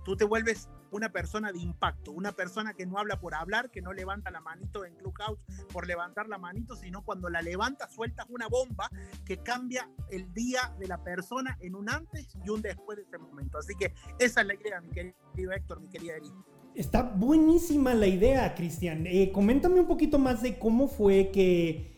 tú 0.04 0.16
te 0.16 0.24
vuelves 0.24 0.68
una 0.90 1.10
persona 1.10 1.50
de 1.50 1.58
impacto, 1.58 2.12
una 2.12 2.32
persona 2.32 2.74
que 2.74 2.86
no 2.86 2.98
habla 2.98 3.18
por 3.18 3.34
hablar, 3.34 3.70
que 3.70 3.82
no 3.82 3.92
levanta 3.92 4.30
la 4.30 4.40
manito 4.40 4.84
en 4.84 4.94
Clubhouse 4.94 5.40
por 5.72 5.88
levantar 5.88 6.28
la 6.28 6.38
manito, 6.38 6.76
sino 6.76 7.02
cuando 7.02 7.28
la 7.28 7.42
levanta 7.42 7.88
sueltas 7.88 8.26
una 8.28 8.46
bomba 8.46 8.88
que 9.24 9.38
cambia 9.38 9.90
el 10.10 10.32
día 10.32 10.72
de 10.78 10.86
la 10.86 11.02
persona 11.02 11.56
en 11.60 11.74
un 11.74 11.90
antes 11.90 12.36
y 12.44 12.48
un 12.48 12.62
después 12.62 12.96
de 12.96 13.02
ese 13.04 13.18
momento. 13.18 13.58
Así 13.58 13.74
que 13.74 13.92
esa 14.20 14.42
es 14.42 14.46
la 14.46 14.54
idea, 14.54 14.80
mi 14.80 14.90
querido 14.90 15.52
Héctor, 15.52 15.80
mi 15.80 15.88
querida 15.88 16.16
Erika. 16.16 16.53
Está 16.74 17.02
buenísima 17.02 17.94
la 17.94 18.08
idea, 18.08 18.54
Cristian. 18.54 19.06
Eh, 19.06 19.30
coméntame 19.32 19.78
un 19.78 19.86
poquito 19.86 20.18
más 20.18 20.42
de 20.42 20.58
cómo 20.58 20.88
fue 20.88 21.30
que 21.32 21.94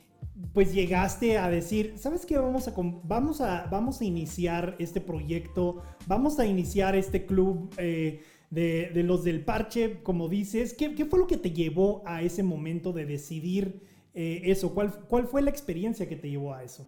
pues 0.53 0.75
llegaste 0.75 1.39
a 1.39 1.49
decir, 1.49 1.95
¿sabes 1.97 2.27
qué? 2.27 2.37
Vamos 2.37 2.69
a, 2.69 2.75
vamos 3.05 3.41
a, 3.41 3.67
vamos 3.71 4.01
a 4.01 4.05
iniciar 4.05 4.77
este 4.79 5.01
proyecto, 5.01 5.83
vamos 6.07 6.39
a 6.39 6.47
iniciar 6.47 6.95
este 6.95 7.25
club 7.25 7.73
eh, 7.79 8.23
de, 8.51 8.91
los 9.03 9.25
del 9.25 9.45
parche, 9.45 10.03
como 10.03 10.29
dices. 10.29 10.75
¿Qué, 10.75 10.95
¿Qué, 10.95 11.07
fue 11.07 11.21
lo 11.21 11.27
que 11.27 11.39
te 11.39 11.53
llevó 11.53 12.03
a 12.07 12.21
ese 12.21 12.43
momento 12.43 12.93
de 12.93 13.07
decidir 13.07 13.83
eh, 14.13 14.43
eso? 14.45 14.75
¿Cuál, 14.75 14.93
¿Cuál 15.09 15.27
fue 15.27 15.41
la 15.41 15.51
experiencia 15.51 16.07
que 16.07 16.17
te 16.17 16.29
llevó 16.29 16.53
a 16.53 16.65
eso? 16.65 16.87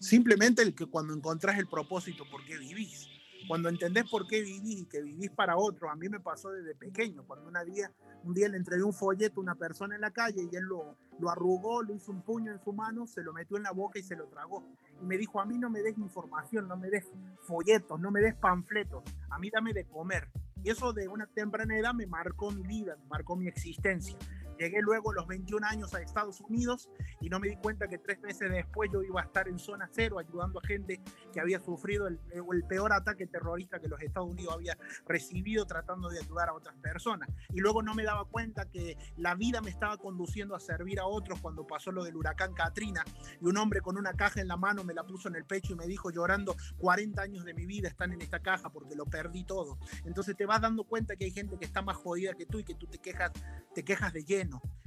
Simplemente 0.00 0.62
el 0.62 0.74
que 0.74 0.86
cuando 0.86 1.12
encontrás 1.12 1.58
el 1.58 1.68
propósito 1.68 2.24
por 2.30 2.42
qué 2.46 2.56
vivís 2.56 3.06
cuando 3.46 3.68
entendés 3.68 4.08
por 4.10 4.26
qué 4.26 4.42
vivís 4.42 4.80
y 4.80 4.86
que 4.86 5.02
vivís 5.02 5.30
para 5.30 5.56
otro, 5.56 5.90
a 5.90 5.96
mí 5.96 6.08
me 6.08 6.20
pasó 6.20 6.50
desde 6.50 6.74
pequeño, 6.74 7.24
cuando 7.26 7.48
una 7.48 7.64
día, 7.64 7.92
un 8.24 8.34
día 8.34 8.48
le 8.48 8.56
entregué 8.56 8.82
un 8.82 8.92
folleto 8.92 9.40
a 9.40 9.42
una 9.42 9.54
persona 9.54 9.94
en 9.94 10.00
la 10.00 10.10
calle 10.10 10.48
y 10.50 10.56
él 10.56 10.64
lo, 10.64 10.96
lo 11.18 11.30
arrugó, 11.30 11.82
le 11.82 11.94
hizo 11.94 12.12
un 12.12 12.22
puño 12.22 12.52
en 12.52 12.60
su 12.62 12.72
mano, 12.72 13.06
se 13.06 13.22
lo 13.22 13.32
metió 13.32 13.56
en 13.56 13.62
la 13.62 13.72
boca 13.72 13.98
y 13.98 14.02
se 14.02 14.16
lo 14.16 14.26
tragó. 14.28 14.66
Y 15.00 15.04
me 15.04 15.16
dijo, 15.16 15.40
a 15.40 15.46
mí 15.46 15.58
no 15.58 15.70
me 15.70 15.82
des 15.82 15.96
información, 15.98 16.68
no 16.68 16.76
me 16.76 16.90
des 16.90 17.06
folletos, 17.42 18.00
no 18.00 18.10
me 18.10 18.20
des 18.20 18.34
panfletos, 18.34 19.04
a 19.30 19.38
mí 19.38 19.50
dame 19.50 19.72
de 19.72 19.84
comer. 19.84 20.28
Y 20.62 20.70
eso 20.70 20.92
de 20.92 21.06
una 21.06 21.26
temprana 21.26 21.78
edad 21.78 21.94
me 21.94 22.06
marcó 22.06 22.50
mi 22.50 22.62
vida, 22.62 22.96
me 22.96 23.06
marcó 23.06 23.36
mi 23.36 23.46
existencia. 23.46 24.16
Llegué 24.58 24.80
luego 24.80 25.10
a 25.10 25.14
los 25.14 25.26
21 25.26 25.66
años 25.66 25.94
a 25.94 26.00
Estados 26.00 26.40
Unidos 26.40 26.88
y 27.20 27.28
no 27.28 27.38
me 27.38 27.48
di 27.48 27.56
cuenta 27.56 27.88
que 27.88 27.98
tres 27.98 28.20
meses 28.20 28.50
después 28.50 28.90
yo 28.92 29.02
iba 29.02 29.20
a 29.20 29.24
estar 29.24 29.48
en 29.48 29.58
zona 29.58 29.88
cero 29.92 30.18
ayudando 30.18 30.60
a 30.60 30.66
gente 30.66 31.00
que 31.32 31.40
había 31.40 31.60
sufrido 31.60 32.06
el, 32.06 32.18
el 32.32 32.64
peor 32.64 32.92
ataque 32.92 33.26
terrorista 33.26 33.78
que 33.78 33.88
los 33.88 34.00
Estados 34.00 34.30
Unidos 34.30 34.54
había 34.54 34.78
recibido 35.06 35.66
tratando 35.66 36.08
de 36.08 36.20
ayudar 36.20 36.48
a 36.48 36.54
otras 36.54 36.74
personas. 36.76 37.28
Y 37.52 37.60
luego 37.60 37.82
no 37.82 37.94
me 37.94 38.04
daba 38.04 38.24
cuenta 38.24 38.66
que 38.70 38.96
la 39.16 39.34
vida 39.34 39.60
me 39.60 39.70
estaba 39.70 39.98
conduciendo 39.98 40.54
a 40.54 40.60
servir 40.60 41.00
a 41.00 41.06
otros 41.06 41.40
cuando 41.40 41.66
pasó 41.66 41.92
lo 41.92 42.04
del 42.04 42.16
huracán 42.16 42.54
Katrina 42.54 43.04
y 43.40 43.46
un 43.46 43.56
hombre 43.58 43.80
con 43.80 43.98
una 43.98 44.12
caja 44.14 44.40
en 44.40 44.48
la 44.48 44.56
mano 44.56 44.84
me 44.84 44.94
la 44.94 45.04
puso 45.04 45.28
en 45.28 45.36
el 45.36 45.44
pecho 45.44 45.74
y 45.74 45.76
me 45.76 45.86
dijo 45.86 46.10
llorando 46.10 46.56
40 46.78 47.20
años 47.20 47.44
de 47.44 47.54
mi 47.54 47.66
vida 47.66 47.88
están 47.88 48.12
en 48.12 48.22
esta 48.22 48.40
caja 48.40 48.70
porque 48.70 48.94
lo 48.94 49.04
perdí 49.04 49.44
todo. 49.44 49.78
Entonces 50.04 50.36
te 50.36 50.46
vas 50.46 50.60
dando 50.60 50.84
cuenta 50.84 51.16
que 51.16 51.26
hay 51.26 51.30
gente 51.30 51.58
que 51.58 51.64
está 51.64 51.82
más 51.82 51.96
jodida 51.96 52.34
que 52.34 52.46
tú 52.46 52.58
y 52.58 52.64
que 52.64 52.74
tú 52.74 52.86
te 52.86 52.98
quejas, 52.98 53.32
te 53.74 53.84
quejas 53.84 54.12
de 54.12 54.24
lleno 54.24 54.45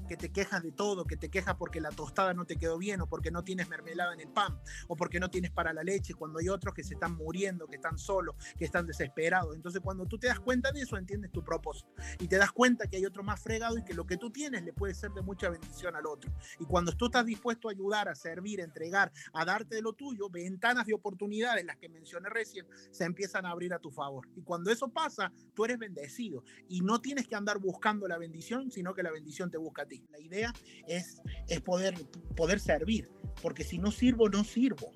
que 0.10 0.18
te 0.18 0.32
quejas 0.32 0.64
de 0.64 0.72
todo, 0.72 1.05
que 1.05 1.16
te 1.16 1.30
quejas 1.30 1.55
porque 1.55 1.80
la 1.80 1.91
tostada 1.91 2.34
no 2.34 2.45
te 2.45 2.57
quedó 2.57 2.80
bien 2.80 2.99
o 2.99 3.07
porque 3.07 3.30
no 3.30 3.43
tienes 3.43 3.70
mermelada 3.70 4.12
en 4.14 4.20
el 4.20 4.28
pan 4.28 4.60
o 4.88 4.95
porque 4.95 5.20
no 5.20 5.30
tienes 5.30 5.51
para 5.51 5.72
la 5.72 5.84
leche, 5.84 6.16
cuando 6.16 6.39
hay 6.39 6.49
otros 6.49 6.74
que 6.74 6.84
se 6.84 6.95
están 6.95 7.16
muriendo, 7.16 7.68
que 7.68 7.76
están 7.76 7.99
solos, 7.99 8.36
que 8.57 8.66
están 8.66 8.88
desesperados. 8.88 9.55
Entonces 9.55 9.82
cuando 9.82 10.07
tú 10.07 10.18
te 10.18 10.26
das 10.26 10.39
cuenta 10.39 10.72
de 10.72 10.82
eso, 10.82 10.97
entiendes 10.97 11.32
tu 11.32 11.43
propósito 11.43 11.93
y 12.20 12.28
te 12.28 12.38
das 12.38 12.51
cuenta 12.51 12.88
que 12.88 12.97
hay 12.97 13.05
otro 13.05 13.24
más 13.24 13.39
fregado 13.39 13.78
y 13.78 13.84
que 13.84 13.93
lo 13.93 14.07
que 14.07 14.18
tú 14.18 14.32
tienes 14.32 14.64
le 14.64 14.74
puede 14.74 14.95
ser 14.95 15.12
de 15.12 15.22
mucha 15.22 15.47
bendición 15.49 15.95
al 15.95 16.07
otro. 16.07 16.32
Y 16.60 16.66
cuando 16.66 16.91
tú 16.93 17.05
estás 17.05 17.26
dispuesto 17.28 17.70
a 17.70 17.72
ayudar, 17.72 18.10
a 18.10 18.16
servir, 18.16 18.62
a 18.62 18.64
entregar, 18.64 19.12
a 19.32 19.45
darte 19.45 19.76
de 19.76 19.84
lo 19.84 19.93
tuyo, 19.93 20.28
ventanas 20.30 20.88
de 20.88 20.95
oportunidades, 20.95 21.64
las 21.64 21.78
que 21.78 21.88
mencioné 21.88 22.30
recién, 22.30 22.66
se 22.89 23.03
empiezan 23.03 23.45
a 23.45 23.51
abrir 23.51 23.76
a 23.76 23.80
tu 23.80 23.91
favor. 23.91 24.28
Y 24.36 24.41
cuando 24.41 24.72
eso 24.72 24.89
pasa, 24.89 25.32
tú 25.53 25.66
eres 25.66 25.78
bendecido 25.78 26.43
y 26.68 26.82
no 26.82 26.99
tienes 26.99 27.28
que 27.28 27.36
andar 27.36 27.60
buscando 27.60 28.07
la 28.07 28.18
bendición, 28.18 28.72
sino 28.72 28.95
que 28.95 29.03
la 29.03 29.12
bendición 29.12 29.49
te 29.50 29.58
busca 29.58 29.84
a 29.84 29.86
ti. 29.86 30.04
La 30.12 30.20
idea 30.20 30.54
es, 30.88 31.22
es 31.47 31.62
poder, 31.62 31.95
poder 32.36 32.60
servir, 32.60 33.10
porque 33.41 33.64
si 33.64 33.78
no 33.78 33.91
sirvo, 33.91 34.30
no 34.30 34.43
sirvo. 34.43 34.91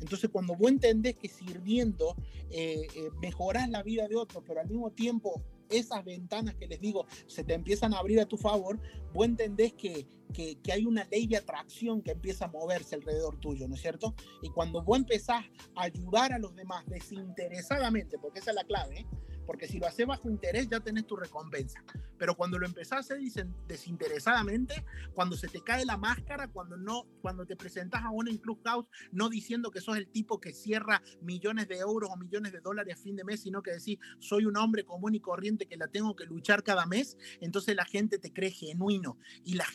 Entonces, 0.00 0.30
cuando 0.30 0.54
vos 0.54 0.70
entendés 0.70 1.16
que 1.16 1.28
sirviendo 1.28 2.16
eh, 2.50 2.86
eh, 2.94 3.10
mejoras 3.20 3.68
la 3.68 3.82
vida 3.82 4.06
de 4.08 4.16
otros, 4.16 4.44
pero 4.46 4.60
al 4.60 4.68
mismo 4.68 4.90
tiempo 4.90 5.42
esas 5.68 6.04
ventanas 6.04 6.54
que 6.54 6.68
les 6.68 6.80
digo 6.80 7.06
se 7.26 7.42
te 7.42 7.54
empiezan 7.54 7.92
a 7.92 7.98
abrir 7.98 8.20
a 8.20 8.26
tu 8.26 8.36
favor, 8.36 8.78
vos 9.12 9.26
entendés 9.26 9.72
que, 9.72 10.06
que, 10.32 10.60
que, 10.60 10.72
hay 10.72 10.84
una 10.84 11.04
ley 11.10 11.26
de 11.26 11.38
atracción 11.38 12.02
que 12.02 12.12
empieza 12.12 12.44
a 12.44 12.48
moverse 12.48 12.94
alrededor 12.94 13.38
tuyo, 13.40 13.66
¿no 13.66 13.74
es 13.74 13.80
cierto? 13.80 14.14
Y 14.42 14.50
cuando 14.50 14.82
vos 14.82 14.98
empezás 14.98 15.44
a 15.74 15.82
ayudar 15.82 16.32
a 16.32 16.38
los 16.38 16.54
demás 16.54 16.84
desinteresadamente, 16.86 18.18
porque 18.18 18.38
esa 18.38 18.50
es 18.50 18.56
la 18.56 18.64
clave, 18.64 19.00
¿eh? 19.00 19.06
Porque 19.46 19.68
si 19.68 19.78
lo 19.78 19.86
haces 19.86 20.06
bajo 20.06 20.28
interés 20.28 20.68
ya 20.68 20.80
tenés 20.80 21.06
tu 21.06 21.16
recompensa. 21.16 21.82
Pero 22.18 22.34
cuando 22.34 22.58
lo 22.58 22.66
empezás 22.66 22.92
a 23.10 23.14
hacer 23.14 23.18
desinteresadamente, 23.66 24.84
cuando 25.14 25.36
se 25.36 25.48
te 25.48 25.60
cae 25.60 25.84
la 25.84 25.96
máscara, 25.96 26.48
cuando 26.48 26.76
no, 26.76 27.06
cuando 27.20 27.46
te 27.46 27.56
presentas 27.56 28.02
a 28.02 28.10
uno 28.10 28.30
en 28.30 28.38
Clubhouse, 28.38 28.86
no 29.12 29.28
diciendo 29.28 29.70
que 29.70 29.80
sos 29.80 29.96
el 29.96 30.08
tipo 30.08 30.40
que 30.40 30.52
cierra 30.52 31.02
millones 31.20 31.68
de 31.68 31.78
euros 31.78 32.10
o 32.10 32.16
millones 32.16 32.52
de 32.52 32.60
dólares 32.60 32.94
a 32.98 33.02
fin 33.02 33.16
de 33.16 33.24
mes, 33.24 33.40
sino 33.40 33.62
que 33.62 33.72
decís, 33.72 33.98
soy 34.18 34.46
un 34.46 34.56
hombre 34.56 34.84
común 34.84 35.14
y 35.14 35.20
corriente 35.20 35.66
que 35.66 35.76
la 35.76 35.88
tengo 35.88 36.16
que 36.16 36.24
luchar 36.24 36.62
cada 36.62 36.86
mes, 36.86 37.16
entonces 37.40 37.76
la 37.76 37.84
gente 37.84 38.18
te 38.18 38.32
cree 38.32 38.50
genuino 38.50 39.18
y 39.44 39.54
la, 39.54 39.66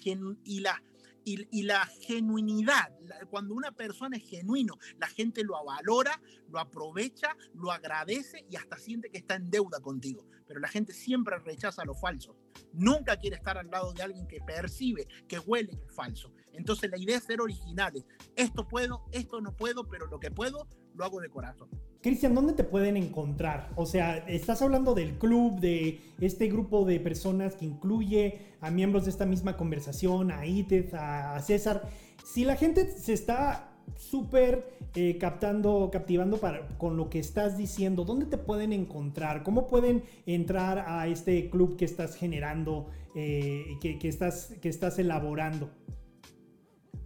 y 0.43 0.59
la 0.59 0.82
y, 1.24 1.63
la 1.63 1.86
genuinidad, 1.86 2.91
cuando 3.30 3.53
una 3.53 3.72
persona 3.72 4.17
es 4.17 4.28
genuino, 4.28 4.78
la 4.97 5.07
gente 5.07 5.43
lo 5.43 5.63
valora, 5.63 6.22
lo 6.49 6.59
aprovecha, 6.59 7.36
lo 7.53 7.72
agradece 7.72 8.45
y 8.49 8.55
hasta 8.55 8.78
siente 8.78 9.09
que 9.09 9.19
está 9.19 9.36
en 9.36 9.49
deuda 9.49 9.80
contigo. 9.80 10.26
Pero 10.47 10.59
la 10.59 10.67
gente 10.67 10.93
siempre 10.93 11.38
rechaza 11.39 11.86
lo 11.86 11.93
falso. 11.93 12.36
Nunca 12.74 13.17
quiere 13.17 13.38
estar 13.38 13.57
al 13.57 13.69
lado 13.69 13.93
de 13.93 14.03
alguien 14.03 14.28
que 14.28 14.39
percibe, 14.41 15.07
que 15.28 15.39
huele 15.39 15.80
falso. 15.95 16.34
Entonces 16.54 16.89
la 16.89 16.97
idea 16.97 17.18
es 17.18 17.24
ser 17.24 17.41
originales. 17.41 18.06
Esto 18.36 18.68
puedo, 18.68 19.04
esto 19.12 19.41
no 19.41 19.56
puedo, 19.56 19.88
pero 19.88 20.08
lo 20.08 20.20
que 20.20 20.32
puedo 20.32 20.68
lo 20.95 21.06
hago 21.06 21.22
de 21.22 21.30
corazón. 21.30 21.70
Cristian, 22.02 22.34
¿dónde 22.34 22.54
te 22.54 22.64
pueden 22.64 22.97
encontrar? 22.97 23.72
O 23.76 23.86
sea, 23.86 24.18
estás 24.28 24.62
hablando 24.62 24.95
del 24.95 25.20
club, 25.20 25.60
de 25.60 26.02
este 26.20 26.47
grupo 26.47 26.84
de 26.84 26.99
personas 26.99 27.56
que 27.56 27.66
incluye 27.66 28.56
a 28.60 28.72
miembros 28.72 29.06
de 29.06 29.12
esta 29.12 29.26
misma 29.26 29.56
conversación, 29.56 30.32
a 30.32 30.45
Ited, 30.45 30.93
a 30.95 31.39
César. 31.41 31.88
Si 32.26 32.43
la 32.43 32.56
gente 32.56 32.89
se 32.89 33.14
está 33.14 33.72
súper 33.95 34.78
eh, 34.95 35.18
captando, 35.20 35.89
captivando 35.91 36.38
para, 36.38 36.68
con 36.78 36.97
lo 36.97 37.10
que 37.10 37.20
estás 37.20 37.58
diciendo, 37.58 38.04
¿dónde 38.04 38.26
te 38.26 38.38
pueden 38.38 38.74
encontrar? 38.74 39.43
¿Cómo 39.43 39.68
pueden 39.68 40.04
entrar 40.26 40.86
a 40.88 41.08
este 41.08 41.49
club 41.49 41.78
que 41.78 41.86
estás 41.86 42.16
generando, 42.16 42.88
eh, 43.16 43.78
que, 43.80 43.99
estás, 44.08 44.56
que 44.60 44.70
estás 44.70 44.97
elaborando? 44.97 45.70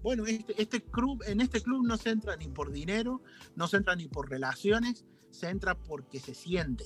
Bueno, 0.06 0.28
este, 0.28 0.62
este 0.62 0.84
club, 0.84 1.24
en 1.26 1.42
este 1.42 1.62
club 1.62 1.84
no 1.84 1.98
se 1.98 2.12
entra 2.12 2.36
ni 2.36 2.48
por 2.48 2.72
dinero, 2.72 3.24
no 3.56 3.68
se 3.68 3.78
entra 3.78 3.96
ni 3.96 4.08
por 4.08 4.30
relaciones, 4.30 5.04
se 5.32 5.50
entra 5.50 5.74
porque 5.74 6.20
se 6.20 6.36
siente. 6.36 6.86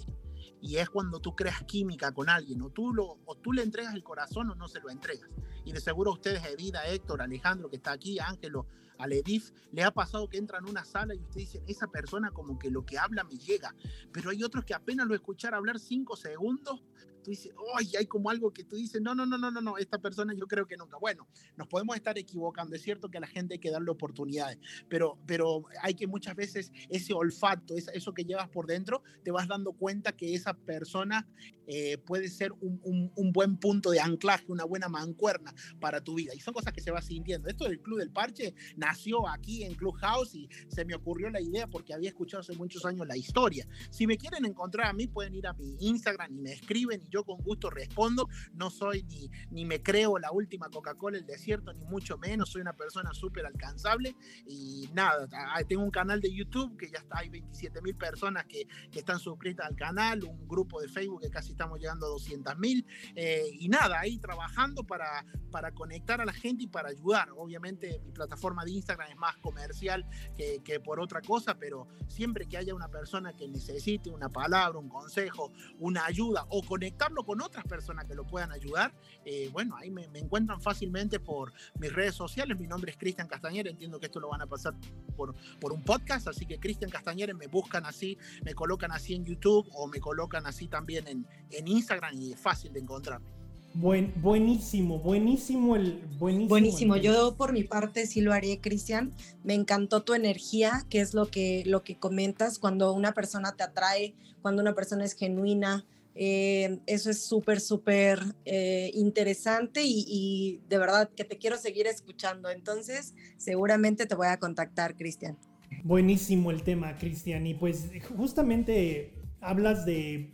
Y 0.62 0.78
es 0.78 0.90
cuando 0.90 1.20
tú 1.20 1.36
creas 1.36 1.62
química 1.66 2.14
con 2.14 2.30
alguien, 2.30 2.62
o 2.62 2.70
tú, 2.70 2.94
lo, 2.94 3.20
o 3.26 3.36
tú 3.36 3.52
le 3.52 3.62
entregas 3.62 3.94
el 3.94 4.04
corazón 4.04 4.50
o 4.52 4.56
no 4.56 4.70
se 4.70 4.80
lo 4.80 4.90
entregas. 4.90 5.30
Y 5.66 5.74
de 5.74 5.82
seguro 5.82 6.12
a 6.12 6.14
ustedes, 6.14 6.46
Edida, 6.46 6.88
Héctor, 6.88 7.22
Alejandro, 7.22 7.70
que 7.70 7.76
está 7.76 7.92
aquí, 7.92 8.20
Ángelo, 8.20 8.68
al 8.98 9.12
Edif, 9.12 9.52
le 9.74 9.84
ha 9.84 9.92
pasado 9.92 10.30
que 10.30 10.38
entran 10.38 10.66
a 10.66 10.70
una 10.70 10.86
sala 10.86 11.14
y 11.14 11.20
usted 11.20 11.42
dice, 11.42 11.64
esa 11.68 11.88
persona 11.88 12.32
como 12.32 12.58
que 12.58 12.72
lo 12.72 12.86
que 12.86 12.98
habla 12.98 13.26
me 13.26 13.36
llega. 13.36 13.76
Pero 14.14 14.30
hay 14.30 14.46
otros 14.46 14.64
que 14.64 14.74
apenas 14.74 15.08
lo 15.08 15.14
escuchar 15.14 15.54
hablar 15.54 15.78
cinco 15.78 16.16
segundos, 16.16 16.86
tú 17.30 17.32
dices, 17.32 17.54
¡ay! 17.76 17.92
Hay 17.98 18.08
como 18.08 18.30
algo 18.30 18.52
que 18.52 18.64
tú 18.64 18.76
dices, 18.76 19.02
no, 19.02 19.14
no, 19.14 19.26
no, 19.26 19.38
no, 19.38 19.52
no, 19.52 19.62
no, 19.62 19.78
esta 19.78 20.00
persona 20.00 20.34
yo 20.34 20.48
creo 20.48 20.66
que 20.66 20.76
nunca. 20.76 20.98
Bueno, 20.98 21.28
nos 21.56 21.68
podemos 21.68 21.96
estar 21.96 22.18
equivocando, 22.18 22.76
es 22.76 22.82
cierto 22.82 23.10
que 23.10 23.20
a 23.20 23.22
la 23.22 23.28
gente 23.28 23.56
hay 23.56 23.60
que 23.60 23.70
darle 23.70 23.92
oportunidades, 23.92 24.58
pero, 24.88 25.20
pero 25.28 25.66
hay 25.82 25.94
que 25.94 26.08
muchas 26.08 26.36
veces 26.36 26.72
ese 26.90 27.14
olfato, 27.14 27.76
eso 27.76 28.14
que 28.14 28.26
llevas 28.26 28.50
por 28.50 28.66
dentro, 28.66 29.04
te 29.24 29.32
vas 29.32 29.48
dando 29.48 29.74
cuenta 29.74 30.12
que 30.14 30.34
esa 30.34 30.56
persona 30.56 31.28
eh, 31.72 32.00
puede 32.00 32.30
ser 32.30 32.52
un, 32.62 32.82
un, 32.84 33.12
un, 33.16 33.32
buen 33.32 33.58
punto 33.58 33.92
de 33.92 34.00
anclaje, 34.00 34.46
una 34.48 34.64
buena 34.64 34.90
mancuerna 34.90 35.54
para 35.80 36.04
tu 36.04 36.16
vida. 36.16 36.34
Y 36.34 36.40
son 36.40 36.52
cosas 36.52 36.74
que 36.74 36.82
se 36.82 36.90
va 36.90 37.00
sintiendo. 37.00 37.48
Esto 37.48 37.66
del 37.66 37.80
Club 37.80 38.00
del 38.00 38.10
Parche 38.10 38.56
nació 38.76 39.28
aquí 39.28 39.64
en 39.64 39.76
Clubhouse 39.76 40.34
y 40.34 40.50
se 40.68 40.84
me 40.84 40.96
ocurrió 40.96 41.30
la 41.30 41.40
idea 41.40 41.68
porque 41.68 41.94
había 41.94 42.10
escuchado 42.10 42.42
hace 42.42 42.54
muchos 42.54 42.86
años 42.86 43.06
la 43.06 43.16
historia. 43.16 43.68
Si 43.92 44.08
me 44.08 44.18
quieren 44.18 44.46
encontrar 44.46 44.88
a 44.88 44.94
mí, 44.94 45.06
pueden 45.06 45.36
ir 45.36 45.46
a 45.46 45.54
mi 45.54 45.78
Instagram 45.80 46.34
y 46.34 46.40
me 46.40 46.54
escriben 46.54 47.04
y 47.04 47.10
yo 47.10 47.19
con 47.24 47.38
gusto 47.42 47.70
respondo. 47.70 48.28
No 48.54 48.70
soy 48.70 49.04
ni, 49.04 49.30
ni 49.52 49.66
me 49.66 49.82
creo 49.82 50.18
la 50.18 50.32
última 50.32 50.70
Coca-Cola 50.70 51.18
del 51.18 51.26
desierto, 51.26 51.74
ni 51.74 51.84
mucho 51.86 52.18
menos. 52.18 52.50
Soy 52.50 52.62
una 52.62 52.74
persona 52.74 53.14
súper 53.14 53.46
alcanzable 53.46 54.16
y 54.46 54.90
nada, 54.94 55.28
tengo 55.68 55.84
un 55.84 55.92
canal 55.92 56.22
de 56.22 56.34
YouTube 56.34 56.78
que 56.78 56.90
ya 56.90 57.00
está, 57.00 57.20
hay 57.20 57.30
27 57.30 57.82
mil 57.82 57.96
personas 57.96 58.46
que, 58.46 58.68
que, 58.92 59.00
están 59.00 59.20
suscritas 59.20 59.68
al 59.68 59.76
canal, 59.76 60.24
un 60.24 60.48
grupo 60.48 60.82
de 60.82 60.88
Facebook 60.88 61.22
que 61.22 61.30
casi 61.30 61.52
estamos 61.52 61.80
llegando 61.80 62.06
a 62.06 62.10
200 62.10 62.58
mil 62.58 62.86
eh, 63.16 63.46
y 63.60 63.68
nada, 63.70 64.00
ahí 64.00 64.18
trabajando 64.18 64.84
para, 64.84 65.26
para 65.52 65.72
conectar 65.72 66.22
a 66.22 66.26
la 66.26 66.34
gente 66.34 66.64
y 66.64 66.68
para 66.68 66.90
ayudar. 66.90 67.30
Obviamente 67.38 68.02
mi 68.06 68.12
plataforma 68.12 68.64
de 68.66 68.72
Instagram 68.72 69.12
es 69.12 69.18
más 69.18 69.38
comercial 69.38 70.06
que, 70.36 70.62
que 70.64 70.80
por 70.80 71.00
otra 71.00 71.22
cosa, 71.22 71.58
pero 71.58 71.88
siempre 72.08 72.48
que 72.48 72.58
haya 72.58 72.74
una 72.74 72.90
persona 72.90 73.34
que 73.34 73.48
necesite 73.48 74.10
una 74.10 74.30
palabra, 74.30 74.80
un 74.80 74.90
consejo, 74.90 75.52
una 75.80 76.06
ayuda 76.06 76.46
o 76.50 76.62
conectarlo 77.10 77.24
con 77.24 77.42
otras 77.42 77.66
personas 77.66 78.06
que 78.06 78.16
lo 78.16 78.26
puedan 78.26 78.52
ayudar, 78.52 78.94
eh, 79.26 79.50
bueno, 79.52 79.76
ahí 79.78 79.90
me, 79.90 80.08
me, 80.10 80.20
encuentran 80.20 80.62
fácilmente 80.62 81.20
por 81.20 81.54
mis 81.80 81.92
redes 81.92 82.16
sociales. 82.16 82.60
Mi 82.60 82.68
nombre 82.68 82.92
es 82.92 82.98
Cristian 82.98 83.28
Castañer, 83.28 83.68
entiendo 83.68 84.00
que 84.00 84.08
esto 84.08 84.20
lo 84.20 84.30
van 84.30 84.42
a 84.42 84.48
pasar 84.48 84.74
por, 85.16 85.36
por 85.60 85.74
un 85.74 85.84
podcast, 85.84 86.28
así 86.28 86.46
que 86.46 86.60
Cristian 86.60 86.92
Castañer 86.92 87.34
me 87.36 87.48
buscan 87.48 87.86
así, 87.86 88.18
me 88.44 88.54
colocan 88.54 88.92
así 88.92 89.16
en 89.16 89.26
YouTube 89.26 89.68
o 89.74 89.88
me 89.88 90.00
colocan 90.00 90.46
así 90.46 90.68
también 90.68 91.08
en, 91.08 91.26
en 91.52 91.68
Instagram 91.68 92.16
y 92.16 92.34
es 92.34 92.40
fácil 92.40 92.72
de 92.74 92.80
encontrarme. 92.80 93.40
Buen, 93.76 94.14
buenísimo, 94.20 94.98
buenísimo 94.98 95.76
el 95.76 96.02
buenísimo. 96.18 96.50
Buenísimo. 96.50 96.96
El... 96.96 97.02
Yo 97.02 97.36
por 97.36 97.54
mi 97.54 97.64
parte 97.64 98.08
sí 98.08 98.20
lo 98.20 98.34
haré, 98.34 98.60
Cristian. 98.60 99.14
Me 99.44 99.54
encantó 99.54 100.02
tu 100.02 100.16
energía, 100.16 100.86
que 100.90 101.02
es 101.02 101.14
lo 101.14 101.28
que, 101.28 101.64
lo 101.68 101.84
que 101.84 101.96
comentas 101.96 102.58
cuando 102.58 102.94
una 102.94 103.14
persona 103.14 103.56
te 103.56 103.64
atrae, 103.64 104.16
cuando 104.42 104.64
una 104.64 104.74
persona 104.74 105.06
es 105.06 105.14
genuina. 105.14 105.86
Eh, 106.22 106.80
eso 106.86 107.10
es 107.10 107.24
súper, 107.24 107.62
súper 107.62 108.20
eh, 108.44 108.92
interesante 108.94 109.84
y, 109.86 110.04
y, 110.06 110.62
de 110.68 110.78
verdad 110.78 111.10
que 111.16 111.24
te 111.24 111.38
quiero 111.38 111.56
seguir 111.56 111.88
escuchando. 111.88 112.50
Entonces, 112.50 113.16
seguramente 113.38 114.06
te 114.06 114.16
voy 114.16 114.28
a 114.28 114.38
contactar, 114.38 114.98
Cristian. 114.98 115.38
Buenísimo 115.86 116.52
el 116.52 116.62
tema, 116.64 116.98
Cristian. 116.98 117.48
Y 117.48 117.54
pues 117.54 117.90
justamente 118.18 119.14
hablas 119.40 119.86
de 119.86 120.34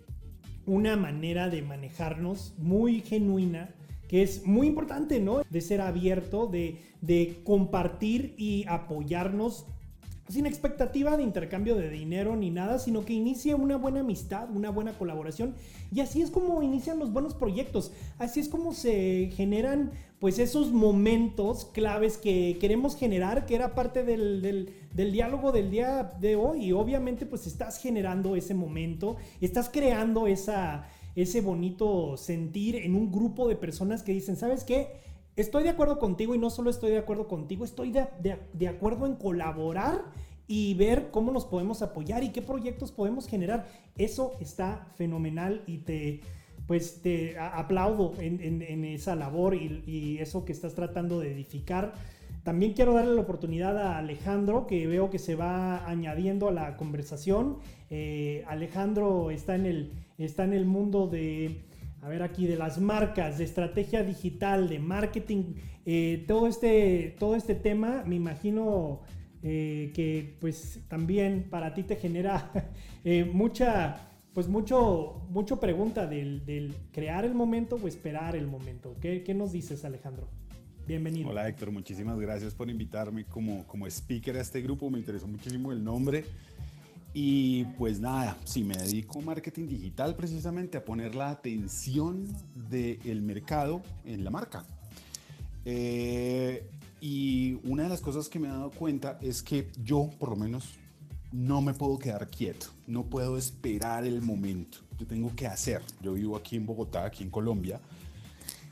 una 0.65 0.97
manera 0.97 1.49
de 1.49 1.61
manejarnos 1.61 2.55
muy 2.57 3.01
genuina, 3.01 3.75
que 4.07 4.23
es 4.23 4.43
muy 4.43 4.65
importante, 4.65 5.19
¿no? 5.19 5.43
De 5.51 5.61
ser 5.61 5.81
abierto, 5.81 6.47
de, 6.47 6.79
de 7.01 7.41
compartir 7.43 8.33
y 8.39 8.65
apoyarnos 8.67 9.67
sin 10.27 10.47
expectativa 10.47 11.15
de 11.17 11.23
intercambio 11.23 11.75
de 11.75 11.89
dinero 11.89 12.35
ni 12.35 12.49
nada, 12.49 12.79
sino 12.79 13.05
que 13.05 13.13
inicie 13.13 13.53
una 13.53 13.77
buena 13.77 13.99
amistad, 13.99 14.49
una 14.49 14.71
buena 14.71 14.93
colaboración. 14.93 15.53
Y 15.93 15.99
así 15.99 16.21
es 16.21 16.31
como 16.31 16.63
inician 16.63 16.97
los 16.97 17.13
buenos 17.13 17.35
proyectos. 17.35 17.91
Así 18.17 18.39
es 18.39 18.49
como 18.49 18.73
se 18.73 19.31
generan 19.35 19.91
pues 20.19 20.39
esos 20.39 20.71
momentos 20.71 21.65
claves 21.65 22.17
que 22.17 22.57
queremos 22.59 22.95
generar, 22.95 23.45
que 23.45 23.53
era 23.53 23.75
parte 23.75 24.03
del, 24.03 24.41
del, 24.41 25.11
diálogo 25.11 25.51
del 25.51 25.69
día 25.69 26.13
de 26.19 26.35
hoy. 26.35 26.65
Y 26.65 26.71
obviamente 26.71 27.27
pues 27.27 27.45
estás 27.45 27.77
generando 27.77 28.35
ese 28.35 28.55
momento, 28.55 29.17
estás 29.41 29.69
creando 29.69 30.25
esa, 30.25 30.87
ese 31.15 31.41
bonito 31.41 32.17
sentir 32.17 32.77
en 32.77 32.95
un 32.95 33.11
grupo 33.11 33.47
de 33.47 33.55
personas 33.55 34.01
que 34.01 34.11
dicen, 34.11 34.37
¿sabes 34.37 34.63
qué? 34.63 35.05
Estoy 35.35 35.63
de 35.63 35.69
acuerdo 35.69 35.99
contigo 35.99 36.33
y 36.33 36.37
no 36.37 36.49
solo 36.49 36.69
estoy 36.69 36.91
de 36.91 36.97
acuerdo 36.97 37.27
contigo, 37.27 37.65
estoy 37.65 37.91
de, 37.91 38.67
acuerdo 38.67 39.05
en 39.05 39.15
colaborar 39.15 40.03
y 40.47 40.75
ver 40.75 41.09
cómo 41.11 41.31
nos 41.31 41.45
podemos 41.45 41.81
apoyar 41.81 42.23
y 42.23 42.29
qué 42.29 42.41
proyectos 42.41 42.93
podemos 42.93 43.27
generar. 43.27 43.67
Eso 43.97 44.31
está 44.39 44.87
fenomenal 44.95 45.61
y 45.67 45.79
te, 45.79 46.21
pues 46.67 47.01
te 47.01 47.37
aplaudo 47.37 48.13
en, 48.19 48.85
esa 48.85 49.15
labor 49.15 49.55
y, 49.55 49.83
y, 49.85 50.17
eso 50.19 50.45
que 50.45 50.53
estás 50.53 50.73
tratando 50.73 51.19
de 51.19 51.33
edificar. 51.33 51.93
También 52.45 52.73
quiero 52.73 52.93
darle 52.93 53.15
la 53.15 53.21
oportunidad 53.21 53.75
a 53.77 53.97
Alejandro, 53.97 54.67
que 54.67 54.85
veo 54.87 55.09
que 55.09 55.17
se 55.19 55.35
va 55.35 55.85
añadiendo 55.89 56.47
a 56.47 56.51
la 56.51 56.77
conversación. 56.77 57.57
Eh, 57.89 58.45
Alejandro 58.47 59.31
está 59.31 59.55
en 59.55 59.65
el, 59.65 59.91
está 60.17 60.43
en 60.43 60.53
el 60.53 60.65
mundo 60.65 61.07
de 61.07 61.63
a 62.05 62.07
ver 62.07 62.21
aquí, 62.21 62.45
de 62.45 62.55
las 62.55 62.79
marcas, 62.79 63.39
de 63.39 63.45
estrategia 63.45 64.03
digital, 64.03 64.69
de 64.69 64.77
marketing, 64.77 65.55
eh, 65.87 66.23
todo, 66.27 66.45
este, 66.45 67.15
todo 67.17 67.35
este 67.35 67.55
tema, 67.55 68.03
me 68.05 68.13
imagino 68.13 69.01
eh, 69.41 69.91
que 69.95 70.37
pues 70.39 70.81
también 70.87 71.47
para 71.49 71.73
ti 71.73 71.81
te 71.81 71.95
genera 71.95 72.51
eh, 73.03 73.25
mucha, 73.25 74.11
pues 74.35 74.47
mucho, 74.47 75.25
mucho 75.31 75.59
pregunta 75.59 76.05
del, 76.05 76.45
del, 76.45 76.75
crear 76.91 77.25
el 77.25 77.33
momento 77.33 77.79
o 77.81 77.87
esperar 77.87 78.35
el 78.35 78.45
momento. 78.45 78.95
¿Qué, 79.01 79.23
¿Qué, 79.23 79.33
nos 79.33 79.51
dices, 79.51 79.83
Alejandro? 79.83 80.29
Bienvenido. 80.87 81.29
Hola 81.29 81.49
Héctor, 81.49 81.71
muchísimas 81.71 82.19
gracias 82.19 82.53
por 82.53 82.69
invitarme 82.69 83.25
como, 83.25 83.65
como 83.65 83.87
speaker 83.87 84.37
a 84.37 84.41
este 84.41 84.61
grupo, 84.61 84.91
me 84.91 84.99
interesó 84.99 85.25
muchísimo 85.27 85.71
el 85.71 85.83
nombre. 85.83 86.23
Y 87.17 87.63
pues 87.77 88.01
nada, 88.01 88.37
sí, 88.43 88.61
me 88.65 88.75
dedico 88.75 89.19
a 89.19 89.21
marketing 89.21 89.67
digital 89.67 90.17
precisamente 90.17 90.77
a 90.77 90.83
poner 90.83 91.15
la 91.15 91.29
atención 91.29 92.27
del 92.69 93.21
mercado 93.21 93.81
en 94.03 94.25
la 94.25 94.31
marca. 94.31 94.65
Eh, 95.63 96.69
y 96.99 97.57
una 97.63 97.83
de 97.83 97.89
las 97.89 98.01
cosas 98.01 98.27
que 98.27 98.37
me 98.37 98.49
he 98.49 98.51
dado 98.51 98.69
cuenta 98.69 99.17
es 99.21 99.41
que 99.41 99.71
yo, 99.81 100.09
por 100.19 100.27
lo 100.27 100.35
menos, 100.35 100.73
no 101.31 101.61
me 101.61 101.73
puedo 101.73 101.97
quedar 101.97 102.29
quieto, 102.29 102.67
no 102.85 103.05
puedo 103.05 103.37
esperar 103.37 104.05
el 104.05 104.21
momento, 104.21 104.79
yo 104.99 105.07
tengo 105.07 105.33
que 105.37 105.47
hacer. 105.47 105.81
Yo 106.01 106.15
vivo 106.15 106.35
aquí 106.35 106.57
en 106.57 106.65
Bogotá, 106.65 107.05
aquí 107.05 107.23
en 107.23 107.29
Colombia, 107.29 107.79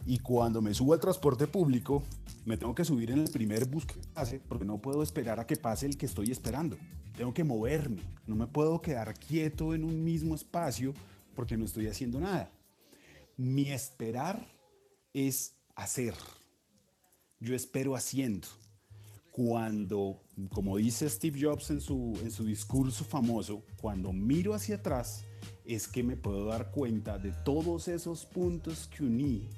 y 0.06 0.20
cuando 0.20 0.62
me 0.62 0.74
subo 0.74 0.92
al 0.92 1.00
transporte 1.00 1.48
público, 1.48 2.04
me 2.44 2.58
tengo 2.58 2.76
que 2.76 2.84
subir 2.84 3.10
en 3.10 3.20
el 3.20 3.30
primer 3.30 3.70
bus 3.70 3.86
que 3.86 3.96
pase, 4.14 4.42
porque 4.50 4.66
no 4.66 4.80
puedo 4.80 5.02
esperar 5.02 5.40
a 5.40 5.48
que 5.48 5.56
pase 5.56 5.86
el 5.86 5.96
que 5.96 6.08
estoy 6.08 6.30
esperando 6.30 6.76
tengo 7.16 7.34
que 7.34 7.44
moverme, 7.44 8.02
no 8.26 8.36
me 8.36 8.48
puedo 8.48 8.82
quedar 8.82 9.14
quieto 9.14 9.74
en 9.74 9.84
un 9.84 10.04
mismo 10.04 10.36
espacio 10.36 10.94
porque 11.36 11.58
no 11.58 11.66
estoy 11.66 11.88
haciendo 11.88 12.20
nada. 12.20 12.50
Mi 13.38 13.72
esperar 13.72 14.46
es 15.14 15.56
hacer. 15.76 16.14
Yo 17.40 17.56
espero 17.56 17.96
haciendo. 17.96 18.48
Cuando, 19.32 20.22
como 20.52 20.78
dice 20.78 21.10
Steve 21.10 21.40
Jobs 21.42 21.72
en 21.72 21.82
su, 21.82 22.18
en 22.22 22.30
su 22.30 22.46
discurso 22.46 23.04
famoso, 23.04 23.64
cuando 23.82 24.14
miro 24.14 24.54
hacia 24.54 24.76
atrás, 24.76 25.26
es 25.66 25.88
que 25.88 26.04
me 26.04 26.16
puedo 26.16 26.46
dar 26.46 26.72
cuenta 26.72 27.18
de 27.18 27.32
todos 27.44 27.88
esos 27.88 28.26
puntos 28.26 28.88
que 28.88 29.04
uní 29.04 29.50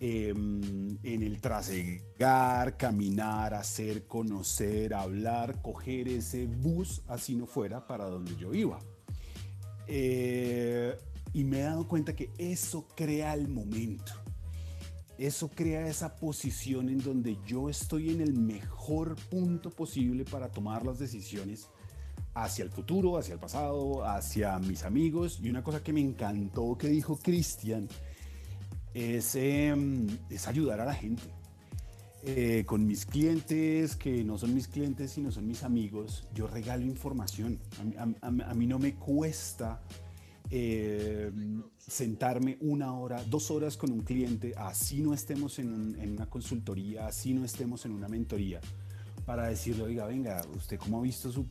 eh, 0.00 0.28
en 0.30 1.22
el 1.22 1.40
trasegar, 1.40 2.76
caminar, 2.76 3.54
hacer, 3.54 4.06
conocer, 4.06 4.94
hablar, 4.94 5.60
coger 5.60 6.08
ese 6.08 6.46
bus, 6.46 7.02
así 7.08 7.34
no 7.34 7.46
fuera, 7.46 7.86
para 7.86 8.04
donde 8.04 8.36
yo 8.36 8.54
iba. 8.54 8.78
Eh, 9.88 10.96
y 11.32 11.44
me 11.44 11.60
he 11.60 11.62
dado 11.62 11.88
cuenta 11.88 12.14
que 12.14 12.30
eso 12.38 12.86
crea 12.94 13.34
el 13.34 13.48
momento. 13.48 14.12
Eso 15.18 15.50
crea 15.50 15.88
esa 15.88 16.14
posición 16.14 16.88
en 16.88 16.98
donde 16.98 17.36
yo 17.44 17.68
estoy 17.68 18.10
en 18.10 18.20
el 18.20 18.34
mejor 18.34 19.16
punto 19.28 19.70
posible 19.70 20.24
para 20.24 20.48
tomar 20.48 20.86
las 20.86 21.00
decisiones 21.00 21.68
hacia 22.34 22.62
el 22.62 22.70
futuro, 22.70 23.18
hacia 23.18 23.34
el 23.34 23.40
pasado, 23.40 24.04
hacia 24.04 24.56
mis 24.60 24.84
amigos. 24.84 25.40
Y 25.42 25.50
una 25.50 25.64
cosa 25.64 25.82
que 25.82 25.92
me 25.92 26.00
encantó 26.00 26.78
que 26.78 26.86
dijo 26.88 27.18
Cristian, 27.18 27.88
es, 28.94 29.34
eh, 29.34 29.74
es 30.30 30.48
ayudar 30.48 30.80
a 30.80 30.84
la 30.84 30.94
gente. 30.94 31.22
eh, 32.24 32.64
con 32.66 32.84
mis 32.86 33.06
clientes, 33.06 33.94
que 33.94 34.24
no 34.24 34.38
son 34.38 34.52
mis 34.52 34.66
clientes, 34.66 35.12
sino 35.12 35.30
son 35.30 35.46
mis 35.46 35.62
amigos, 35.62 36.26
yo 36.34 36.48
regalo 36.48 36.84
información. 36.84 37.60
A, 38.20 38.54
mí 38.54 38.66
no 38.66 38.78
me 38.78 38.96
cuesta 38.96 39.80
eh, 40.50 41.30
sentarme 41.78 42.58
una 42.60 42.92
hora, 42.92 43.22
dos 43.24 43.50
horas 43.50 43.76
con 43.76 43.92
un 43.92 44.00
cliente, 44.00 44.52
así 44.56 45.00
no 45.00 45.14
estemos 45.14 45.58
en, 45.58 45.96
una 46.10 46.26
consultoría, 46.26 47.06
así 47.06 47.32
no 47.32 47.44
estemos 47.44 47.86
en 47.86 47.92
una 47.92 48.08
mentoría, 48.08 48.60
para 49.24 49.46
decirle, 49.46 49.84
oiga, 49.84 50.06
venga, 50.06 50.42
usted 50.56 50.76
cómo 50.76 50.98
ha 50.98 51.02
visto 51.02 51.30
su, 51.30 51.46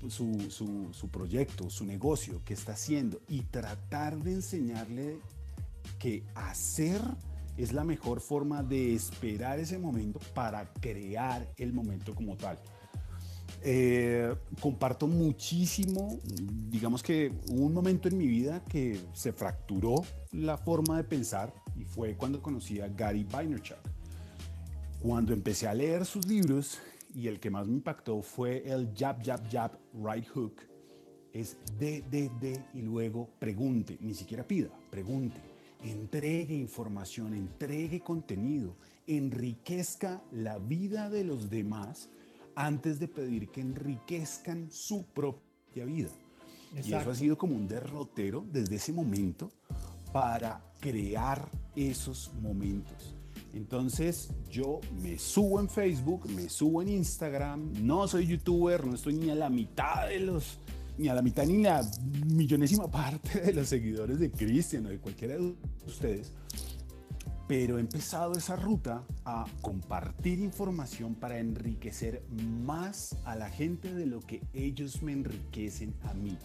su 0.92 1.10
proyecto, 1.10 1.70
su 1.70 1.86
negocio, 1.86 2.42
qué 2.44 2.54
está 2.54 2.74
haciendo, 2.74 3.22
y 3.30 3.44
tratar 3.44 4.18
de 4.22 4.34
enseñarle 4.34 5.20
que 6.00 6.24
hacer 6.36 7.02
es 7.58 7.74
la 7.74 7.84
mejor 7.84 8.22
forma 8.22 8.64
de 8.64 8.94
esperar 8.94 9.60
ese 9.60 9.80
momento 9.80 10.20
para 10.34 10.72
crear 10.74 11.52
el 11.58 11.74
momento 11.74 12.14
como 12.14 12.38
tal. 12.38 12.60
Eh, 13.64 14.36
comparto 14.62 15.08
muchísimo, 15.08 16.20
digamos 16.70 17.02
que 17.02 17.34
hubo 17.50 17.66
un 17.66 17.74
momento 17.74 18.08
en 18.08 18.18
mi 18.18 18.28
vida 18.28 18.64
que 18.64 19.00
se 19.14 19.34
fracturó 19.34 19.96
la 20.32 20.58
forma 20.58 20.98
de 20.98 21.04
pensar 21.04 21.52
y 21.76 21.84
fue 21.84 22.16
cuando 22.16 22.42
conocí 22.42 22.80
a 22.80 22.88
Gary 22.88 23.24
Vaynerchuk. 23.24 23.78
Cuando 25.02 25.34
empecé 25.34 25.68
a 25.68 25.74
leer 25.74 26.06
sus 26.06 26.28
libros 26.28 26.80
y 27.14 27.28
el 27.28 27.40
que 27.40 27.50
más 27.50 27.68
me 27.68 27.74
impactó 27.74 28.22
fue 28.22 28.64
el 28.70 28.94
Jab, 28.96 29.24
Jab, 29.26 29.50
Jab, 29.50 29.72
Right 29.94 30.28
Hook, 30.30 30.62
es 31.34 31.58
de, 31.80 32.04
de, 32.04 32.30
de 32.40 32.64
y 32.74 32.82
luego 32.82 33.30
pregunte, 33.40 33.98
ni 34.02 34.14
siquiera 34.14 34.48
pida, 34.48 34.70
pregunte 34.90 35.47
entregue 35.84 36.56
información, 36.56 37.34
entregue 37.34 38.00
contenido, 38.00 38.76
enriquezca 39.06 40.22
la 40.32 40.58
vida 40.58 41.10
de 41.10 41.24
los 41.24 41.50
demás 41.50 42.10
antes 42.56 43.00
de 43.00 43.08
pedir 43.08 43.50
que 43.50 43.62
enriquezcan 43.62 44.72
su 44.72 45.06
propia 45.06 45.86
vida. 45.86 46.10
Y 46.74 46.94
eso 46.94 47.10
ha 47.10 47.16
sido 47.16 47.38
como 47.38 47.56
un 47.56 47.68
derrotero 47.68 48.46
desde 48.52 48.76
ese 48.76 48.92
momento 48.92 49.52
para 50.12 50.62
crear 50.80 51.50
esos 51.76 52.34
momentos. 52.42 53.16
Entonces 53.54 54.30
yo 54.50 54.82
me 55.02 55.18
subo 55.18 55.60
en 55.60 55.70
Facebook, 55.70 56.30
me 56.30 56.50
subo 56.50 56.82
en 56.82 56.90
Instagram, 56.90 57.72
no 57.86 58.08
soy 58.08 58.28
youtuber, 58.28 58.86
no 58.86 58.96
estoy 58.96 59.16
ni 59.16 59.30
a 59.30 59.36
la 59.36 59.50
mitad 59.50 60.08
de 60.08 60.20
los 60.20 60.60
ni 60.98 61.08
a 61.10 61.14
la 61.14 61.22
mitad 61.22 61.46
ni 61.46 61.62
la 61.62 61.88
millonésima 62.26 62.90
parte 62.90 63.40
de 63.42 63.54
los 63.54 63.68
seguidores 63.68 64.20
de 64.20 64.32
Cristian 64.32 64.86
o 64.86 64.90
de 64.90 65.00
cualquiera 65.00 65.36
de 65.36 65.56
ustedes, 65.86 66.34
pero 67.48 67.78
he 67.78 67.82
empezado 67.82 68.34
esa 68.34 68.56
ruta 68.56 69.04
a 69.24 69.46
compartir 69.62 70.40
información 70.40 71.16
para 71.16 71.40
enriquecer 71.40 72.24
más 72.66 73.16
a 73.26 73.36
la 73.36 73.50
gente 73.50 73.94
de 73.94 74.06
lo 74.06 74.20
que 74.20 74.42
ellos 74.54 75.02
me 75.02 75.14
enriquecen 75.14 75.96
a 76.04 76.14
mí. 76.14 76.38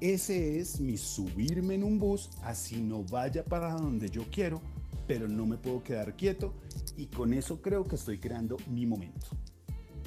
Ese 0.00 0.58
es 0.58 0.80
mi 0.80 0.96
subirme 0.96 1.74
en 1.74 1.84
un 1.84 1.98
bus, 1.98 2.30
así 2.42 2.80
no 2.80 3.04
vaya 3.04 3.44
para 3.44 3.74
donde 3.74 4.08
yo 4.08 4.24
quiero, 4.30 4.62
pero 5.06 5.28
no 5.28 5.44
me 5.44 5.58
puedo 5.58 5.82
quedar 5.82 6.16
quieto 6.16 6.54
y 6.96 7.06
con 7.06 7.34
eso 7.34 7.60
creo 7.60 7.84
que 7.84 7.96
estoy 7.96 8.18
creando 8.18 8.56
mi 8.68 8.86
momento. 8.86 9.28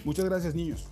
Muchas 0.04 0.26
gracias 0.26 0.56
niños 0.56 0.90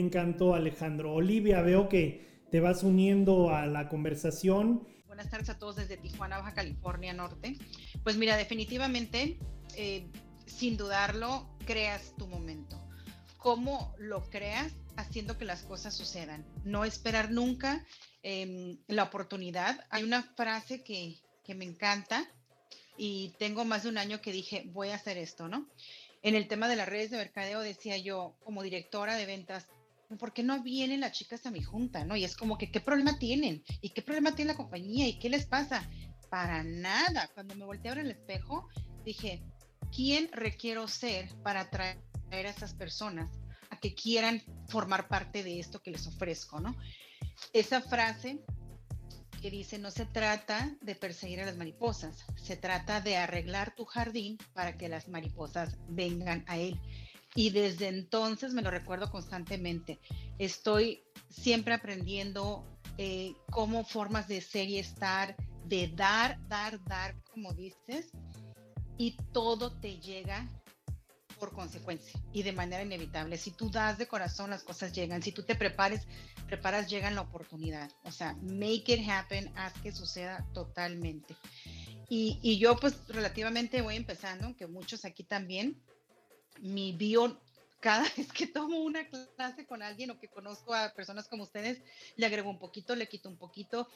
encantó, 0.00 0.54
Alejandro. 0.54 1.12
Olivia, 1.12 1.60
veo 1.62 1.88
que 1.88 2.44
te 2.50 2.60
vas 2.60 2.82
uniendo 2.82 3.50
a 3.54 3.66
la 3.66 3.88
conversación. 3.88 4.86
Buenas 5.06 5.30
tardes 5.30 5.50
a 5.50 5.58
todos 5.58 5.76
desde 5.76 5.96
Tijuana, 5.96 6.38
Baja 6.38 6.54
California 6.54 7.12
Norte. 7.12 7.56
Pues 8.04 8.16
mira, 8.16 8.36
definitivamente, 8.36 9.38
eh, 9.76 10.06
sin 10.46 10.76
dudarlo, 10.76 11.48
creas 11.66 12.14
tu 12.16 12.26
momento. 12.26 12.80
¿Cómo 13.38 13.94
lo 13.98 14.22
creas? 14.30 14.72
Haciendo 14.96 15.38
que 15.38 15.44
las 15.44 15.62
cosas 15.62 15.94
sucedan. 15.94 16.44
No 16.64 16.84
esperar 16.84 17.30
nunca 17.30 17.84
em, 18.22 18.78
la 18.88 19.04
oportunidad. 19.04 19.84
Hay 19.90 20.02
una 20.02 20.22
frase 20.22 20.82
que, 20.82 21.16
que 21.44 21.54
me 21.54 21.64
encanta 21.64 22.28
y 22.96 23.34
tengo 23.38 23.64
más 23.64 23.84
de 23.84 23.90
un 23.90 23.98
año 23.98 24.20
que 24.20 24.32
dije, 24.32 24.64
voy 24.72 24.88
a 24.88 24.96
hacer 24.96 25.18
esto, 25.18 25.48
¿no? 25.48 25.68
En 26.22 26.34
el 26.34 26.48
tema 26.48 26.68
de 26.68 26.76
las 26.76 26.88
redes 26.88 27.10
de 27.10 27.16
mercadeo 27.16 27.60
decía 27.60 27.96
yo, 27.96 28.34
como 28.42 28.62
directora 28.62 29.14
de 29.14 29.26
ventas, 29.26 29.68
¿por 30.16 30.32
qué 30.32 30.42
no 30.42 30.62
vienen 30.62 31.00
las 31.00 31.12
chicas 31.12 31.44
a 31.44 31.50
mi 31.50 31.62
junta? 31.62 32.04
¿no? 32.04 32.16
Y 32.16 32.24
es 32.24 32.36
como 32.36 32.56
que, 32.56 32.70
¿qué 32.70 32.80
problema 32.80 33.18
tienen? 33.18 33.62
¿Y 33.80 33.90
qué 33.90 34.02
problema 34.02 34.34
tiene 34.34 34.52
la 34.52 34.56
compañía? 34.56 35.06
¿Y 35.06 35.18
qué 35.18 35.28
les 35.28 35.46
pasa? 35.46 35.88
Para 36.30 36.62
nada. 36.62 37.28
Cuando 37.34 37.54
me 37.54 37.64
volteé 37.64 37.90
a 37.90 37.94
ver 37.94 38.04
el 38.04 38.12
espejo, 38.12 38.68
dije, 39.04 39.42
¿quién 39.94 40.30
requiero 40.32 40.88
ser 40.88 41.28
para 41.42 41.60
atraer 41.60 41.98
a 42.30 42.50
esas 42.50 42.74
personas 42.74 43.30
a 43.70 43.78
que 43.78 43.94
quieran 43.94 44.42
formar 44.68 45.08
parte 45.08 45.42
de 45.42 45.58
esto 45.58 45.82
que 45.82 45.90
les 45.90 46.06
ofrezco, 46.06 46.60
¿no? 46.60 46.74
Esa 47.52 47.82
frase 47.82 48.40
que 49.40 49.50
dice, 49.50 49.78
no 49.78 49.90
se 49.90 50.04
trata 50.04 50.74
de 50.80 50.94
perseguir 50.94 51.40
a 51.40 51.46
las 51.46 51.56
mariposas, 51.56 52.24
se 52.36 52.56
trata 52.56 53.00
de 53.00 53.16
arreglar 53.16 53.74
tu 53.74 53.84
jardín 53.84 54.36
para 54.52 54.76
que 54.76 54.88
las 54.88 55.08
mariposas 55.08 55.78
vengan 55.88 56.44
a 56.48 56.58
él. 56.58 56.80
Y 57.34 57.50
desde 57.50 57.88
entonces 57.88 58.52
me 58.52 58.62
lo 58.62 58.70
recuerdo 58.70 59.10
constantemente. 59.10 59.98
Estoy 60.38 61.02
siempre 61.28 61.74
aprendiendo 61.74 62.64
eh, 62.96 63.34
cómo 63.50 63.84
formas 63.84 64.28
de 64.28 64.40
ser 64.40 64.68
y 64.68 64.78
estar, 64.78 65.36
de 65.66 65.88
dar, 65.88 66.38
dar, 66.48 66.82
dar, 66.84 67.14
como 67.30 67.52
dices, 67.52 68.10
y 68.96 69.16
todo 69.32 69.70
te 69.78 70.00
llega 70.00 70.48
por 71.38 71.52
consecuencia 71.52 72.20
y 72.32 72.42
de 72.42 72.52
manera 72.52 72.82
inevitable. 72.82 73.38
Si 73.38 73.52
tú 73.52 73.70
das 73.70 73.98
de 73.98 74.08
corazón, 74.08 74.50
las 74.50 74.64
cosas 74.64 74.92
llegan. 74.92 75.22
Si 75.22 75.32
tú 75.32 75.44
te 75.44 75.54
prepares, 75.54 76.06
preparas, 76.46 76.90
llegan 76.90 77.14
la 77.14 77.20
oportunidad. 77.20 77.90
O 78.04 78.10
sea, 78.10 78.34
make 78.42 78.92
it 78.92 79.08
happen, 79.08 79.50
haz 79.56 79.72
que 79.74 79.92
suceda 79.92 80.44
totalmente. 80.52 81.36
Y, 82.08 82.38
y 82.42 82.58
yo 82.58 82.76
pues 82.76 83.06
relativamente 83.08 83.82
voy 83.82 83.96
empezando, 83.96 84.46
aunque 84.46 84.66
muchos 84.66 85.04
aquí 85.04 85.22
también, 85.22 85.80
mi 86.60 86.92
bio, 86.92 87.40
cada 87.80 88.04
vez 88.16 88.32
que 88.32 88.46
tomo 88.46 88.78
una 88.78 89.06
clase 89.08 89.66
con 89.66 89.82
alguien 89.82 90.10
o 90.10 90.18
que 90.18 90.28
conozco 90.28 90.74
a 90.74 90.92
personas 90.94 91.28
como 91.28 91.44
ustedes, 91.44 91.80
le 92.16 92.26
agrego 92.26 92.50
un 92.50 92.58
poquito, 92.58 92.94
le 92.94 93.08
quito 93.08 93.28
un 93.28 93.36
poquito. 93.36 93.88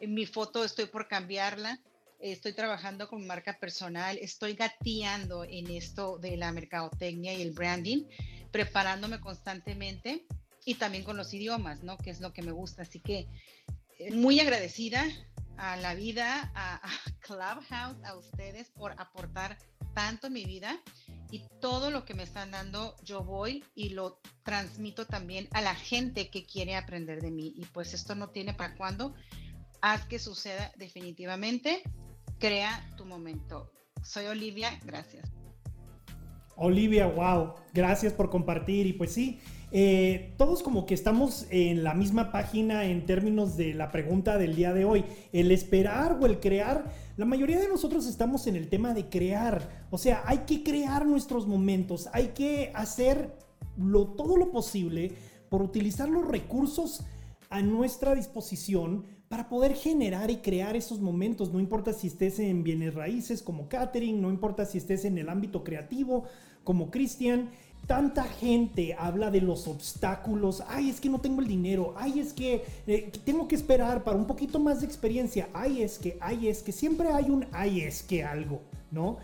En 0.00 0.14
mi 0.14 0.26
foto 0.26 0.64
estoy 0.64 0.86
por 0.86 1.08
cambiarla. 1.08 1.80
Estoy 2.20 2.52
trabajando 2.52 3.08
con 3.08 3.26
marca 3.26 3.58
personal, 3.58 4.18
estoy 4.18 4.52
gateando 4.52 5.42
en 5.42 5.70
esto 5.70 6.18
de 6.18 6.36
la 6.36 6.52
mercadotecnia 6.52 7.32
y 7.32 7.40
el 7.40 7.52
branding, 7.52 8.04
preparándome 8.50 9.20
constantemente 9.20 10.26
y 10.66 10.74
también 10.74 11.02
con 11.02 11.16
los 11.16 11.32
idiomas, 11.32 11.82
¿no? 11.82 11.96
Que 11.96 12.10
es 12.10 12.20
lo 12.20 12.34
que 12.34 12.42
me 12.42 12.52
gusta. 12.52 12.82
Así 12.82 13.00
que 13.00 13.26
eh, 13.98 14.12
muy 14.12 14.38
agradecida 14.38 15.02
a 15.56 15.78
la 15.78 15.94
vida, 15.94 16.52
a, 16.54 16.86
a 16.86 16.90
Clubhouse, 17.20 18.04
a 18.04 18.14
ustedes 18.16 18.68
por 18.68 18.92
aportar 18.98 19.56
tanto 19.94 20.30
mi 20.30 20.44
vida 20.44 20.80
y 21.30 21.42
todo 21.60 21.90
lo 21.90 22.04
que 22.04 22.14
me 22.14 22.22
están 22.22 22.50
dando 22.50 22.96
yo 23.04 23.22
voy 23.22 23.64
y 23.74 23.90
lo 23.90 24.20
transmito 24.42 25.06
también 25.06 25.48
a 25.52 25.60
la 25.60 25.74
gente 25.74 26.28
que 26.28 26.44
quiere 26.44 26.76
aprender 26.76 27.20
de 27.20 27.30
mí. 27.30 27.52
Y 27.56 27.64
pues 27.66 27.94
esto 27.94 28.14
no 28.14 28.30
tiene 28.30 28.54
para 28.54 28.76
cuándo. 28.76 29.14
Haz 29.80 30.04
que 30.06 30.18
suceda 30.18 30.72
definitivamente. 30.76 31.82
Crea 32.38 32.92
tu 32.96 33.04
momento. 33.04 33.72
Soy 34.02 34.26
Olivia, 34.26 34.78
gracias. 34.84 35.30
Olivia, 36.56 37.06
wow, 37.06 37.54
gracias 37.72 38.12
por 38.12 38.28
compartir. 38.28 38.86
Y 38.86 38.92
pues 38.92 39.12
sí, 39.12 39.40
eh, 39.72 40.34
todos 40.36 40.62
como 40.62 40.84
que 40.84 40.94
estamos 40.94 41.46
en 41.50 41.84
la 41.84 41.94
misma 41.94 42.32
página 42.32 42.84
en 42.84 43.06
términos 43.06 43.56
de 43.56 43.72
la 43.72 43.90
pregunta 43.90 44.36
del 44.36 44.56
día 44.56 44.74
de 44.74 44.84
hoy. 44.84 45.04
El 45.32 45.52
esperar 45.52 46.18
o 46.20 46.26
el 46.26 46.40
crear, 46.40 46.92
la 47.20 47.26
mayoría 47.26 47.60
de 47.60 47.68
nosotros 47.68 48.06
estamos 48.06 48.46
en 48.46 48.56
el 48.56 48.70
tema 48.70 48.94
de 48.94 49.10
crear. 49.10 49.84
O 49.90 49.98
sea, 49.98 50.22
hay 50.24 50.38
que 50.46 50.62
crear 50.62 51.04
nuestros 51.04 51.46
momentos, 51.46 52.08
hay 52.14 52.28
que 52.28 52.72
hacer 52.74 53.36
todo 54.16 54.38
lo 54.38 54.50
posible 54.50 55.12
por 55.50 55.60
utilizar 55.60 56.08
los 56.08 56.26
recursos 56.26 57.02
a 57.50 57.60
nuestra 57.60 58.14
disposición 58.14 59.04
para 59.28 59.50
poder 59.50 59.74
generar 59.74 60.30
y 60.30 60.38
crear 60.38 60.76
esos 60.76 61.00
momentos. 61.00 61.52
No 61.52 61.60
importa 61.60 61.92
si 61.92 62.06
estés 62.06 62.38
en 62.38 62.64
bienes 62.64 62.94
raíces 62.94 63.42
como 63.42 63.68
catering, 63.68 64.22
no 64.22 64.30
importa 64.30 64.64
si 64.64 64.78
estés 64.78 65.04
en 65.04 65.18
el 65.18 65.28
ámbito 65.28 65.62
creativo 65.62 66.24
como 66.64 66.90
Cristian 66.90 67.50
tanta 67.90 68.22
gente 68.22 68.94
habla 68.96 69.32
de 69.32 69.40
los 69.40 69.66
obstáculos. 69.66 70.62
Ay, 70.68 70.90
es 70.90 71.00
que 71.00 71.08
no 71.08 71.20
tengo 71.20 71.40
el 71.40 71.48
dinero. 71.48 71.92
Ay, 71.96 72.20
es 72.20 72.32
que 72.32 72.64
eh, 72.86 73.10
tengo 73.24 73.48
que 73.48 73.56
esperar 73.56 74.04
para 74.04 74.16
un 74.16 74.28
poquito 74.28 74.60
más 74.60 74.78
de 74.78 74.86
experiencia. 74.86 75.48
Ay, 75.52 75.82
es 75.82 75.98
que, 75.98 76.16
ay, 76.20 76.46
es 76.46 76.62
que 76.62 76.70
siempre 76.70 77.08
hay 77.10 77.30
un 77.30 77.46
ay, 77.50 77.80
es 77.80 78.04
que 78.04 78.22
algo, 78.22 78.60
¿no? 78.92 79.16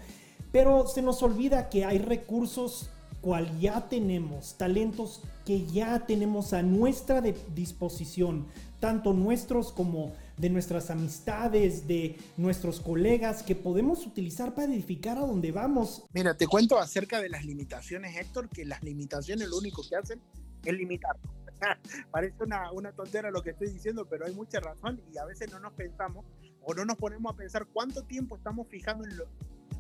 Pero 0.51 0.89
se 0.89 1.01
nos 1.01 1.23
olvida 1.23 1.69
que 1.69 1.85
hay 1.85 1.99
recursos 1.99 2.91
cual 3.21 3.57
ya 3.61 3.89
tenemos, 3.89 4.55
talentos 4.55 5.23
que 5.45 5.65
ya 5.67 6.05
tenemos 6.05 6.53
a 6.53 6.63
nuestra 6.63 7.21
disposición, 7.21 8.47
tanto 8.81 9.13
nuestros 9.13 9.71
como 9.71 10.11
de 10.39 10.51
nuestras 10.51 10.91
amistades, 10.91 11.87
de 11.87 12.17
nuestros 12.37 12.81
colegas 12.81 13.43
que 13.43 13.55
podemos 13.55 14.07
utilizar 14.07 14.55
para 14.55 14.73
edificar 14.73 15.19
a 15.19 15.23
donde 15.23 15.53
vamos. 15.53 16.05
Mira, 16.13 16.37
te 16.37 16.47
cuento 16.47 16.79
acerca 16.79 17.21
de 17.21 17.29
las 17.29 17.45
limitaciones, 17.45 18.17
Héctor, 18.17 18.49
que 18.49 18.65
las 18.65 18.83
limitaciones 18.83 19.49
lo 19.49 19.59
único 19.59 19.83
que 19.89 19.97
hacen 19.97 20.21
es 20.65 20.75
limitar. 20.75 21.17
Parece 22.11 22.45
una, 22.45 22.71
una 22.73 22.93
tontera 22.93 23.31
lo 23.31 23.43
que 23.43 23.51
estoy 23.51 23.71
diciendo, 23.71 24.07
pero 24.09 24.27
hay 24.27 24.35
mucha 24.35 24.61
razón 24.61 25.01
y 25.13 25.19
a 25.19 25.25
veces 25.25 25.51
no 25.51 25.59
nos 25.61 25.73
pensamos 25.73 26.27
o 26.63 26.75
no 26.75 26.85
nos 26.85 26.97
ponemos 26.97 27.33
a 27.33 27.37
pensar 27.37 27.67
cuánto 27.73 28.03
tiempo 28.03 28.37
estamos 28.37 28.67
fijando 28.69 29.05
en 29.05 29.17
lo, 29.17 29.27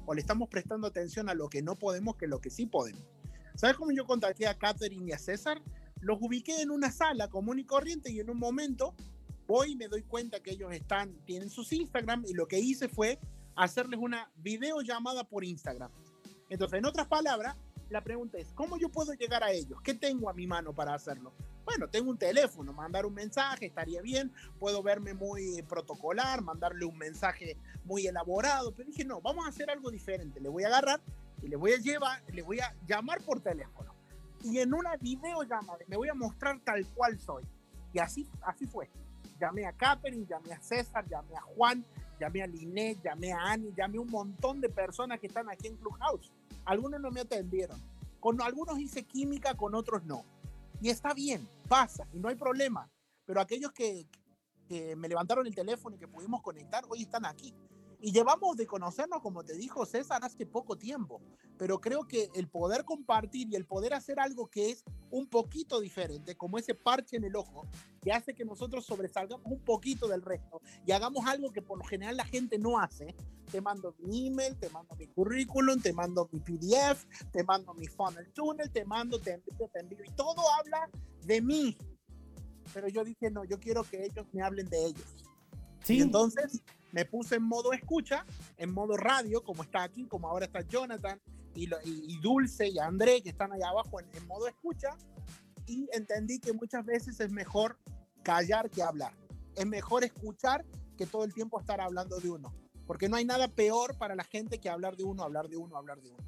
o 0.06 0.14
le 0.14 0.20
estamos 0.20 0.48
prestando 0.48 0.86
atención 0.86 1.28
a 1.28 1.34
lo 1.34 1.48
que 1.48 1.62
no 1.62 1.74
podemos 1.74 2.16
que 2.16 2.26
lo 2.26 2.40
que 2.40 2.50
sí 2.50 2.66
podemos. 2.66 3.02
¿Sabes 3.56 3.76
cómo 3.76 3.90
yo 3.90 4.06
contacté 4.06 4.46
a 4.46 4.56
Catherine 4.56 5.06
y 5.06 5.12
a 5.12 5.18
César? 5.18 5.60
Los 6.00 6.18
ubiqué 6.20 6.60
en 6.60 6.70
una 6.70 6.90
sala 6.92 7.28
común 7.28 7.58
y 7.58 7.64
corriente 7.64 8.10
y 8.10 8.20
en 8.20 8.30
un 8.30 8.38
momento 8.38 8.94
voy 9.46 9.72
y 9.72 9.76
me 9.76 9.88
doy 9.88 10.02
cuenta 10.02 10.40
que 10.40 10.52
ellos 10.52 10.72
están, 10.72 11.14
tienen 11.24 11.50
sus 11.50 11.72
Instagram 11.72 12.24
y 12.26 12.34
lo 12.34 12.46
que 12.46 12.58
hice 12.58 12.88
fue 12.88 13.18
hacerles 13.54 14.00
una 14.00 14.30
videollamada 14.36 15.24
por 15.24 15.44
Instagram. 15.44 15.90
Entonces, 16.48 16.78
en 16.78 16.86
otras 16.86 17.06
palabras, 17.06 17.56
la 17.88 18.02
pregunta 18.02 18.38
es, 18.38 18.52
¿cómo 18.54 18.76
yo 18.78 18.88
puedo 18.88 19.12
llegar 19.14 19.42
a 19.42 19.52
ellos? 19.52 19.80
¿Qué 19.82 19.94
tengo 19.94 20.28
a 20.28 20.32
mi 20.32 20.46
mano 20.46 20.74
para 20.74 20.94
hacerlo? 20.94 21.32
Bueno, 21.64 21.88
tengo 21.88 22.10
un 22.10 22.18
teléfono, 22.18 22.72
mandar 22.72 23.06
un 23.06 23.14
mensaje 23.14 23.66
estaría 23.66 24.00
bien, 24.00 24.32
puedo 24.60 24.82
verme 24.82 25.14
muy 25.14 25.62
protocolar, 25.68 26.40
mandarle 26.42 26.84
un 26.84 26.96
mensaje 26.96 27.56
muy 27.84 28.06
elaborado, 28.06 28.72
pero 28.72 28.88
dije, 28.88 29.04
no, 29.04 29.20
vamos 29.20 29.46
a 29.46 29.48
hacer 29.48 29.68
algo 29.70 29.90
diferente, 29.90 30.40
le 30.40 30.48
voy 30.48 30.62
a 30.62 30.68
agarrar 30.68 31.00
y 31.42 31.48
le 31.48 31.56
voy 31.56 31.72
a 31.72 31.78
llevar, 31.78 32.22
le 32.32 32.42
voy 32.42 32.60
a 32.60 32.74
llamar 32.86 33.20
por 33.22 33.40
teléfono. 33.40 33.94
Y 34.44 34.58
en 34.58 34.74
una 34.74 34.96
videollamada 34.96 35.78
me 35.88 35.96
voy 35.96 36.08
a 36.08 36.14
mostrar 36.14 36.60
tal 36.60 36.86
cual 36.94 37.18
soy. 37.18 37.42
Y 37.92 37.98
así, 37.98 38.28
así 38.42 38.66
fue. 38.66 38.88
Llamé 39.40 39.66
a 39.66 39.72
Catherine, 39.72 40.26
llamé 40.26 40.52
a 40.52 40.60
César, 40.60 41.06
llamé 41.08 41.36
a 41.36 41.40
Juan, 41.40 41.84
llamé 42.18 42.42
a 42.42 42.46
Linet, 42.46 43.02
llamé 43.02 43.32
a 43.32 43.52
Annie, 43.52 43.72
llamé 43.76 43.98
a 43.98 44.00
un 44.00 44.10
montón 44.10 44.60
de 44.60 44.68
personas 44.68 45.20
que 45.20 45.26
están 45.26 45.48
aquí 45.50 45.68
en 45.68 45.76
Clubhouse. 45.76 46.32
Algunos 46.64 47.00
no 47.00 47.10
me 47.10 47.20
atendieron. 47.20 47.80
Con 48.20 48.40
algunos 48.40 48.78
hice 48.78 49.04
química, 49.04 49.54
con 49.54 49.74
otros 49.74 50.04
no. 50.04 50.24
Y 50.80 50.90
está 50.90 51.14
bien, 51.14 51.46
pasa, 51.68 52.06
y 52.12 52.18
no 52.18 52.28
hay 52.28 52.34
problema. 52.34 52.90
Pero 53.24 53.40
aquellos 53.40 53.72
que, 53.72 54.06
que 54.68 54.96
me 54.96 55.08
levantaron 55.08 55.46
el 55.46 55.54
teléfono 55.54 55.96
y 55.96 55.98
que 55.98 56.08
pudimos 56.08 56.42
conectar, 56.42 56.84
hoy 56.88 57.02
están 57.02 57.24
aquí. 57.26 57.54
Y 58.00 58.12
llevamos 58.12 58.56
de 58.56 58.66
conocernos, 58.66 59.22
como 59.22 59.42
te 59.42 59.54
dijo 59.54 59.86
César, 59.86 60.22
hace 60.22 60.44
poco 60.44 60.76
tiempo, 60.76 61.20
pero 61.56 61.80
creo 61.80 62.06
que 62.06 62.28
el 62.34 62.48
poder 62.48 62.84
compartir 62.84 63.48
y 63.50 63.56
el 63.56 63.64
poder 63.64 63.94
hacer 63.94 64.20
algo 64.20 64.48
que 64.48 64.70
es 64.70 64.84
un 65.10 65.26
poquito 65.26 65.80
diferente, 65.80 66.36
como 66.36 66.58
ese 66.58 66.74
parche 66.74 67.16
en 67.16 67.24
el 67.24 67.36
ojo, 67.36 67.66
que 68.02 68.12
hace 68.12 68.34
que 68.34 68.44
nosotros 68.44 68.84
sobresalgamos 68.84 69.46
un 69.46 69.60
poquito 69.60 70.08
del 70.08 70.22
resto 70.22 70.60
y 70.86 70.92
hagamos 70.92 71.26
algo 71.26 71.50
que 71.52 71.62
por 71.62 71.78
lo 71.78 71.84
general 71.84 72.16
la 72.16 72.24
gente 72.24 72.58
no 72.58 72.78
hace. 72.78 73.14
Te 73.50 73.60
mando 73.60 73.94
mi 73.98 74.26
email, 74.26 74.56
te 74.56 74.68
mando 74.70 74.94
mi 74.96 75.06
currículum, 75.06 75.80
te 75.80 75.92
mando 75.92 76.28
mi 76.32 76.40
PDF, 76.40 77.06
te 77.30 77.44
mando 77.44 77.72
mi 77.74 77.86
funnel 77.86 78.30
tunnel, 78.32 78.70
te 78.70 78.84
mando, 78.84 79.20
te 79.20 79.34
envío, 79.34 79.68
te 79.72 79.80
envío, 79.80 80.04
y 80.04 80.10
todo 80.10 80.42
habla 80.58 80.90
de 81.24 81.40
mí. 81.40 81.76
Pero 82.74 82.88
yo 82.88 83.04
dije, 83.04 83.30
no, 83.30 83.44
yo 83.44 83.58
quiero 83.58 83.84
que 83.84 84.04
ellos 84.04 84.26
me 84.32 84.42
hablen 84.42 84.68
de 84.68 84.86
ellos. 84.86 85.16
Sí. 85.84 85.98
Y 85.98 86.02
entonces 86.02 86.60
me 86.96 87.04
puse 87.04 87.34
en 87.34 87.42
modo 87.42 87.74
escucha, 87.74 88.24
en 88.56 88.72
modo 88.72 88.96
radio, 88.96 89.44
como 89.44 89.62
está 89.62 89.82
aquí, 89.82 90.06
como 90.06 90.28
ahora 90.28 90.46
está 90.46 90.62
Jonathan 90.62 91.20
y, 91.54 91.68
y, 91.84 92.18
Dulce 92.22 92.68
y 92.68 92.78
André, 92.78 93.20
que 93.20 93.28
están 93.28 93.52
allá 93.52 93.68
abajo 93.68 94.00
en, 94.00 94.06
en 94.14 94.26
modo 94.26 94.48
escucha, 94.48 94.96
y 95.66 95.90
entendí 95.92 96.38
que 96.38 96.54
muchas 96.54 96.86
veces 96.86 97.20
es 97.20 97.30
mejor 97.30 97.76
callar 98.22 98.70
que 98.70 98.82
hablar. 98.82 99.12
Es 99.54 99.66
mejor 99.66 100.04
escuchar 100.04 100.64
que 100.96 101.04
todo 101.04 101.24
el 101.24 101.34
tiempo 101.34 101.60
estar 101.60 101.82
hablando 101.82 102.18
de 102.18 102.30
uno, 102.30 102.54
porque 102.86 103.10
no 103.10 103.16
hay 103.16 103.26
nada 103.26 103.48
peor 103.48 103.98
para 103.98 104.14
la 104.14 104.24
gente 104.24 104.58
que 104.58 104.70
hablar 104.70 104.96
de 104.96 105.04
uno, 105.04 105.22
hablar 105.22 105.50
de 105.50 105.58
uno, 105.58 105.76
hablar 105.76 106.00
de 106.00 106.12
uno. 106.12 106.24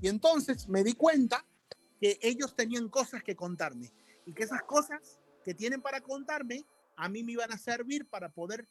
Y 0.00 0.08
entonces 0.08 0.66
me 0.66 0.82
di 0.82 0.94
cuenta 0.94 1.44
que 2.00 2.18
ellos 2.22 2.56
tenían 2.56 2.88
cosas 2.88 3.22
que 3.22 3.36
contarme 3.36 3.92
y 4.24 4.32
que 4.32 4.44
esas 4.44 4.62
cosas 4.62 5.20
que 5.44 5.52
tienen 5.52 5.82
para 5.82 6.00
contarme 6.00 6.64
a 6.96 7.10
mí 7.10 7.22
me 7.22 7.32
iban 7.32 7.52
a 7.52 7.58
servir 7.58 8.08
para 8.08 8.30
poder 8.30 8.66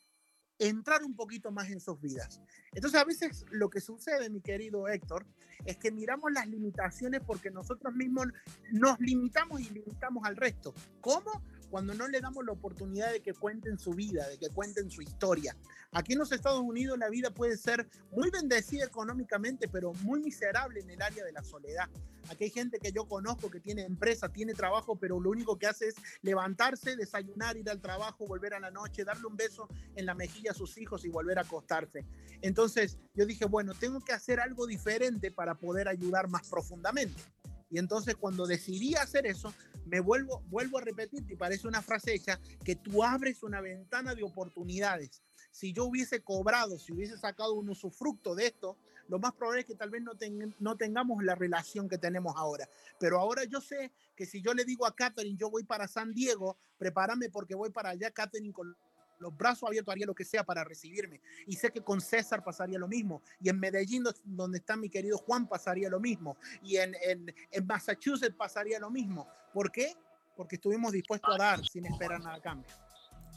entrar 0.60 1.04
un 1.04 1.16
poquito 1.16 1.52
más 1.52 1.70
en 1.70 1.80
sus 1.80 2.00
vidas. 2.00 2.42
Entonces 2.74 3.00
a 3.00 3.06
veces 3.06 3.46
lo 3.52 3.70
que 3.70 3.82
sucede, 3.82 4.30
mi 4.30 4.42
querido 4.42 4.88
Héctor, 4.88 5.26
es 5.66 5.78
que 5.78 5.92
miramos 5.92 6.32
las 6.32 6.48
limitaciones 6.48 7.22
porque 7.26 7.52
nosotros 7.52 7.94
mismos 7.94 8.28
nos 8.72 9.00
limitamos 9.00 9.62
y 9.62 9.70
limitamos 9.70 10.26
al 10.26 10.36
resto. 10.36 10.74
¿Cómo? 11.02 11.44
Cuando 11.76 11.94
no 11.94 12.08
le 12.08 12.22
damos 12.22 12.46
la 12.46 12.54
oportunidad 12.54 13.12
de 13.12 13.22
que 13.22 13.34
cuenten 13.34 13.78
su 13.78 13.92
vida, 13.92 14.26
de 14.30 14.38
que 14.38 14.48
cuenten 14.48 14.90
su 14.90 15.02
historia. 15.02 15.58
Aquí 15.92 16.14
en 16.14 16.20
los 16.20 16.32
Estados 16.32 16.62
Unidos 16.62 16.98
la 16.98 17.10
vida 17.10 17.32
puede 17.32 17.58
ser 17.58 17.90
muy 18.14 18.30
bendecida 18.30 18.86
económicamente, 18.86 19.68
pero 19.68 19.92
muy 19.96 20.22
miserable 20.22 20.80
en 20.80 20.90
el 20.92 21.02
área 21.02 21.26
de 21.26 21.34
la 21.34 21.44
soledad. 21.44 21.90
Aquí 22.30 22.46
hay 22.46 22.50
gente 22.50 22.80
que 22.80 22.94
yo 22.94 23.10
conozco 23.10 23.52
que 23.52 23.60
tiene 23.60 23.82
empresa, 23.84 24.30
tiene 24.30 24.54
trabajo, 24.54 24.96
pero 24.96 25.20
lo 25.20 25.30
único 25.30 25.60
que 25.60 25.68
hace 25.68 25.90
es 25.90 25.96
levantarse, 26.22 26.96
desayunar, 26.96 27.58
ir 27.58 27.70
al 27.70 27.82
trabajo, 27.82 28.26
volver 28.26 28.54
a 28.54 28.62
la 28.62 28.72
noche, 28.72 29.04
darle 29.04 29.28
un 29.28 29.36
beso 29.36 29.68
en 29.98 30.06
la 30.06 30.16
mejilla 30.16 30.52
a 30.52 30.54
sus 30.54 30.78
hijos 30.78 31.04
y 31.04 31.10
volver 31.10 31.40
a 31.40 31.42
acostarse. 31.42 32.06
Entonces 32.42 32.98
yo 33.14 33.26
dije, 33.26 33.44
bueno, 33.44 33.74
tengo 33.74 34.00
que 34.00 34.14
hacer 34.14 34.40
algo 34.40 34.66
diferente 34.66 35.30
para 35.30 35.56
poder 35.56 35.90
ayudar 35.90 36.30
más 36.30 36.48
profundamente. 36.48 37.22
Y 37.70 37.80
entonces 37.80 38.16
cuando 38.16 38.46
decidí 38.46 38.96
hacer 38.96 39.26
eso, 39.26 39.54
me 39.86 40.00
vuelvo, 40.00 40.42
vuelvo 40.48 40.78
a 40.78 40.82
repetir, 40.82 41.26
y 41.30 41.36
parece 41.36 41.68
una 41.68 41.82
frase 41.82 42.14
hecha, 42.14 42.40
que 42.64 42.76
tú 42.76 43.04
abres 43.04 43.44
una 43.44 43.62
ventana 43.62 44.16
de 44.16 44.24
oportunidades. 44.24 45.22
Si 45.52 45.74
yo 45.74 45.86
hubiese 45.86 46.22
cobrado, 46.22 46.78
si 46.80 46.94
hubiese 46.94 47.18
sacado 47.18 47.54
un 47.54 47.70
usufructo 47.70 48.36
de 48.36 48.48
esto, 48.48 48.78
lo 49.08 49.20
más 49.20 49.34
probable 49.34 49.62
es 49.62 49.68
que 49.68 49.76
tal 49.76 49.90
vez 49.90 50.02
no, 50.02 50.14
no 50.60 50.78
tengamos 50.78 51.24
la 51.24 51.36
relación 51.36 51.88
que 51.88 51.98
tenemos 51.98 52.34
ahora. 52.36 52.68
Pero 53.00 53.20
ahora 53.20 53.44
yo 53.44 53.62
sé 53.62 53.92
que 54.16 54.26
si 54.26 54.42
yo 54.42 54.54
le 54.54 54.66
digo 54.66 54.86
a 54.86 54.96
Catherine, 54.96 55.38
yo 55.38 55.50
voy 55.50 55.64
para 55.64 55.88
San 55.88 56.14
Diego, 56.14 56.58
prepárame 56.78 57.30
porque 57.30 57.56
voy 57.56 57.70
para 57.70 57.90
allá, 57.90 58.12
Catherine, 58.12 58.52
con 58.52 58.76
los 59.20 59.36
brazos 59.36 59.68
abiertos 59.68 59.92
haría 59.92 60.06
lo 60.06 60.16
que 60.16 60.26
sea 60.26 60.44
para 60.44 60.64
recibirme. 60.64 61.22
Y 61.48 61.56
sé 61.56 61.72
que 61.72 61.82
con 61.82 62.02
César 62.02 62.44
pasaría 62.44 62.80
lo 62.80 62.88
mismo. 62.88 63.22
Y 63.40 63.50
en 63.50 63.60
Medellín, 63.60 64.04
donde 64.24 64.58
está 64.58 64.76
mi 64.76 64.90
querido 64.90 65.18
Juan, 65.18 65.48
pasaría 65.48 65.90
lo 65.90 66.00
mismo. 66.00 66.38
Y 66.64 66.78
en, 66.78 66.96
en, 67.04 67.34
en 67.52 67.66
Massachusetts 67.66 68.36
pasaría 68.36 68.80
lo 68.80 68.90
mismo. 68.90 69.28
¿Por 69.54 69.72
qué? 69.72 69.94
Porque 70.36 70.56
estuvimos 70.56 70.92
dispuestos 70.92 71.34
a 71.34 71.38
dar 71.38 71.66
sin 71.66 71.86
esperar 71.86 72.20
nada 72.22 72.36
a 72.36 72.42
cambio. 72.42 72.70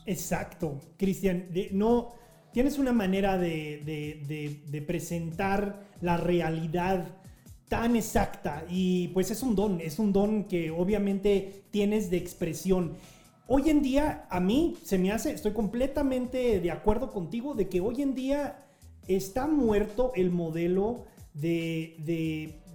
Exacto, 0.07 0.81
Cristian. 0.97 1.49
No, 1.73 2.15
tienes 2.53 2.79
una 2.79 2.93
manera 2.93 3.37
de, 3.37 3.83
de, 3.85 4.63
de, 4.67 4.83
presentar 4.83 5.87
la 6.01 6.17
realidad 6.17 7.15
tan 7.69 7.95
exacta 7.97 8.65
y 8.71 9.09
pues 9.09 9.31
es 9.31 9.43
un 9.43 9.55
don, 9.55 9.81
es 9.81 9.99
un 9.99 10.13
don 10.13 10.45
que 10.45 10.71
obviamente 10.71 11.65
tienes 11.71 12.11
de 12.11 12.17
expresión. 12.17 12.97
Hoy 13.51 13.71
en 13.71 13.81
día 13.81 14.27
a 14.29 14.41
mí 14.41 14.77
se 14.85 14.99
me 14.99 15.11
hace, 15.11 15.33
estoy 15.33 15.53
completamente 15.53 16.61
de 16.61 16.71
acuerdo 16.71 17.11
contigo 17.11 17.55
de 17.55 17.67
que 17.67 17.81
hoy 17.81 18.03
en 18.03 18.15
día 18.15 18.67
está 19.07 19.47
muerto 19.47 20.13
el 20.15 20.31
modelo 20.31 21.07
de, 21.33 21.97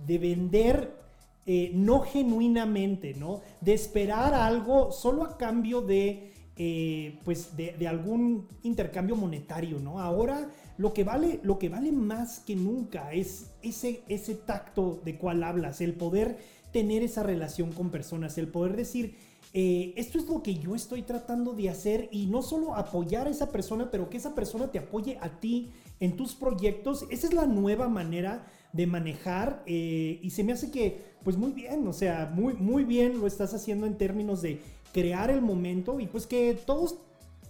de, 0.07 0.17
vender 0.17 0.97
eh, 1.45 1.69
no 1.75 1.99
genuinamente, 1.99 3.13
¿no? 3.13 3.41
De 3.61 3.75
esperar 3.75 4.33
algo 4.33 4.91
solo 4.91 5.23
a 5.25 5.37
cambio 5.37 5.81
de 5.81 6.31
eh, 6.57 7.19
pues 7.23 7.55
de, 7.55 7.87
algún 7.87 8.47
intercambio 8.63 9.15
monetario, 9.15 9.77
¿no? 9.77 9.99
Ahora 9.99 10.49
lo 10.79 10.91
que 10.91 11.03
vale, 11.03 11.39
lo 11.43 11.59
que 11.59 11.69
vale 11.69 11.91
más 11.91 12.39
que 12.39 12.55
nunca 12.55 13.13
es 13.13 13.51
ese, 13.61 14.01
ese 14.09 14.33
tacto 14.33 14.99
de 15.05 15.19
cual 15.19 15.43
hablas, 15.43 15.81
el 15.81 15.93
poder 15.93 16.39
tener 16.71 17.03
esa 17.03 17.21
relación 17.21 17.73
con 17.73 17.91
personas, 17.91 18.39
el 18.39 18.47
poder 18.47 18.75
decir, 18.75 19.15
eh, 19.55 19.93
esto 19.97 20.17
es 20.17 20.27
lo 20.27 20.41
que 20.41 20.55
yo 20.55 20.73
estoy 20.73 21.03
tratando 21.03 21.53
de 21.53 21.69
hacer 21.69 22.09
y 22.11 22.25
no 22.25 22.41
solo 22.41 22.75
apoyar 22.75 23.27
a 23.27 23.29
esa 23.29 23.51
persona, 23.51 23.91
pero 23.91 24.09
que 24.09 24.17
esa 24.17 24.33
persona 24.33 24.71
te 24.71 24.79
apoye 24.79 25.19
a 25.21 25.39
ti 25.39 25.69
en 25.99 26.15
tus 26.15 26.33
proyectos. 26.33 27.05
Esa 27.11 27.27
es 27.27 27.33
la 27.33 27.45
nueva 27.45 27.87
manera 27.87 28.47
de 28.71 28.87
manejar 28.87 29.61
eh, 29.67 30.19
y 30.23 30.31
se 30.31 30.43
me 30.43 30.53
hace 30.53 30.71
que, 30.71 31.03
pues 31.23 31.37
muy 31.37 31.51
bien, 31.51 31.87
o 31.87 31.93
sea, 31.93 32.31
muy, 32.33 32.55
muy 32.55 32.83
bien 32.83 33.19
lo 33.19 33.27
estás 33.27 33.53
haciendo 33.53 33.85
en 33.85 33.97
términos 33.97 34.41
de 34.41 34.59
crear 34.91 35.29
el 35.29 35.41
momento 35.41 35.99
y 35.99 36.07
pues 36.07 36.25
que 36.25 36.55
todos 36.65 36.97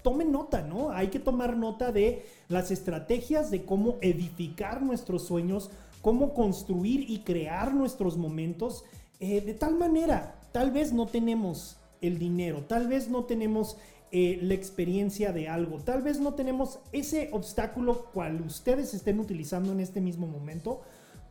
tomen 0.01 0.33
nota, 0.33 0.61
¿no? 0.61 0.91
Hay 0.91 1.07
que 1.07 1.19
tomar 1.19 1.55
nota 1.55 1.93
de 1.93 2.25
las 2.49 2.69
estrategias 2.71 3.49
de 3.49 3.63
cómo 3.63 3.97
edificar 4.01 4.81
nuestros 4.81 5.25
sueños, 5.25 5.71
cómo 6.01 6.33
construir 6.33 7.09
y 7.09 7.19
crear 7.19 7.73
nuestros 7.73 8.17
momentos 8.17 8.83
eh, 9.21 9.39
de 9.39 9.53
tal 9.53 9.75
manera. 9.75 10.35
Tal 10.51 10.71
vez 10.71 10.91
no 10.91 11.07
tenemos 11.07 11.77
el 12.03 12.19
dinero, 12.19 12.63
tal 12.67 12.87
vez 12.87 13.09
no 13.09 13.23
tenemos 13.25 13.77
eh, 14.11 14.37
la 14.41 14.53
experiencia 14.53 15.31
de 15.31 15.49
algo, 15.49 15.79
tal 15.79 16.03
vez 16.03 16.19
no 16.19 16.35
tenemos 16.35 16.79
ese 16.91 17.29
obstáculo 17.31 18.11
cual 18.13 18.41
ustedes 18.41 18.93
estén 18.93 19.19
utilizando 19.19 19.71
en 19.71 19.79
este 19.79 20.01
mismo 20.01 20.27
momento, 20.27 20.81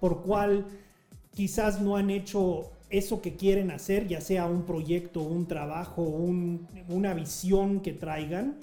por 0.01 0.23
cual 0.23 0.67
quizás 1.33 1.81
no 1.81 1.97
han 1.97 2.11
hecho 2.11 2.73
eso 2.91 3.23
que 3.23 3.37
quieren 3.37 3.71
hacer, 3.71 4.09
ya 4.09 4.21
sea 4.21 4.47
un 4.47 4.65
proyecto, 4.65 5.23
un 5.23 5.47
trabajo, 5.47 6.03
una 6.03 7.15
visión 7.15 7.81
que 7.81 7.93
traigan, 7.93 8.57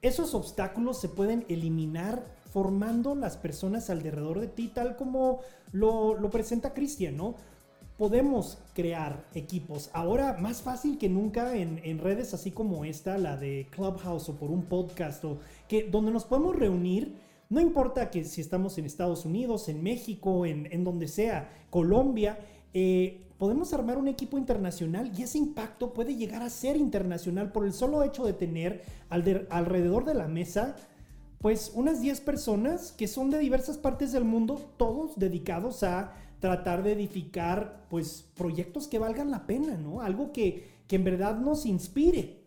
esos 0.00 0.34
obstáculos 0.34 1.00
se 1.00 1.08
pueden 1.08 1.44
eliminar 1.48 2.24
formando 2.52 3.14
las 3.14 3.36
personas 3.36 3.90
alrededor 3.90 4.40
de 4.40 4.46
ti, 4.46 4.68
tal 4.68 4.96
como 4.96 5.40
lo, 5.72 6.16
presenta 6.30 6.72
Cristian, 6.72 7.16
¿no? 7.16 7.34
Podemos 7.98 8.58
crear 8.74 9.24
equipos. 9.34 9.90
Ahora 9.92 10.36
más 10.38 10.60
fácil 10.60 10.98
que 10.98 11.08
nunca 11.08 11.56
en, 11.56 11.98
redes 11.98 12.34
así 12.34 12.50
como 12.50 12.84
esta, 12.84 13.16
la 13.16 13.36
de 13.36 13.68
Clubhouse 13.70 14.28
o 14.28 14.36
por 14.36 14.50
un 14.50 14.64
podcast, 14.64 15.24
o 15.24 15.38
que 15.68 15.84
donde 15.84 16.12
nos 16.12 16.24
podemos 16.24 16.56
reunir. 16.56 17.14
No 17.48 17.60
importa 17.60 18.10
que 18.10 18.24
si 18.24 18.40
estamos 18.40 18.76
en 18.76 18.84
Estados 18.84 19.24
Unidos, 19.24 19.68
en 19.68 19.82
México, 19.82 20.44
en, 20.44 20.68
en 20.72 20.84
donde 20.84 21.08
sea, 21.08 21.48
Colombia, 21.70 22.38
eh, 22.74 23.22
podemos 23.38 23.72
armar 23.72 23.96
un 23.96 24.08
equipo 24.08 24.36
internacional 24.36 25.10
y 25.16 25.22
ese 25.22 25.38
impacto 25.38 25.94
puede 25.94 26.16
llegar 26.16 26.42
a 26.42 26.50
ser 26.50 26.76
internacional 26.76 27.52
por 27.52 27.64
el 27.64 27.72
solo 27.72 28.02
hecho 28.02 28.24
de 28.24 28.32
tener 28.32 28.84
alrededor 29.08 30.04
de 30.04 30.14
la 30.14 30.26
mesa 30.26 30.76
pues 31.40 31.72
unas 31.74 32.00
10 32.00 32.20
personas 32.22 32.92
que 32.92 33.08
son 33.08 33.30
de 33.30 33.38
diversas 33.38 33.78
partes 33.78 34.12
del 34.12 34.24
mundo, 34.24 34.60
todos 34.76 35.18
dedicados 35.18 35.82
a 35.82 36.12
tratar 36.46 36.84
de 36.84 36.92
edificar 36.92 37.86
pues 37.90 38.24
proyectos 38.36 38.86
que 38.86 39.00
valgan 39.00 39.32
la 39.32 39.48
pena, 39.48 39.76
¿no? 39.76 40.00
Algo 40.00 40.32
que, 40.32 40.68
que 40.86 40.94
en 40.94 41.02
verdad 41.02 41.40
nos 41.40 41.66
inspire. 41.66 42.44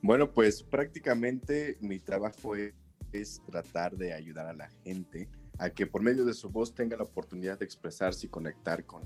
Bueno, 0.00 0.32
pues 0.32 0.62
prácticamente 0.62 1.76
mi 1.82 1.98
trabajo 1.98 2.56
es, 2.56 3.42
tratar 3.46 3.94
de 3.96 4.14
ayudar 4.14 4.46
a 4.46 4.54
la 4.54 4.70
gente 4.82 5.28
a 5.58 5.68
que 5.68 5.86
por 5.86 6.00
medio 6.02 6.24
de 6.24 6.32
su 6.32 6.48
voz 6.48 6.74
tenga 6.74 6.96
la 6.96 7.04
oportunidad 7.04 7.58
de 7.58 7.66
expresarse 7.66 8.26
y 8.26 8.30
conectar 8.30 8.84
con, 8.86 9.02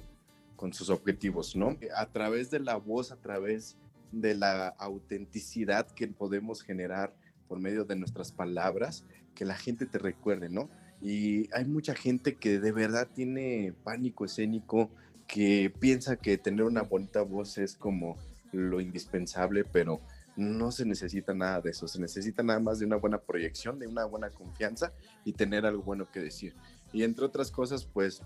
con 0.55 0.73
sus 0.73 0.89
objetivos, 0.91 1.57
¿no? 1.57 1.77
A 1.97 2.07
través 2.07 2.51
de 2.53 2.61
la 2.61 2.77
voz, 2.77 3.11
a 3.11 3.17
través 3.17 3.77
de 4.13 4.35
la 4.35 4.69
autenticidad 4.79 5.91
que 5.91 6.07
podemos 6.07 6.63
generar 6.63 7.13
por 7.49 7.59
medio 7.59 7.85
de 7.85 7.97
nuestras 7.97 8.31
palabras, 8.31 9.05
que 9.35 9.45
la 9.45 9.57
gente 9.57 9.87
te 9.87 9.99
recuerde, 9.99 10.49
¿no? 10.49 10.71
Y 11.01 11.49
hay 11.55 11.65
mucha 11.65 11.95
gente 11.95 12.37
que 12.37 12.59
de 12.59 12.73
verdad 12.73 13.09
tiene 13.15 13.75
pánico 13.85 14.25
escénico, 14.25 14.91
que 15.27 15.73
piensa 15.79 16.17
que 16.17 16.39
tener 16.39 16.65
una 16.65 16.83
bonita 16.83 17.23
voz 17.23 17.59
es 17.59 17.77
como 17.77 18.17
lo 18.53 18.81
indispensable, 18.81 19.65
pero 19.65 20.01
no 20.37 20.71
se 20.71 20.87
necesita 20.87 21.35
nada 21.35 21.61
de 21.61 21.71
eso, 21.71 21.89
se 21.89 22.01
necesita 22.01 22.43
nada 22.43 22.61
más 22.61 22.79
de 22.79 22.87
una 22.87 22.97
buena 22.97 23.19
proyección, 23.19 23.79
de 23.79 23.87
una 23.87 24.05
buena 24.05 24.31
confianza 24.31 24.93
y 25.25 25.33
tener 25.33 25.67
algo 25.67 25.83
bueno 25.83 26.11
que 26.11 26.21
decir. 26.21 26.55
Y 26.93 27.03
entre 27.03 27.25
otras 27.25 27.51
cosas, 27.51 27.85
pues 27.85 28.23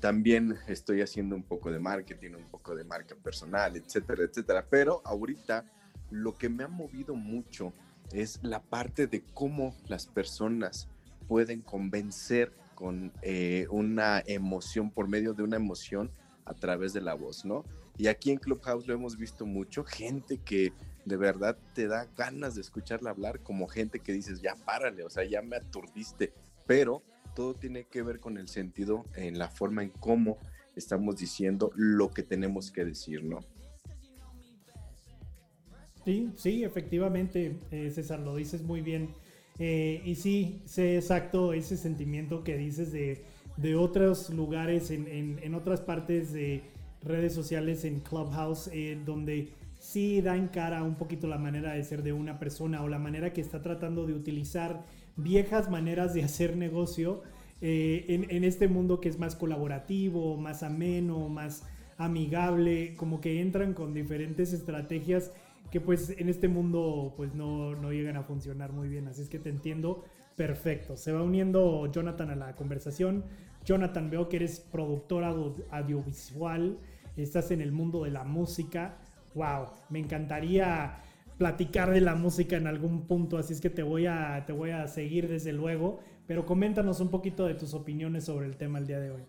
también 0.00 0.56
estoy 0.66 1.00
haciendo 1.00 1.34
un 1.36 1.42
poco 1.42 1.70
de 1.70 1.78
marketing, 1.78 2.32
un 2.34 2.50
poco 2.50 2.74
de 2.74 2.84
marca 2.84 3.14
personal, 3.16 3.76
etcétera, 3.76 4.24
etcétera. 4.24 4.66
Pero 4.68 5.00
ahorita 5.04 5.64
lo 6.10 6.36
que 6.36 6.48
me 6.48 6.64
ha 6.64 6.68
movido 6.68 7.14
mucho 7.14 7.72
es 8.12 8.40
la 8.42 8.62
parte 8.62 9.06
de 9.06 9.22
cómo 9.34 9.76
las 9.86 10.06
personas 10.06 10.88
pueden 11.28 11.60
convencer 11.60 12.52
con 12.74 13.12
eh, 13.22 13.66
una 13.70 14.22
emoción, 14.26 14.90
por 14.90 15.08
medio 15.08 15.34
de 15.34 15.42
una 15.42 15.56
emoción 15.56 16.10
a 16.44 16.54
través 16.54 16.92
de 16.92 17.00
la 17.00 17.14
voz, 17.14 17.44
¿no? 17.44 17.64
Y 17.98 18.06
aquí 18.06 18.30
en 18.30 18.38
Clubhouse 18.38 18.86
lo 18.86 18.94
hemos 18.94 19.16
visto 19.16 19.44
mucho, 19.44 19.84
gente 19.84 20.38
que 20.38 20.72
de 21.04 21.16
verdad 21.16 21.58
te 21.74 21.86
da 21.86 22.06
ganas 22.16 22.54
de 22.54 22.60
escucharla 22.60 23.10
hablar, 23.10 23.40
como 23.40 23.66
gente 23.66 24.00
que 24.00 24.12
dices, 24.12 24.40
ya 24.40 24.54
párale, 24.54 25.04
o 25.04 25.10
sea, 25.10 25.24
ya 25.24 25.42
me 25.42 25.56
aturdiste, 25.56 26.32
pero 26.66 27.02
todo 27.34 27.54
tiene 27.54 27.84
que 27.84 28.02
ver 28.02 28.20
con 28.20 28.38
el 28.38 28.48
sentido, 28.48 29.04
en 29.14 29.38
la 29.38 29.48
forma 29.48 29.82
en 29.82 29.90
cómo 29.90 30.38
estamos 30.76 31.16
diciendo 31.16 31.72
lo 31.74 32.10
que 32.10 32.22
tenemos 32.22 32.70
que 32.70 32.84
decir, 32.84 33.24
¿no? 33.24 33.40
Sí, 36.04 36.32
sí, 36.36 36.64
efectivamente, 36.64 37.58
eh, 37.70 37.90
César, 37.90 38.20
lo 38.20 38.36
dices 38.36 38.62
muy 38.62 38.80
bien. 38.80 39.10
Eh, 39.58 40.02
y 40.04 40.14
sí, 40.14 40.62
sé 40.66 40.96
exacto 40.96 41.52
ese 41.52 41.76
sentimiento 41.76 42.44
que 42.44 42.56
dices 42.56 42.92
de, 42.92 43.24
otros 43.76 44.30
lugares, 44.30 44.90
en, 44.90 45.54
otras 45.54 45.80
partes 45.80 46.32
de 46.32 46.62
redes 47.02 47.34
sociales, 47.34 47.84
en 47.84 48.00
Clubhouse, 48.00 48.70
eh, 48.72 49.00
donde 49.04 49.48
sí 49.80 50.20
da 50.20 50.36
en 50.36 50.48
cara 50.48 50.82
un 50.82 50.94
poquito 50.94 51.26
la 51.26 51.38
manera 51.38 51.72
de 51.72 51.82
ser 51.82 52.02
de 52.02 52.12
una 52.12 52.38
persona 52.38 52.82
o 52.82 52.88
la 52.88 52.98
manera 52.98 53.32
que 53.32 53.40
está 53.40 53.62
tratando 53.62 54.06
de 54.06 54.14
utilizar 54.14 54.84
viejas 55.16 55.70
maneras 55.70 56.14
de 56.14 56.22
hacer 56.24 56.56
negocio 56.56 57.22
en, 57.60 58.30
en, 58.30 58.44
este 58.44 58.68
mundo 58.68 59.00
que 59.00 59.08
es 59.08 59.18
más 59.18 59.34
colaborativo, 59.34 60.36
más 60.36 60.62
ameno, 60.62 61.28
más 61.28 61.64
amigable, 61.96 62.94
como 62.94 63.20
que 63.20 63.40
entran 63.40 63.74
con 63.74 63.92
diferentes 63.92 64.52
estrategias 64.52 65.32
que 65.70 65.80
pues 65.80 66.14
en 66.18 66.28
este 66.28 66.48
mundo 66.48 67.14
pues 67.16 67.34
no, 67.34 67.74
no 67.74 67.92
llegan 67.92 68.16
a 68.16 68.22
funcionar 68.22 68.72
muy 68.72 68.88
bien. 68.88 69.08
Así 69.08 69.22
es 69.22 69.28
que 69.28 69.38
te 69.38 69.50
entiendo 69.50 70.04
perfecto. 70.36 70.96
Se 70.96 71.12
va 71.12 71.22
uniendo 71.22 71.90
Jonathan 71.90 72.30
a 72.30 72.36
la 72.36 72.54
conversación. 72.54 73.24
Jonathan, 73.64 74.08
veo 74.08 74.28
que 74.28 74.36
eres 74.36 74.60
productor 74.60 75.24
audiovisual, 75.70 76.78
estás 77.16 77.50
en 77.50 77.60
el 77.60 77.72
mundo 77.72 78.04
de 78.04 78.10
la 78.10 78.24
música. 78.24 78.96
Wow, 79.34 79.66
me 79.90 79.98
encantaría 79.98 81.00
platicar 81.36 81.90
de 81.90 82.00
la 82.00 82.14
música 82.14 82.56
en 82.56 82.66
algún 82.66 83.06
punto, 83.06 83.36
así 83.38 83.52
es 83.52 83.60
que 83.60 83.70
te 83.70 83.82
voy 83.82 84.06
a, 84.06 84.44
te 84.46 84.52
voy 84.52 84.70
a 84.70 84.88
seguir 84.88 85.28
desde 85.28 85.52
luego, 85.52 86.00
pero 86.26 86.46
coméntanos 86.46 87.00
un 87.00 87.10
poquito 87.10 87.46
de 87.46 87.54
tus 87.54 87.74
opiniones 87.74 88.24
sobre 88.24 88.46
el 88.46 88.56
tema 88.56 88.78
el 88.78 88.86
día 88.86 89.00
de 89.00 89.10
hoy. 89.10 89.22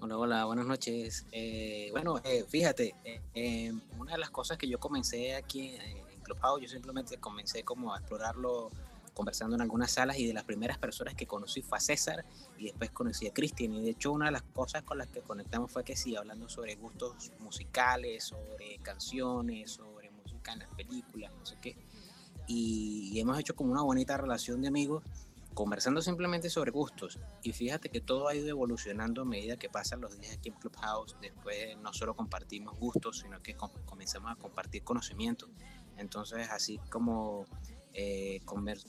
Hola, 0.00 0.16
hola, 0.16 0.44
buenas 0.44 0.64
noches. 0.64 1.26
Eh, 1.32 1.88
bueno, 1.90 2.20
eh, 2.22 2.44
fíjate, 2.48 2.94
eh, 3.34 3.72
una 3.98 4.12
de 4.12 4.18
las 4.18 4.30
cosas 4.30 4.56
que 4.56 4.68
yo 4.68 4.78
comencé 4.78 5.34
aquí 5.34 5.74
en 5.74 6.20
Clubhouse, 6.22 6.62
yo 6.62 6.68
simplemente 6.68 7.18
comencé 7.18 7.64
como 7.64 7.92
a 7.92 7.98
explorarlo 7.98 8.70
conversando 9.12 9.56
en 9.56 9.62
algunas 9.62 9.90
salas 9.90 10.16
y 10.16 10.24
de 10.28 10.32
las 10.32 10.44
primeras 10.44 10.78
personas 10.78 11.14
que 11.14 11.26
conocí 11.26 11.62
fue 11.62 11.80
César 11.80 12.24
y 12.56 12.66
después 12.66 12.92
conocí 12.92 13.26
a 13.26 13.32
Cristian 13.32 13.74
y 13.74 13.82
de 13.82 13.90
hecho 13.90 14.12
una 14.12 14.26
de 14.26 14.32
las 14.32 14.42
cosas 14.42 14.84
con 14.84 14.98
las 14.98 15.08
que 15.08 15.20
conectamos 15.20 15.72
fue 15.72 15.82
que 15.82 15.96
sí, 15.96 16.14
hablando 16.14 16.48
sobre 16.48 16.76
gustos 16.76 17.32
musicales, 17.40 18.22
sobre 18.22 18.78
canciones, 18.78 19.72
sobre 19.72 20.12
música 20.12 20.52
en 20.52 20.60
las 20.60 20.68
películas, 20.76 21.32
no 21.36 21.44
sé 21.44 21.56
qué. 21.60 21.76
y 22.46 23.18
hemos 23.18 23.36
hecho 23.36 23.56
como 23.56 23.72
una 23.72 23.82
bonita 23.82 24.16
relación 24.16 24.62
de 24.62 24.68
amigos 24.68 25.02
conversando 25.58 26.00
simplemente 26.00 26.48
sobre 26.50 26.70
gustos. 26.70 27.18
Y 27.42 27.52
fíjate 27.52 27.88
que 27.88 28.00
todo 28.00 28.28
ha 28.28 28.34
ido 28.36 28.46
evolucionando 28.46 29.22
a 29.22 29.24
medida 29.24 29.56
que 29.56 29.68
pasan 29.68 30.00
los 30.00 30.16
días 30.16 30.36
aquí 30.36 30.50
en 30.50 30.54
Clubhouse. 30.54 31.16
Después 31.20 31.76
no 31.78 31.92
solo 31.92 32.14
compartimos 32.14 32.78
gustos, 32.78 33.18
sino 33.18 33.42
que 33.42 33.56
comenzamos 33.84 34.30
a 34.30 34.36
compartir 34.36 34.84
conocimiento. 34.84 35.48
Entonces, 35.96 36.48
así 36.50 36.78
como 36.90 37.44
eh, 37.92 38.38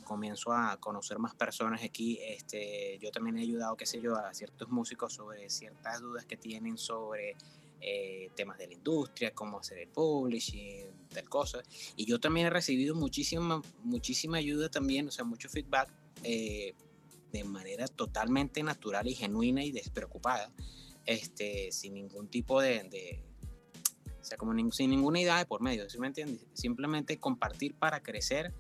comienzo 0.03 0.53
a 0.53 0.77
conocer 0.79 1.17
más 1.17 1.33
personas 1.33 1.83
aquí, 1.83 2.19
este, 2.21 2.99
yo 3.01 3.09
también 3.09 3.39
he 3.39 3.41
ayudado, 3.41 3.75
qué 3.75 3.87
sé 3.87 3.99
yo, 3.99 4.15
a 4.15 4.31
ciertos 4.35 4.69
músicos 4.69 5.13
sobre 5.13 5.49
ciertas 5.49 6.01
dudas 6.01 6.27
que 6.27 6.37
tienen 6.37 6.77
sobre 6.77 7.35
eh, 7.81 8.29
temas 8.35 8.59
de 8.59 8.67
la 8.67 8.73
industria, 8.73 9.33
cómo 9.33 9.57
hacer 9.57 9.79
el 9.79 9.87
publishing, 9.87 11.07
tal 11.11 11.27
cosa. 11.27 11.63
Y 11.95 12.05
yo 12.05 12.19
también 12.19 12.45
he 12.45 12.51
recibido 12.51 12.93
muchísima, 12.93 13.59
muchísima 13.83 14.37
ayuda 14.37 14.69
también, 14.69 15.07
o 15.07 15.11
sea, 15.11 15.25
mucho 15.25 15.49
feedback 15.49 15.89
eh, 16.23 16.73
de 17.31 17.43
manera 17.43 17.87
totalmente 17.87 18.63
natural 18.63 19.07
y 19.07 19.15
genuina 19.15 19.63
y 19.63 19.71
despreocupada, 19.71 20.51
este, 21.05 21.71
sin 21.71 21.93
ningún 21.93 22.27
tipo 22.27 22.61
de, 22.61 23.23
o 24.19 24.23
sea, 24.23 24.37
como 24.37 24.53
sin 24.71 24.89
ninguna 24.89 25.19
idea 25.19 25.37
de 25.37 25.45
por 25.45 25.61
medio, 25.61 25.89
¿sí 25.89 25.99
me 25.99 26.07
entiendes? 26.07 26.45
Simplemente 26.53 27.17
compartir 27.19 27.75
para 27.75 28.01
crecer, 28.01 28.53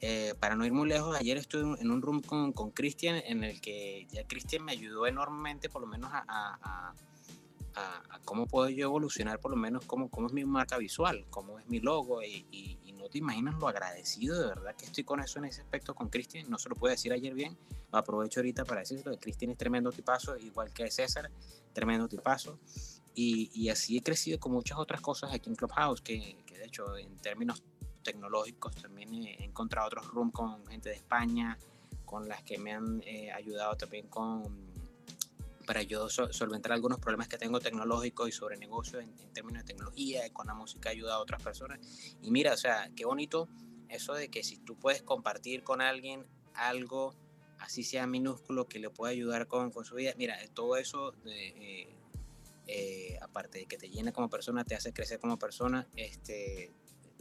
eh, 0.00 0.34
para 0.40 0.56
no 0.56 0.64
ir 0.64 0.72
muy 0.72 0.88
lejos. 0.88 1.16
Ayer 1.16 1.36
estuve 1.36 1.80
en 1.80 1.90
un 1.90 2.00
room 2.00 2.22
con, 2.22 2.52
con 2.52 2.70
Cristian 2.70 3.16
en 3.26 3.44
el 3.44 3.60
que 3.60 4.06
ya 4.10 4.26
Cristian 4.26 4.64
me 4.64 4.72
ayudó 4.72 5.06
enormemente, 5.06 5.68
por 5.68 5.82
lo 5.82 5.88
menos 5.88 6.10
a, 6.12 6.24
a, 6.26 6.94
a, 7.80 8.20
cómo 8.24 8.46
puedo 8.46 8.68
yo 8.68 8.86
evolucionar, 8.86 9.40
por 9.40 9.50
lo 9.50 9.56
menos 9.56 9.84
cómo, 9.86 10.10
cómo 10.10 10.26
es 10.26 10.32
mi 10.32 10.44
marca 10.44 10.78
visual, 10.78 11.26
cómo 11.30 11.58
es 11.58 11.66
mi 11.68 11.80
logo 11.80 12.22
y, 12.22 12.46
y 12.50 12.92
no 13.00 13.08
te 13.08 13.18
imaginas 13.18 13.58
lo 13.58 13.68
agradecido 13.68 14.38
de 14.38 14.46
verdad 14.46 14.74
que 14.76 14.84
estoy 14.84 15.04
con 15.04 15.20
eso 15.20 15.38
en 15.38 15.46
ese 15.46 15.62
aspecto 15.62 15.94
con 15.94 16.08
Cristian. 16.08 16.48
No 16.48 16.58
se 16.58 16.68
lo 16.68 16.76
puedo 16.76 16.92
decir 16.92 17.12
ayer 17.12 17.34
bien, 17.34 17.56
aprovecho 17.90 18.40
ahorita 18.40 18.64
para 18.64 18.80
decirlo. 18.80 19.18
Cristian 19.18 19.50
es 19.50 19.58
tremendo 19.58 19.90
tipazo, 19.90 20.36
igual 20.36 20.72
que 20.72 20.90
César, 20.90 21.30
tremendo 21.72 22.08
tipazo. 22.08 22.58
Y, 23.14 23.50
y, 23.54 23.70
así 23.70 23.98
he 23.98 24.02
crecido 24.02 24.38
con 24.38 24.52
muchas 24.52 24.78
otras 24.78 25.00
cosas 25.00 25.32
aquí 25.34 25.50
en 25.50 25.56
Clubhouse, 25.56 26.00
que, 26.00 26.36
que 26.46 26.58
de 26.58 26.66
hecho 26.66 26.96
en 26.96 27.16
términos 27.16 27.62
tecnológicos 28.02 28.76
también 28.76 29.12
he 29.14 29.44
encontrado 29.44 29.88
otros 29.88 30.06
rooms 30.06 30.32
con 30.32 30.66
gente 30.66 30.90
de 30.90 30.94
España, 30.94 31.58
con 32.04 32.28
las 32.28 32.42
que 32.42 32.58
me 32.58 32.72
han 32.72 33.02
eh, 33.04 33.30
ayudado 33.32 33.76
también 33.76 34.06
con 34.06 34.69
para 35.70 35.84
yo 35.84 36.08
solventar 36.08 36.72
algunos 36.72 36.98
problemas 36.98 37.28
que 37.28 37.38
tengo 37.38 37.60
tecnológicos 37.60 38.28
y 38.28 38.32
sobre 38.32 38.56
negocios 38.56 39.04
en, 39.04 39.14
términos 39.32 39.62
de 39.62 39.66
tecnología, 39.68 40.28
con 40.32 40.48
la 40.48 40.54
música 40.54 40.90
ayuda 40.90 41.14
a 41.14 41.20
otras 41.20 41.40
personas. 41.40 41.78
Y 42.20 42.32
mira, 42.32 42.54
o 42.54 42.56
sea, 42.56 42.90
qué 42.96 43.04
bonito 43.04 43.48
eso 43.88 44.14
de 44.14 44.32
que 44.32 44.42
si 44.42 44.58
tú 44.58 44.76
puedes 44.76 45.00
compartir 45.00 45.62
con 45.62 45.80
alguien 45.80 46.26
algo, 46.54 47.14
así 47.60 47.84
sea 47.84 48.08
minúsculo, 48.08 48.66
que 48.66 48.80
le 48.80 48.90
pueda 48.90 49.12
ayudar 49.12 49.46
con, 49.46 49.70
con 49.70 49.84
su 49.84 49.94
vida, 49.94 50.12
mira, 50.18 50.36
todo 50.54 50.76
eso, 50.76 51.14
eh, 51.26 51.94
eh, 52.66 53.16
aparte 53.22 53.60
de 53.60 53.66
que 53.66 53.76
te 53.76 53.88
llena 53.90 54.10
como 54.10 54.28
persona, 54.28 54.64
te 54.64 54.74
hace 54.74 54.92
crecer 54.92 55.20
como 55.20 55.38
persona, 55.38 55.86
este, 55.94 56.72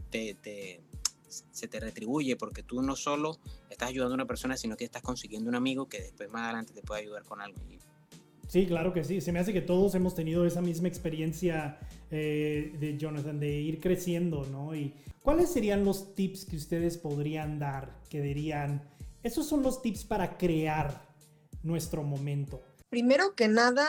te, 0.09 0.81
se 1.29 1.67
te 1.67 1.79
retribuye 1.79 2.35
porque 2.35 2.63
tú 2.63 2.81
no 2.81 2.95
solo 2.95 3.37
estás 3.69 3.89
ayudando 3.89 4.15
a 4.15 4.15
una 4.15 4.25
persona, 4.25 4.57
sino 4.57 4.75
que 4.75 4.85
estás 4.85 5.03
consiguiendo 5.03 5.49
un 5.49 5.55
amigo 5.55 5.87
que 5.87 6.01
después 6.01 6.31
más 6.31 6.45
adelante 6.45 6.73
te 6.73 6.81
puede 6.81 7.01
ayudar 7.01 7.25
con 7.25 7.41
algo. 7.41 7.59
Sí, 8.49 8.65
claro 8.65 8.91
que 8.93 9.03
sí. 9.03 9.21
Se 9.21 9.31
me 9.31 9.37
hace 9.37 9.53
que 9.53 9.61
todos 9.61 9.93
hemos 9.93 10.15
tenido 10.15 10.43
esa 10.43 10.59
misma 10.59 10.87
experiencia 10.87 11.77
eh, 12.09 12.75
de 12.79 12.97
Jonathan, 12.97 13.39
de 13.39 13.61
ir 13.61 13.79
creciendo, 13.79 14.43
¿no? 14.51 14.75
Y 14.75 14.95
¿cuáles 15.21 15.51
serían 15.51 15.85
los 15.85 16.15
tips 16.15 16.45
que 16.45 16.55
ustedes 16.55 16.97
podrían 16.97 17.59
dar? 17.59 17.95
Que 18.09 18.21
dirían, 18.21 18.81
esos 19.21 19.47
son 19.47 19.61
los 19.61 19.83
tips 19.83 20.03
para 20.03 20.35
crear 20.35 20.99
nuestro 21.61 22.01
momento. 22.01 22.59
Primero 22.89 23.35
que 23.35 23.47
nada, 23.47 23.85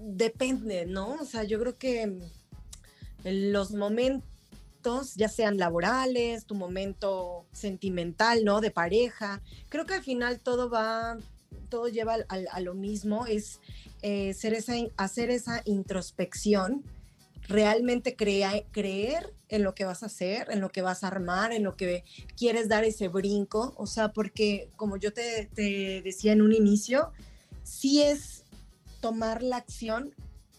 depende, 0.00 0.86
¿no? 0.86 1.16
O 1.20 1.26
sea, 1.26 1.44
yo 1.44 1.60
creo 1.60 1.76
que 1.76 2.18
los 3.24 3.72
momentos, 3.72 5.16
ya 5.16 5.28
sean 5.28 5.58
laborales, 5.58 6.46
tu 6.46 6.54
momento 6.54 7.44
sentimental, 7.52 8.42
¿no? 8.42 8.62
De 8.62 8.70
pareja, 8.70 9.42
creo 9.68 9.84
que 9.84 9.94
al 9.94 10.02
final 10.02 10.40
todo 10.40 10.70
va, 10.70 11.18
todo 11.68 11.88
lleva 11.88 12.16
a, 12.28 12.60
lo 12.60 12.74
mismo, 12.74 13.26
es 13.26 13.60
eh, 14.02 14.30
esa, 14.30 14.74
hacer 14.96 15.30
esa 15.30 15.62
introspección, 15.64 16.84
realmente 17.48 18.14
creer 18.14 19.34
en 19.48 19.62
lo 19.62 19.74
que 19.74 19.84
vas 19.84 20.02
a 20.02 20.06
hacer, 20.06 20.48
en 20.50 20.60
lo 20.60 20.70
que 20.70 20.82
vas 20.82 21.02
a 21.02 21.08
armar, 21.08 21.52
en 21.52 21.64
lo 21.64 21.76
que 21.76 22.04
quieres 22.36 22.68
dar 22.68 22.84
ese 22.84 23.08
brinco, 23.08 23.74
o 23.76 23.86
sea, 23.86 24.12
porque 24.12 24.70
como 24.76 24.96
yo 24.98 25.12
te, 25.12 25.48
te 25.54 26.02
decía 26.02 26.32
en 26.32 26.42
un 26.42 26.52
inicio, 26.52 27.12
sí 27.62 28.02
es 28.02 28.44
tomar 29.00 29.42
la 29.42 29.56
acción, 29.56 30.14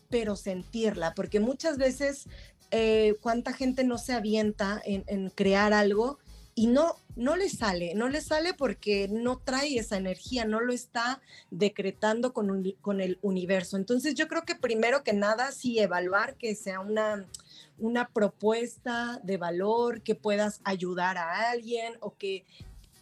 pero 0.09 0.35
sentirla, 0.35 1.13
porque 1.13 1.39
muchas 1.39 1.77
veces 1.77 2.27
eh, 2.71 3.15
cuánta 3.21 3.51
gente 3.53 3.83
no 3.83 3.97
se 3.97 4.13
avienta 4.13 4.81
en, 4.85 5.29
crear 5.31 5.73
algo 5.73 6.19
y 6.53 6.67
no, 6.67 6.97
no 7.19 7.35
le 7.35 7.49
sale, 7.49 7.93
no 7.95 8.07
le 8.07 8.21
sale 8.21 8.53
porque 8.53 9.09
no 9.09 9.37
trae 9.37 9.77
esa 9.77 9.97
energía, 9.97 10.45
no 10.45 10.61
lo 10.61 10.71
está 10.71 11.21
decretando 11.51 12.33
con, 12.33 13.01
el 13.01 13.19
universo. 13.21 13.75
Entonces 13.75 14.15
yo 14.15 14.27
creo 14.27 14.43
que 14.43 14.55
primero 14.55 15.03
que 15.03 15.11
nada, 15.13 15.51
sí 15.51 15.79
evaluar 15.79 16.35
que 16.35 16.55
sea 16.55 16.79
una, 16.79 17.27
propuesta 18.13 19.19
de 19.23 19.35
valor, 19.35 20.01
que 20.01 20.15
puedas 20.15 20.61
ayudar 20.63 21.17
a 21.17 21.51
alguien 21.51 21.93
o 21.99 22.15
que 22.15 22.45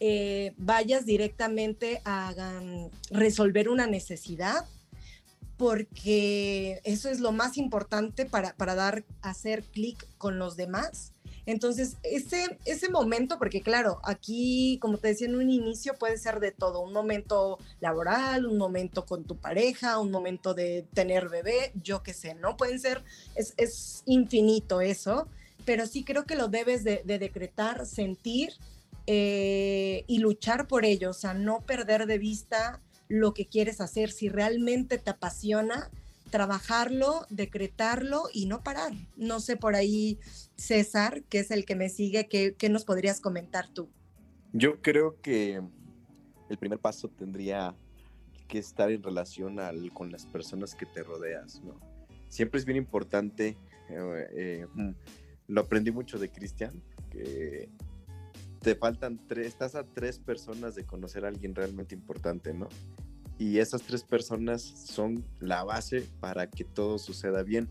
eh, 0.00 0.52
vayas 0.56 1.06
directamente 1.06 2.02
a 2.04 2.34
resolver 3.10 3.68
una 3.68 3.86
necesidad 3.86 4.66
porque 5.56 6.80
eso 6.84 7.08
es 7.08 7.18
lo 7.18 7.32
más 7.32 7.56
importante 7.56 8.26
para, 8.26 8.54
para 8.54 8.76
dar, 8.76 9.04
hacer 9.22 9.64
clic 9.64 10.06
con 10.16 10.38
los 10.38 10.56
demás. 10.56 11.12
Entonces, 11.48 11.96
ese, 12.02 12.58
ese 12.66 12.90
momento, 12.90 13.38
porque 13.38 13.62
claro, 13.62 14.02
aquí, 14.04 14.78
como 14.82 14.98
te 14.98 15.08
decía 15.08 15.28
en 15.28 15.34
un 15.34 15.48
inicio, 15.48 15.94
puede 15.94 16.18
ser 16.18 16.40
de 16.40 16.52
todo, 16.52 16.82
un 16.82 16.92
momento 16.92 17.56
laboral, 17.80 18.44
un 18.44 18.58
momento 18.58 19.06
con 19.06 19.24
tu 19.24 19.38
pareja, 19.38 19.98
un 19.98 20.10
momento 20.10 20.52
de 20.52 20.84
tener 20.92 21.30
bebé, 21.30 21.72
yo 21.82 22.02
qué 22.02 22.12
sé, 22.12 22.34
¿no? 22.34 22.58
Pueden 22.58 22.78
ser, 22.78 23.02
es, 23.34 23.54
es 23.56 24.02
infinito 24.04 24.82
eso, 24.82 25.26
pero 25.64 25.86
sí 25.86 26.04
creo 26.04 26.26
que 26.26 26.34
lo 26.34 26.48
debes 26.48 26.84
de, 26.84 27.02
decretar, 27.06 27.86
sentir 27.86 28.52
eh, 29.06 30.04
y 30.06 30.18
luchar 30.18 30.68
por 30.68 30.84
ello, 30.84 31.08
o 31.08 31.14
sea, 31.14 31.32
no 31.32 31.62
perder 31.62 32.04
de 32.04 32.18
vista 32.18 32.82
lo 33.08 33.32
que 33.32 33.46
quieres 33.46 33.80
hacer, 33.80 34.10
si 34.10 34.28
realmente 34.28 34.98
te 34.98 35.08
apasiona, 35.08 35.90
trabajarlo, 36.28 37.26
decretarlo 37.30 38.24
y 38.32 38.46
no 38.46 38.62
parar. 38.62 38.92
No 39.16 39.40
sé 39.40 39.56
por 39.56 39.74
ahí, 39.74 40.18
César, 40.56 41.22
que 41.24 41.40
es 41.40 41.50
el 41.50 41.64
que 41.64 41.74
me 41.74 41.88
sigue, 41.88 42.28
¿qué, 42.28 42.68
nos 42.68 42.84
podrías 42.84 43.20
comentar 43.20 43.68
tú? 43.68 43.88
Yo 44.52 44.80
creo 44.80 45.20
que 45.20 45.62
el 46.48 46.58
primer 46.58 46.78
paso 46.78 47.08
tendría 47.08 47.74
que 48.46 48.58
estar 48.58 48.90
en 48.90 49.02
relación 49.02 49.60
al, 49.60 49.92
con 49.92 50.10
las 50.10 50.26
personas 50.26 50.74
que 50.74 50.86
te 50.86 51.02
rodeas, 51.02 51.62
¿no? 51.62 51.78
Siempre 52.28 52.58
es 52.58 52.64
bien 52.64 52.78
importante, 52.78 53.56
eh, 53.88 54.28
eh, 54.32 54.66
mm, 54.74 54.90
lo 55.48 55.60
aprendí 55.60 55.90
mucho 55.90 56.18
de 56.18 56.30
Cristian, 56.30 56.82
que 57.10 57.68
te 58.60 58.74
faltan 58.74 59.18
tres, 59.26 59.46
estás 59.46 59.74
a 59.74 59.84
tres 59.84 60.18
personas 60.18 60.74
de 60.74 60.84
conocer 60.84 61.24
a 61.24 61.28
alguien 61.28 61.54
realmente 61.54 61.94
importante, 61.94 62.52
¿no? 62.52 62.68
Y 63.38 63.58
esas 63.58 63.82
tres 63.82 64.02
personas 64.02 64.62
son 64.62 65.24
la 65.40 65.62
base 65.62 66.04
para 66.20 66.50
que 66.50 66.64
todo 66.64 66.98
suceda 66.98 67.42
bien. 67.42 67.68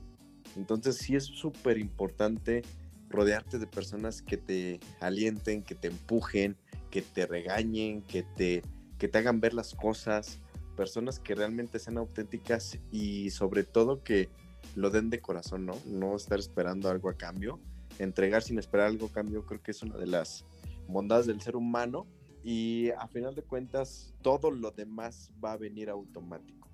Entonces 0.56 0.98
sí 0.98 1.16
es 1.16 1.26
súper 1.26 1.78
importante 1.78 2.64
rodearte 3.10 3.60
de 3.60 3.68
personas 3.68 4.22
que 4.22 4.38
te 4.38 4.80
alienten, 5.00 5.64
que 5.64 5.76
te 5.76 5.88
empujen, 5.88 6.58
que 6.90 7.02
te 7.02 7.26
regañen, 7.26 8.02
que 8.02 8.24
te, 8.24 8.64
que 8.98 9.08
te 9.08 9.18
hagan 9.18 9.40
ver 9.40 9.54
las 9.54 9.76
cosas, 9.76 10.40
personas 10.76 11.20
que 11.20 11.36
realmente 11.36 11.80
sean 11.80 11.98
auténticas 11.98 12.80
y 12.92 13.30
sobre 13.32 13.64
todo 13.64 14.04
que 14.04 14.30
lo 14.76 14.90
den 14.90 15.10
de 15.10 15.22
corazón, 15.22 15.66
¿no? 15.66 15.74
No 15.86 16.16
estar 16.16 16.40
esperando 16.40 16.90
algo 16.90 17.10
a 17.10 17.18
cambio. 17.18 17.60
Entregar 18.00 18.44
sin 18.44 18.60
esperar 18.60 18.88
algo 18.88 19.08
a 19.08 19.12
cambio 19.12 19.46
creo 19.46 19.62
que 19.62 19.72
es 19.72 19.82
una 19.82 19.98
de 19.98 20.08
las 20.08 20.46
bondades 20.88 21.26
del 21.26 21.42
ser 21.42 21.56
humano 21.56 22.06
y 22.44 22.90
a 22.92 23.08
final 23.08 23.36
de 23.36 23.44
cuentas 23.44 24.14
todo 24.22 24.52
lo 24.52 24.72
demás 24.72 25.32
va 25.44 25.54
a 25.54 25.58
venir 25.58 25.90
automático. 25.90 26.70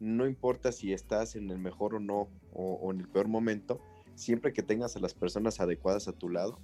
No 0.00 0.26
importa 0.26 0.72
si 0.72 0.92
estás 0.92 1.36
en 1.36 1.50
el 1.50 1.58
mejor 1.58 1.94
o 1.94 2.00
no 2.00 2.28
o, 2.52 2.92
en 2.92 3.00
el 3.00 3.08
peor 3.08 3.28
momento, 3.28 3.80
siempre 4.14 4.52
que 4.52 4.62
tengas 4.62 4.96
a 4.96 5.00
las 5.00 5.14
personas 5.14 5.60
adecuadas 5.60 6.08
a 6.08 6.12
tu 6.12 6.28
lado, 6.28 6.60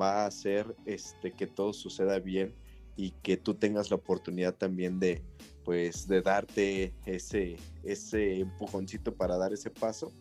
va 0.00 0.22
a 0.22 0.26
hacer 0.26 0.76
este, 0.84 1.32
que 1.32 1.46
todo 1.46 1.72
suceda 1.72 2.18
bien 2.18 2.54
y 2.96 3.10
que 3.10 3.36
tú 3.36 3.54
tengas 3.54 3.90
la 3.90 3.96
oportunidad 3.96 4.54
también 4.54 5.00
de 5.00 5.22
pues 5.64 6.06
de 6.06 6.20
darte 6.20 6.92
ese 7.06 7.56
ese 7.82 8.38
empujoncito 8.38 9.14
para 9.14 9.36
dar 9.36 9.52
ese 9.52 9.70
paso 9.70 10.12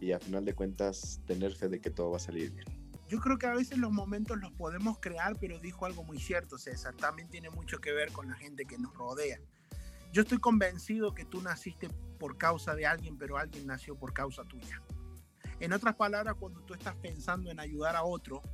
y 0.00 0.12
a 0.12 0.20
final 0.20 0.44
de 0.44 0.54
cuentas 0.54 1.20
tener 1.26 1.52
fe 1.52 1.68
de 1.68 1.80
que 1.80 1.90
todo 1.90 2.10
va 2.10 2.16
a 2.16 2.20
salir 2.20 2.52
bien. 2.52 2.79
Yo 3.10 3.18
creo 3.18 3.38
que 3.38 3.46
a 3.48 3.54
veces 3.54 3.76
los 3.76 3.90
momentos 3.90 4.38
los 4.38 4.52
podemos 4.52 5.00
crear, 5.00 5.36
pero 5.40 5.58
dijo 5.58 5.84
algo 5.84 6.04
muy 6.04 6.20
cierto, 6.20 6.58
César. 6.58 6.94
También 6.94 7.28
tiene 7.28 7.50
mucho 7.50 7.80
que 7.80 7.90
ver 7.90 8.12
con 8.12 8.28
la 8.28 8.36
gente 8.36 8.66
que 8.66 8.78
nos 8.78 8.94
rodea. 8.94 9.40
Yo 10.12 10.22
estoy 10.22 10.38
convencido 10.38 11.12
que 11.12 11.24
tú 11.24 11.42
naciste 11.42 11.88
por 12.20 12.38
causa 12.38 12.76
de 12.76 12.86
alguien, 12.86 13.18
pero 13.18 13.36
alguien 13.36 13.66
nació 13.66 13.96
por 13.96 14.12
causa 14.12 14.44
tuya. 14.44 14.80
En 15.58 15.72
otras 15.72 15.96
palabras, 15.96 16.36
cuando 16.38 16.60
tú 16.60 16.72
estás 16.74 16.94
pensando 17.02 17.50
en 17.50 17.58
ayudar 17.58 17.96
a 17.96 18.04
otro, 18.04 18.44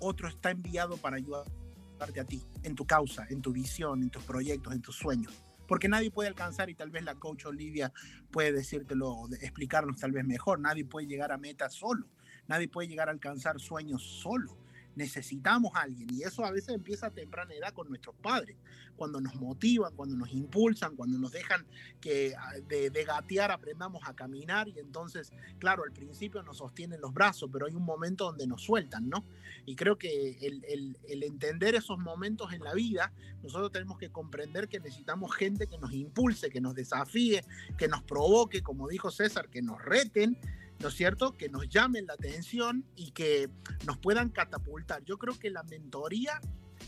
otro 0.00 0.26
está 0.26 0.50
enviado 0.50 0.96
para 0.96 1.18
ayudarte 1.18 2.18
a 2.20 2.24
ti, 2.24 2.42
en 2.64 2.74
tu 2.74 2.84
causa, 2.88 3.28
en 3.30 3.42
tu 3.42 3.52
visión, 3.52 4.02
en 4.02 4.10
tus 4.10 4.24
proyectos, 4.24 4.74
en 4.74 4.82
tus 4.82 4.96
sueños. 4.96 5.32
Porque 5.68 5.88
nadie 5.88 6.10
puede 6.10 6.28
alcanzar, 6.28 6.68
y 6.68 6.74
tal 6.74 6.90
vez 6.90 7.04
la 7.04 7.14
coach 7.14 7.46
Olivia 7.46 7.92
puede 8.32 8.50
decírtelo, 8.50 9.28
explicarnos 9.40 10.00
tal 10.00 10.10
vez 10.10 10.24
mejor, 10.24 10.58
nadie 10.58 10.84
puede 10.84 11.06
llegar 11.06 11.30
a 11.30 11.38
meta 11.38 11.70
solo. 11.70 12.08
Nadie 12.48 12.68
puede 12.68 12.88
llegar 12.88 13.08
a 13.08 13.12
alcanzar 13.12 13.60
sueños 13.60 14.02
solo. 14.02 14.56
Necesitamos 14.96 15.72
a 15.74 15.80
alguien 15.82 16.08
y 16.12 16.22
eso 16.22 16.44
a 16.44 16.52
veces 16.52 16.74
empieza 16.74 17.06
a 17.06 17.10
temprana 17.10 17.52
edad 17.52 17.72
con 17.72 17.88
nuestros 17.88 18.14
padres, 18.14 18.56
cuando 18.94 19.20
nos 19.20 19.34
motivan, 19.34 19.92
cuando 19.96 20.14
nos 20.14 20.32
impulsan, 20.32 20.94
cuando 20.94 21.18
nos 21.18 21.32
dejan 21.32 21.66
que 22.00 22.32
ah, 22.38 22.52
de, 22.68 23.04
gatear 23.04 23.50
aprendamos 23.50 24.02
a 24.06 24.14
caminar 24.14 24.68
y 24.68 24.78
entonces, 24.78 25.32
claro, 25.58 25.82
al 25.82 25.92
principio 25.92 26.44
nos 26.44 26.58
sostienen 26.58 27.00
los 27.00 27.12
brazos, 27.12 27.50
pero 27.52 27.66
hay 27.66 27.74
un 27.74 27.84
momento 27.84 28.26
donde 28.26 28.46
nos 28.46 28.62
sueltan, 28.62 29.08
¿no? 29.08 29.24
Y 29.66 29.74
creo 29.74 29.98
que 29.98 30.38
el, 30.40 30.96
el 31.08 31.22
entender 31.24 31.74
esos 31.74 31.98
momentos 31.98 32.52
en 32.52 32.62
la 32.62 32.72
vida, 32.72 33.12
nosotros 33.42 33.72
tenemos 33.72 33.98
que 33.98 34.10
comprender 34.10 34.68
que 34.68 34.78
necesitamos 34.78 35.34
gente 35.34 35.66
que 35.66 35.78
nos 35.78 35.92
impulse, 35.92 36.50
que 36.50 36.60
nos 36.60 36.74
desafíe, 36.76 37.44
que 37.76 37.88
nos 37.88 38.02
provoque, 38.02 38.62
como 38.62 38.86
dijo 38.86 39.10
César, 39.10 39.48
que 39.48 39.60
nos 39.60 39.82
reten 39.82 40.38
¿no 40.80 40.88
es 40.88 40.94
cierto? 40.94 41.32
Que 41.32 41.48
nos 41.48 41.68
llamen 41.68 42.06
la 42.06 42.14
atención 42.14 42.84
y 42.96 43.12
que 43.12 43.48
nos 43.86 43.98
puedan 43.98 44.30
catapultar. 44.30 45.04
Yo 45.04 45.18
creo 45.18 45.38
que 45.38 45.50
la 45.50 45.62
mentoría 45.62 46.40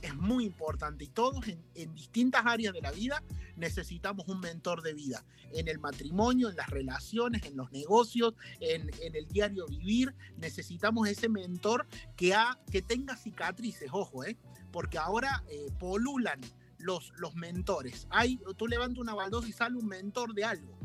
es 0.03 0.14
muy 0.14 0.45
importante 0.45 1.05
y 1.05 1.09
todos 1.09 1.47
en, 1.49 1.95
distintas 1.95 2.45
áreas 2.45 2.74
de 2.74 2.82
la 2.82 2.93
vida 2.93 3.22
necesitamos 3.57 4.28
un 4.28 4.41
mentor 4.41 4.82
de 4.82 4.95
vida. 4.95 5.24
En 5.53 5.68
el 5.68 5.78
matrimonio, 5.78 6.51
en 6.51 6.57
las 6.57 6.68
relaciones, 6.68 7.45
en 7.45 7.57
los 7.57 7.70
negocios, 7.72 8.34
en, 8.61 8.91
el 9.01 9.26
diario 9.28 9.66
vivir, 9.66 10.14
necesitamos 10.37 11.09
ese 11.09 11.28
mentor 11.28 11.87
que, 12.16 12.34
ha, 12.34 12.59
que 12.70 12.82
tenga 12.82 13.16
cicatrices, 13.16 13.89
ojo, 13.93 14.24
¿eh? 14.24 14.37
porque 14.72 14.99
ahora 14.99 15.45
eh, 15.49 15.70
polulan 15.78 16.41
los, 16.78 17.12
los 17.16 17.34
mentores. 17.34 18.07
Hay, 18.11 18.39
tú 18.57 18.66
levantas 18.66 18.99
una 18.99 19.14
baldosa 19.14 19.49
y 19.49 19.53
sale 19.53 19.76
un 19.76 19.87
mentor 19.87 20.34
de 20.34 20.45
algo 20.45 20.76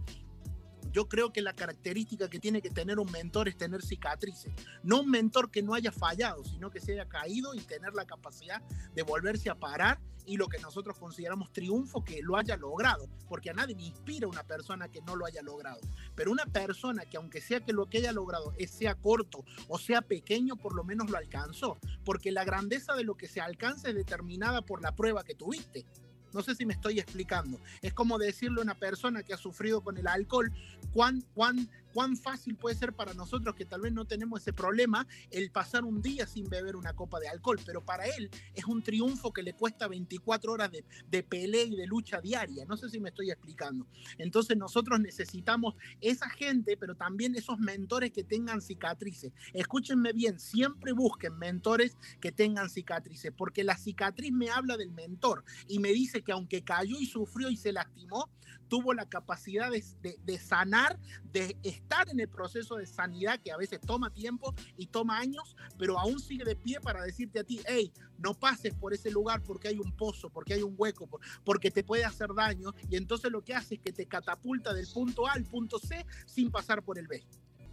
Yo 0.91 1.07
creo 1.07 1.31
que 1.31 1.41
la 1.41 1.53
característica 1.53 2.29
que 2.29 2.39
tiene 2.39 2.61
que 2.61 2.69
tener 2.69 2.99
un 2.99 3.11
mentor 3.11 3.47
es 3.47 3.57
tener 3.57 3.81
cicatrices. 3.81 4.53
No 4.83 5.01
un 5.01 5.09
mentor 5.09 5.49
que 5.49 5.61
no 5.61 5.73
haya 5.73 5.91
fallado, 5.91 6.43
sino 6.43 6.69
que 6.69 6.81
se 6.81 6.93
haya 6.93 7.07
caído 7.07 7.53
y 7.53 7.61
tener 7.61 7.93
la 7.93 8.05
capacidad 8.05 8.61
de 8.93 9.03
volverse 9.03 9.49
a 9.49 9.55
parar 9.55 9.99
y 10.25 10.37
lo 10.37 10.47
que 10.47 10.59
nosotros 10.59 10.97
consideramos 10.97 11.51
triunfo 11.51 12.03
que 12.03 12.21
lo 12.21 12.37
haya 12.37 12.57
logrado, 12.57 13.09
porque 13.27 13.49
a 13.49 13.53
nadie 13.53 13.75
le 13.75 13.83
inspira 13.83 14.27
una 14.27 14.43
persona 14.43 14.89
que 14.89 15.01
no 15.01 15.15
lo 15.15 15.25
haya 15.25 15.41
logrado. 15.41 15.79
Pero 16.15 16.31
una 16.31 16.45
persona 16.45 17.05
que 17.05 17.17
aunque 17.17 17.41
sea 17.41 17.61
que 17.61 17.73
lo 17.73 17.87
que 17.87 17.99
haya 17.99 18.11
logrado 18.11 18.53
sea 18.67 18.95
corto 18.95 19.43
o 19.67 19.79
sea 19.79 20.01
pequeño, 20.01 20.55
por 20.55 20.75
lo 20.75 20.83
menos 20.83 21.09
lo 21.09 21.17
alcanzó, 21.17 21.77
porque 22.03 22.31
la 22.31 22.43
grandeza 22.43 22.93
de 22.93 23.03
lo 23.03 23.15
que 23.15 23.27
se 23.27 23.41
alcanza 23.41 23.89
es 23.89 23.95
determinada 23.95 24.61
por 24.61 24.81
la 24.81 24.95
prueba 24.95 25.23
que 25.23 25.35
tuviste. 25.35 25.85
No 26.34 26.41
sé 26.41 26.55
si 26.55 26.65
me 26.65 26.73
estoy 26.73 26.99
explicando. 26.99 27.59
Es 27.82 27.93
como 27.93 28.17
decirle 28.17 28.59
a 28.59 28.63
una 28.63 28.75
persona 28.75 29.23
que 29.23 29.34
ha 29.34 29.38
sufrido 29.38 29.82
con 29.82 29.97
el 29.97 30.07
alcohol 30.07 30.51
cuán, 30.93 31.23
cuán, 31.34 31.69
cuán 31.93 32.17
fácil 32.17 32.55
puede 32.55 32.75
ser 32.75 32.93
para 32.93 33.13
nosotros 33.13 33.55
que 33.55 33.65
tal 33.65 33.81
vez 33.81 33.93
no 33.93 34.05
tenemos 34.05 34.41
ese 34.41 34.53
problema 34.53 35.07
el 35.29 35.51
pasar 35.51 35.83
un 35.83 36.01
día 36.01 36.25
sin 36.27 36.49
beber 36.49 36.75
una 36.75 36.93
copa 36.93 37.19
de 37.19 37.27
alcohol, 37.27 37.59
pero 37.65 37.81
para 37.81 38.05
él 38.05 38.29
es 38.53 38.65
un 38.65 38.81
triunfo 38.81 39.31
que 39.31 39.43
le 39.43 39.53
cuesta 39.53 39.87
24 39.87 40.51
horas 40.51 40.71
de, 40.71 40.83
de 41.09 41.23
pelea 41.23 41.63
y 41.63 41.75
de 41.75 41.87
lucha 41.87 42.21
diaria. 42.21 42.65
No 42.65 42.77
sé 42.77 42.89
si 42.89 42.99
me 42.99 43.09
estoy 43.09 43.31
explicando. 43.31 43.85
Entonces 44.17 44.57
nosotros 44.57 44.99
necesitamos 44.99 45.75
esa 45.99 46.29
gente, 46.29 46.77
pero 46.77 46.95
también 46.95 47.35
esos 47.35 47.59
mentores 47.59 48.11
que 48.11 48.23
tengan 48.23 48.61
cicatrices. 48.61 49.31
Escúchenme 49.53 50.13
bien, 50.13 50.39
siempre 50.39 50.93
busquen 50.93 51.37
mentores 51.37 51.97
que 52.19 52.31
tengan 52.31 52.69
cicatrices, 52.69 53.31
porque 53.35 53.63
la 53.63 53.77
cicatriz 53.77 54.31
me 54.31 54.49
habla 54.49 54.77
del 54.77 54.91
mentor 54.91 55.43
y 55.67 55.79
me 55.79 55.89
dice 55.89 56.21
que 56.21 56.31
aunque 56.31 56.63
cayó 56.63 56.99
y 56.99 57.05
sufrió 57.05 57.49
y 57.49 57.57
se 57.57 57.71
lastimó, 57.71 58.29
tuvo 58.72 58.93
la 58.93 59.05
capacidad 59.05 59.69
de, 59.69 59.84
de, 60.24 60.39
sanar, 60.39 60.97
de 61.34 61.57
estar 61.61 62.07
en 62.09 62.22
el 62.22 62.30
proceso 62.30 62.78
de 62.78 62.86
sanidad 62.86 63.38
que 63.41 63.51
a 63.51 63.57
veces 63.57 63.82
toma 63.82 64.13
tiempo 64.13 64.55
y 64.78 64.88
toma 64.88 65.19
años, 65.19 65.57
pero 65.78 65.99
aún 65.99 66.22
sigue 66.22 66.45
de 66.45 66.55
pie 66.55 66.80
para 66.80 67.03
decirte 67.03 67.41
a 67.41 67.43
ti, 67.43 67.59
hey, 67.67 67.91
no 68.17 68.34
pases 68.34 68.74
por 68.74 68.93
ese 68.93 69.11
lugar 69.11 69.43
porque 69.43 69.67
hay 69.67 69.78
un 69.78 69.91
pozo, 69.91 70.30
porque 70.30 70.53
hay 70.53 70.63
un 70.63 70.74
hueco, 70.78 71.09
porque 71.43 71.69
te 71.69 71.84
puede 71.84 72.05
hacer 72.05 72.30
daño, 72.34 72.74
y 72.89 72.95
entonces 72.95 73.30
lo 73.30 73.43
que 73.43 73.53
hace 73.53 73.76
es 73.76 73.82
que 73.82 73.91
te 73.91 74.05
catapulta 74.05 74.74
del 74.74 74.88
punto 74.88 75.28
A 75.28 75.34
al 75.34 75.43
punto 75.43 75.78
C 75.78 76.05
sin 76.26 76.49
pasar 76.49 76.82
por 76.82 76.97
el 76.97 77.09
B. 77.09 77.26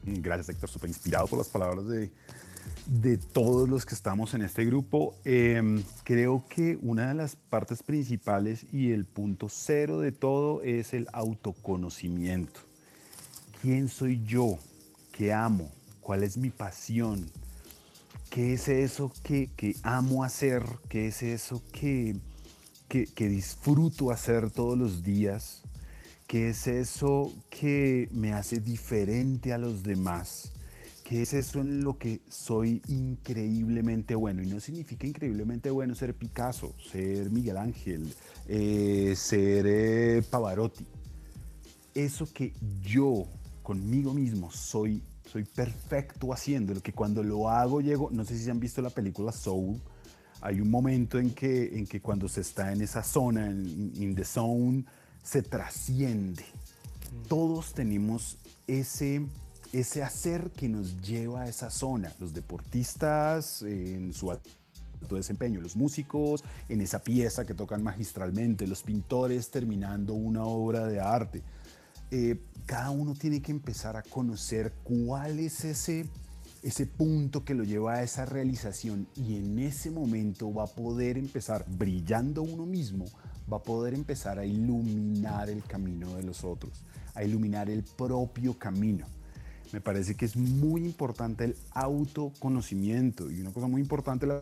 Gracias, 0.03 0.49
Héctor, 0.49 0.69
súper 0.69 0.91
inspirado 0.91 1.29
por 1.29 1.39
las 1.39 1.49
palabras 1.49 1.87
de, 1.87 2.11
de 2.87 3.19
todos 3.19 3.69
los 3.69 3.85
que 3.85 3.95
estamos 3.95 4.35
en 4.35 4.43
este 4.43 4.65
grupo. 4.65 5.15
Em, 5.25 5.83
creo 6.05 6.45
que 6.49 6.79
una 6.83 7.09
de 7.09 7.15
las 7.15 7.37
partes 7.37 7.83
principales 7.83 8.67
y 8.73 8.93
el 8.93 9.05
punto 9.05 9.49
cero 9.49 10.01
de 10.01 10.13
todo 10.13 10.63
es 10.63 10.95
el 10.95 11.07
autoconocimiento. 11.13 12.61
¿Quién 13.61 13.89
soy 13.89 14.23
yo? 14.25 14.59
¿Qué 15.13 15.33
amo? 15.33 15.71
¿Cuál 16.01 16.23
es 16.23 16.39
mi 16.39 16.51
pasión? 16.51 17.31
¿Qué 18.31 18.55
es 18.55 18.69
eso 18.69 19.13
que, 19.23 19.51
amo 19.83 20.25
hacer? 20.25 20.63
¿Qué 20.89 21.09
es 21.09 21.23
eso 21.23 21.63
que, 21.73 22.17
que, 22.89 23.07
que 23.07 23.29
disfruto 23.29 24.11
hacer 24.11 24.51
todos 24.51 24.79
los 24.79 25.03
días? 25.03 25.63
¿Qué 26.27 26.51
es 26.51 26.67
eso 26.67 27.33
que 27.51 28.09
me 28.13 28.33
hace 28.33 28.61
diferente 28.61 29.53
a 29.53 29.59
los 29.59 29.83
demás? 29.83 30.53
¿Qué 31.09 31.23
es 31.23 31.33
eso 31.33 31.61
en 31.63 31.83
lo 31.83 31.97
que 31.97 32.21
soy 32.29 32.83
increíblemente 32.87 34.15
bueno? 34.15 34.43
Y 34.43 34.47
no 34.47 34.61
significa 34.61 35.07
increíblemente 35.07 35.71
bueno 35.71 35.95
ser 35.95 36.13
Picasso, 36.13 36.75
ser 36.93 37.31
Miguel 37.31 37.57
Ángel, 37.57 38.13
eh, 38.47 39.15
ser 39.17 39.65
eh, 39.67 40.23
Pavarotti. 40.31 40.85
Eso 41.95 42.31
que 42.31 42.53
yo 42.83 43.25
conmigo 43.63 44.13
mismo 44.13 44.53
soy, 44.53 45.03
soy 45.25 45.45
perfecto 45.45 46.31
haciendo, 46.35 46.75
lo 46.75 46.83
que 46.83 46.93
cuando 46.93 47.23
lo 47.23 47.49
hago 47.49 47.81
llego, 47.81 48.11
no 48.13 48.23
sé 48.27 48.37
si 48.37 48.51
han 48.51 48.61
visto 48.61 48.83
la 48.83 48.91
película 48.91 49.33
Soul, 49.33 49.81
hay 50.43 50.61
un 50.61 50.71
momento 50.71 51.19
en 51.19 51.31
que, 51.31 51.79
en 51.79 51.87
que 51.87 52.03
cuando 52.03 52.29
se 52.29 52.43
está 52.43 52.71
en 52.71 52.83
esa 52.83 53.03
zona, 53.03 53.47
en 53.47 53.95
in 53.97 54.15
the 54.15 54.27
zone, 54.27 54.85
se 55.23 55.41
trasciende. 55.41 56.45
Mm. 56.45 57.29
Todos 57.29 57.73
tenemos 57.73 58.37
ese 58.67 59.23
ese 59.73 60.03
hacer 60.03 60.51
que 60.51 60.69
nos 60.69 61.01
lleva 61.03 61.43
a 61.43 61.49
esa 61.49 61.71
zona. 61.71 62.13
Los 62.19 62.33
deportistas 62.33 63.63
en 63.63 64.13
su 64.13 64.37
desempeño, 65.11 65.61
los 65.61 65.77
músicos 65.77 66.43
en 66.69 66.81
esa 66.81 67.01
pieza 67.01 67.47
que 67.47 67.55
tocan 67.55 67.83
magistralmente, 67.83 68.67
los 68.67 68.83
pintores 68.83 69.51
terminando 69.51 70.15
una 70.15 70.45
obra 70.45 70.87
de 70.87 71.01
arte. 71.01 71.43
Eh, 72.11 72.41
cada 72.67 72.91
uno 72.91 73.15
tiene 73.15 73.43
que 73.43 73.53
empezar 73.53 73.97
a 73.97 74.03
conocer 74.03 74.73
cuál 74.83 75.39
es 75.39 75.65
ese, 75.65 76.07
ese 76.63 76.87
punto 76.87 77.45
que 77.45 77.55
lo 77.55 77.65
lleva 77.65 77.95
a 77.95 78.03
esa 78.03 78.25
realización 78.25 79.07
y 79.15 79.37
en 79.37 79.59
ese 79.59 79.91
momento 79.91 80.53
va 80.53 80.65
a 80.65 80.69
poder 80.69 81.19
empezar, 81.19 81.67
brillando 81.69 82.43
uno 82.43 82.65
mismo, 82.65 83.05
va 83.51 83.59
a 83.59 83.63
poder 83.63 83.93
empezar 83.93 84.39
a 84.39 84.47
iluminar 84.47 85.51
el 85.51 85.63
camino 85.65 86.15
de 86.17 86.23
los 86.23 86.45
otros, 86.45 86.83
a 87.15 87.25
iluminar 87.25 87.69
el 87.69 87.83
propio 87.83 88.59
camino 88.59 89.07
me 89.73 89.81
parece 89.81 90.15
que 90.17 90.25
es 90.25 90.37
muy 90.37 90.85
importante 90.85 91.45
el 91.45 91.57
autoconocimiento. 91.73 93.31
Y 93.31 93.41
una 93.41 93.53
cosa 93.53 93.67
muy 93.67 93.81
importante 93.81 94.27
del 94.27 94.41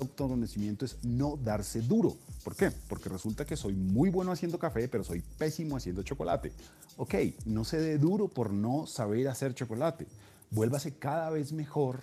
autoconocimiento 0.00 0.84
es 0.84 1.02
no 1.04 1.36
darse 1.36 1.80
duro. 1.80 2.16
¿Por 2.44 2.56
qué? 2.56 2.70
Porque 2.88 3.08
resulta 3.08 3.44
que 3.44 3.56
soy 3.56 3.74
muy 3.74 4.10
bueno 4.10 4.32
haciendo 4.32 4.58
café, 4.58 4.88
pero 4.88 5.04
soy 5.04 5.22
pésimo 5.38 5.76
haciendo 5.76 6.02
chocolate. 6.02 6.52
Ok, 6.96 7.14
no 7.46 7.64
se 7.64 7.80
dé 7.80 7.98
duro 7.98 8.28
por 8.28 8.52
no 8.52 8.86
saber 8.86 9.28
hacer 9.28 9.54
chocolate. 9.54 10.06
Vuélvase 10.50 10.94
cada 10.94 11.30
vez 11.30 11.52
mejor 11.52 12.00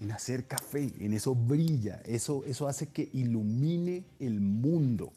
en 0.00 0.10
hacer 0.12 0.46
café, 0.46 0.92
en 0.98 1.12
eso 1.12 1.34
brilla, 1.34 2.02
eso, 2.04 2.42
eso 2.44 2.66
hace 2.66 2.88
que 2.88 3.08
ilumine 3.12 4.04
el 4.18 4.40
mundo. 4.40 5.12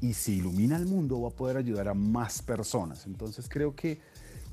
Y 0.00 0.12
si 0.12 0.36
ilumina 0.36 0.76
el 0.76 0.86
mundo 0.86 1.20
va 1.20 1.28
a 1.28 1.32
poder 1.32 1.56
ayudar 1.56 1.88
a 1.88 1.94
más 1.94 2.42
personas. 2.42 3.06
Entonces 3.06 3.48
creo 3.48 3.74
que 3.74 4.00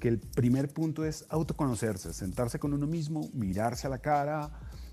que 0.05 0.09
el 0.09 0.19
primer 0.19 0.71
punto 0.71 1.03
es 1.03 1.25
autoconocerse, 1.29 2.13
sentarse 2.13 2.59
con 2.59 2.75
uno 2.75 2.85
mismo, 2.85 3.27
mirarse 3.33 3.87
a 3.87 3.89
la 3.89 3.97
cara, 3.97 4.51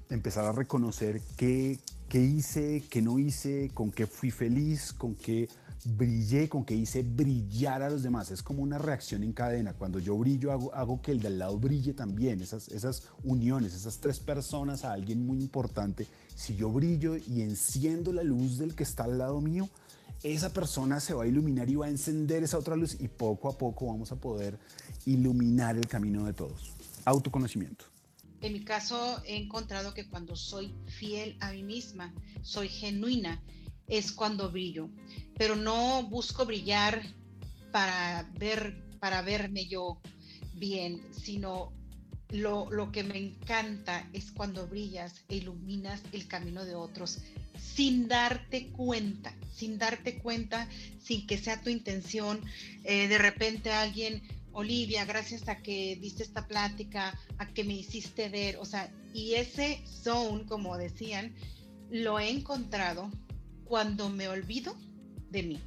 empezar 0.09 0.47
a 0.47 0.53
reconocer 0.53 1.21
qué, 1.37 1.79
qué 2.09 2.23
hice, 2.23 2.83
qué 2.89 3.03
no 3.03 3.19
hice, 3.19 3.71
con 3.75 3.91
qué 3.91 4.07
fui 4.07 4.31
feliz, 4.31 4.91
con 4.95 5.15
qué 5.15 5.51
brillé, 5.85 6.49
con 6.49 6.65
qué 6.65 6.75
hice 6.75 7.03
brillar 7.03 7.83
a 7.83 7.91
los 7.91 8.03
demás. 8.03 8.31
Es 8.31 8.43
como 8.43 8.63
una 8.63 8.79
reacción 8.79 9.23
en 9.23 9.35
cadena. 9.35 9.75
Cuando 9.75 9.99
yo 9.99 10.17
brillo, 10.17 10.51
hago, 10.51 10.75
hago 10.75 11.03
que 11.03 11.13
el 11.13 11.21
de 11.21 11.29
lado 11.29 11.59
brille 11.59 11.93
también. 11.93 12.41
Esas, 12.41 12.69
esas 12.69 13.03
uniones, 13.23 13.75
esas 13.75 13.99
tres 13.99 14.19
personas 14.19 14.83
a 14.83 14.95
alguien 14.95 15.27
muy 15.27 15.43
importante. 15.43 16.07
Si 16.35 16.57
yo 16.57 16.71
brillo 16.71 17.19
y 17.19 17.43
enciendo 17.43 18.15
la 18.15 18.23
luz 18.23 18.57
del 18.57 18.75
que 18.75 18.85
está 18.85 19.05
al 19.05 19.19
lado 19.19 19.43
mío, 19.43 19.69
esa 20.23 20.53
persona 20.53 21.01
se 21.01 21.15
va 21.15 21.25
a 21.25 21.27
iluminar 21.27 21.69
y 21.69 21.77
va 21.77 21.87
a 21.87 21.91
encender 21.91 22.43
esa 22.43 22.59
otra 22.59 22.77
luz 22.77 22.97
y 23.01 23.09
poco 23.09 23.49
a 23.49 23.59
poco 23.59 23.87
vamos 23.87 24.13
a 24.13 24.17
poder 24.17 24.59
iluminar 25.07 25.77
el 25.77 25.87
camino 25.87 26.25
de 26.25 26.33
todos. 26.33 26.73
Autoconocimiento. 27.05 27.87
En 28.41 28.53
mi 28.53 28.65
caso 28.65 29.23
he 29.25 29.37
encontrado 29.37 29.95
que 29.95 30.09
cuando 30.09 30.37
soy 30.37 30.75
fiel 30.87 31.37
a 31.41 31.53
mí 31.53 31.63
misma, 31.63 32.13
soy 32.43 32.69
genuina, 32.69 33.43
es 33.87 34.13
cuando 34.13 34.51
brillo, 34.51 34.89
pero 35.37 35.57
no 35.57 36.05
busco 36.05 36.45
brillar 36.45 37.03
para 37.71 38.29
ver 38.39 38.83
para 39.03 39.21
verme 39.21 39.67
yo 39.67 40.01
bien, 40.55 41.03
sino 41.11 41.73
lo, 42.33 42.71
lo, 42.71 42.91
que 42.93 43.05
me 43.05 43.19
encanta 43.19 44.09
es 44.13 44.33
cuando 44.33 44.67
brillas 44.67 45.25
e 45.29 45.37
iluminas 45.37 46.03
el 46.13 46.27
camino 46.27 46.65
de 46.65 46.75
otros 46.75 47.21
sin 47.63 48.09
darte 48.09 48.69
cuenta, 48.69 49.35
sin 49.55 49.79
darte 49.79 50.19
cuenta, 50.19 50.69
sin 51.01 51.27
que 51.27 51.39
sea 51.39 51.63
tu 51.63 51.71
intención. 51.71 52.41
Eh, 52.85 53.09
de 53.09 53.19
repente 53.19 53.71
alguien, 53.71 54.23
Olivia, 54.53 55.05
gracias 55.05 55.49
a 55.49 55.57
que 55.63 55.97
diste 56.01 56.23
esta 56.23 56.47
plática, 56.47 57.19
a 57.39 57.47
que 57.47 57.65
me 57.65 57.75
hiciste 57.75 58.29
ver, 58.29 58.57
o 58.57 58.65
sea, 58.65 58.93
y 59.15 59.35
ese 59.35 59.83
zone, 59.87 60.45
como 60.47 60.77
decían, 60.77 61.35
lo 61.91 62.19
he 62.19 62.31
encontrado 62.31 63.11
cuando 63.65 64.09
me 64.09 64.29
olvido 64.29 64.77
de 65.31 65.43
mí. 65.43 65.61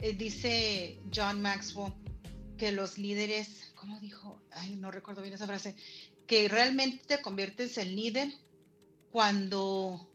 Eh, 0.00 0.14
dice 0.14 1.00
John 1.14 1.42
Maxwell 1.42 1.92
que 2.56 2.72
los 2.72 2.98
líderes, 2.98 3.71
¿cómo 3.82 3.98
dijo? 3.98 4.40
Ay, 4.52 4.76
no 4.76 4.92
recuerdo 4.92 5.22
bien 5.22 5.34
esa 5.34 5.48
frase, 5.48 5.74
que 6.28 6.46
realmente 6.48 7.02
te 7.04 7.20
conviertes 7.20 7.76
en 7.78 7.96
líder 7.96 8.32
cuando 9.10 10.08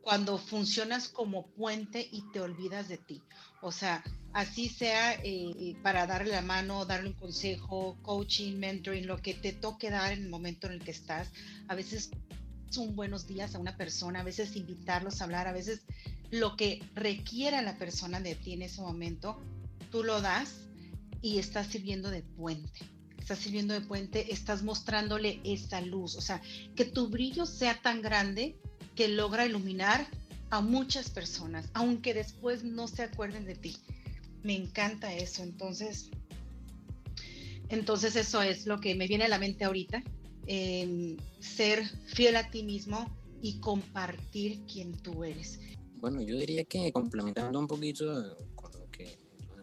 cuando 0.00 0.38
funcionas 0.38 1.10
como 1.10 1.48
puente 1.48 2.08
y 2.10 2.22
te 2.32 2.40
olvidas 2.40 2.88
de 2.88 2.96
ti. 2.96 3.22
O 3.60 3.72
sea, 3.72 4.02
así 4.32 4.70
sea 4.70 5.12
eh, 5.22 5.76
para 5.82 6.06
darle 6.06 6.32
la 6.32 6.40
mano, 6.40 6.86
darle 6.86 7.10
un 7.10 7.14
consejo, 7.14 7.98
coaching, 8.00 8.56
mentoring, 8.56 9.06
lo 9.06 9.18
que 9.18 9.34
te 9.34 9.52
toque 9.52 9.90
dar 9.90 10.12
en 10.12 10.22
el 10.22 10.30
momento 10.30 10.66
en 10.66 10.72
el 10.72 10.82
que 10.82 10.92
estás. 10.92 11.30
A 11.68 11.74
veces 11.74 12.10
son 12.70 12.96
buenos 12.96 13.26
días 13.26 13.54
a 13.54 13.58
una 13.58 13.76
persona, 13.76 14.20
a 14.20 14.24
veces 14.24 14.56
invitarlos 14.56 15.20
a 15.20 15.24
hablar, 15.24 15.46
a 15.46 15.52
veces 15.52 15.82
lo 16.30 16.56
que 16.56 16.82
requiera 16.94 17.60
la 17.60 17.76
persona 17.76 18.18
de 18.18 18.34
ti 18.34 18.54
en 18.54 18.62
ese 18.62 18.80
momento, 18.80 19.38
tú 19.90 20.04
lo 20.04 20.22
das 20.22 20.67
y 21.22 21.38
estás 21.38 21.66
sirviendo 21.68 22.10
de 22.10 22.22
puente. 22.22 22.80
estás 23.18 23.40
sirviendo 23.40 23.74
de 23.74 23.82
puente, 23.82 24.32
estás 24.32 24.62
mostrándole 24.62 25.40
esa 25.44 25.82
luz, 25.82 26.16
o 26.16 26.22
sea, 26.22 26.40
que 26.74 26.86
tu 26.86 27.08
brillo 27.08 27.44
sea 27.44 27.78
tan 27.82 28.00
grande 28.00 28.56
que 28.94 29.06
logra 29.08 29.44
iluminar 29.44 30.08
a 30.50 30.62
muchas 30.62 31.10
personas, 31.10 31.68
aunque 31.74 32.14
después 32.14 32.64
no 32.64 32.88
se 32.88 33.02
acuerden 33.02 33.44
de 33.44 33.54
ti. 33.54 33.76
Me 34.42 34.54
encanta 34.54 35.12
eso, 35.12 35.42
entonces, 35.42 36.10
entonces 37.68 38.16
eso 38.16 38.40
es 38.40 38.66
lo 38.66 38.80
que 38.80 38.94
me 38.94 39.06
viene 39.06 39.24
a 39.24 39.28
la 39.28 39.38
mente 39.38 39.64
ahorita, 39.64 40.02
em, 40.46 41.18
ser 41.40 41.86
fiel 42.06 42.36
a 42.36 42.50
ti 42.50 42.62
mismo 42.62 43.14
y 43.42 43.60
compartir 43.60 44.60
quién 44.72 44.92
tú 44.92 45.22
eres. 45.24 45.60
Bueno, 46.00 46.22
yo 46.22 46.36
diría 46.36 46.64
que 46.64 46.90
complementando 46.92 47.58
un 47.58 47.66
poquito 47.66 48.36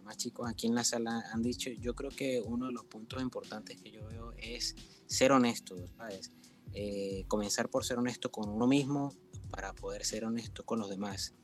demás 0.06 0.18
chicos 0.18 0.48
aquí 0.48 0.68
en 0.68 0.76
la 0.76 0.84
sala 0.84 1.24
han 1.32 1.42
dicho, 1.42 1.68
yo 1.68 1.96
creo 1.96 2.10
que 2.10 2.40
uno 2.40 2.66
de 2.66 2.72
los 2.72 2.84
puntos 2.84 3.20
importantes 3.20 3.76
que 3.80 3.90
yo 3.90 4.06
veo 4.06 4.32
es 4.38 4.76
ser 5.06 5.32
honesto, 5.32 5.74
¿sabes? 5.96 6.30
Eh, 6.72 7.24
comenzar 7.26 7.68
por 7.68 7.84
ser 7.84 7.98
honesto 7.98 8.30
con 8.30 8.48
uno 8.48 8.68
mismo 8.68 9.12
para 9.50 9.72
poder 9.72 10.04
ser 10.04 10.24
honesto 10.24 10.64
con 10.64 10.78
los 10.78 10.88
demás. 10.88 11.34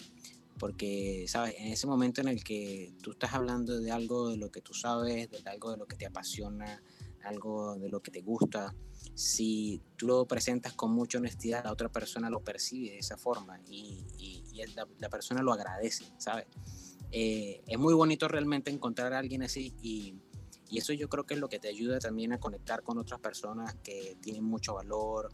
Porque, 0.60 1.24
¿sabes? 1.26 1.56
En 1.59 1.72
ese 1.72 1.89
momento 1.89 2.20
en 2.20 2.28
el 2.28 2.44
que 2.44 2.94
tú 3.02 3.12
estás 3.12 3.32
hablando 3.32 3.80
de 3.80 3.90
algo 3.90 4.28
de 4.28 4.36
lo 4.36 4.52
que 4.52 4.60
tú 4.60 4.74
sabes, 4.74 5.28
de 5.28 5.43
algo 5.51 5.72
de 5.72 5.78
lo 5.78 5.86
que 5.86 5.97
te 5.97 6.06
apasiona, 6.06 6.80
algo 7.24 7.76
de 7.76 7.89
lo 7.89 8.01
que 8.01 8.12
te 8.12 8.20
gusta, 8.20 8.72
si 9.14 9.82
tú 9.97 10.06
lo 10.06 10.26
presentas 10.26 10.72
con 10.74 10.93
mucha 10.93 11.18
honestidad, 11.18 11.64
la 11.64 11.72
otra 11.72 11.89
persona 11.89 12.30
lo 12.30 12.44
percibe 12.44 12.93
de 12.93 12.98
esa 12.98 13.16
forma 13.16 13.59
y, 13.66 14.05
la, 14.76 15.09
persona 15.09 15.43
lo 15.43 15.52
agradece, 15.52 16.05
¿sabes? 16.18 16.47
Eh, 17.12 17.62
es 17.66 17.78
muy 17.78 17.93
bonito 17.93 18.26
realmente 18.26 18.70
encontrar 18.70 19.12
a 19.12 19.18
alguien 19.18 19.43
así 19.43 19.74
y, 19.82 20.14
eso 20.74 20.94
yo 20.94 21.06
creo 21.10 21.24
que 21.24 21.34
es 21.34 21.40
lo 21.40 21.51
que 21.51 21.59
te 21.59 21.68
ayuda 21.68 21.98
también 21.98 22.32
a 22.32 22.40
conectar 22.40 22.82
con 22.82 22.97
otras 22.97 23.20
personas 23.20 23.74
que 23.84 24.16
tienen 24.22 24.43
mucho 24.43 24.72
valor, 24.72 25.30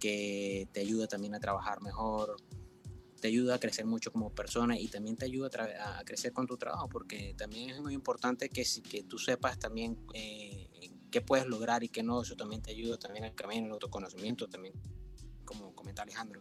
que 0.00 0.66
te 0.72 0.80
ayuda 0.80 1.06
también 1.06 1.32
a 1.36 1.38
trabajar 1.38 1.80
mejor, 1.80 2.34
te 3.20 3.28
ayuda 3.28 3.54
a 3.54 3.60
crecer 3.60 3.86
mucho 3.86 4.10
como 4.10 4.30
persona 4.30 4.76
y 4.76 4.88
también 4.88 5.16
te 5.16 5.26
ayuda 5.26 5.48
a, 5.96 6.02
crecer 6.02 6.32
con 6.32 6.48
tu 6.48 6.56
trabajo, 6.56 6.88
porque 6.88 7.34
también 7.38 7.70
es 7.70 7.80
muy 7.80 7.94
importante 7.94 8.48
que, 8.48 8.64
que 8.90 9.04
tú 9.04 9.16
sepas 9.16 9.60
también 9.60 9.96
eh, 10.12 10.68
qué 11.10 11.20
puedes 11.20 11.46
lograr 11.46 11.84
y 11.84 11.88
qué 11.88 12.02
no, 12.02 12.22
eso 12.22 12.34
también 12.34 12.60
te 12.62 12.72
ayuda 12.72 12.98
también 12.98 13.24
al 13.24 13.34
camino, 13.36 13.66
el 13.66 13.72
autoconocimiento, 13.72 14.48
también, 14.48 14.74
como 15.44 15.72
comenta 15.74 16.02
Alejandro. 16.02 16.40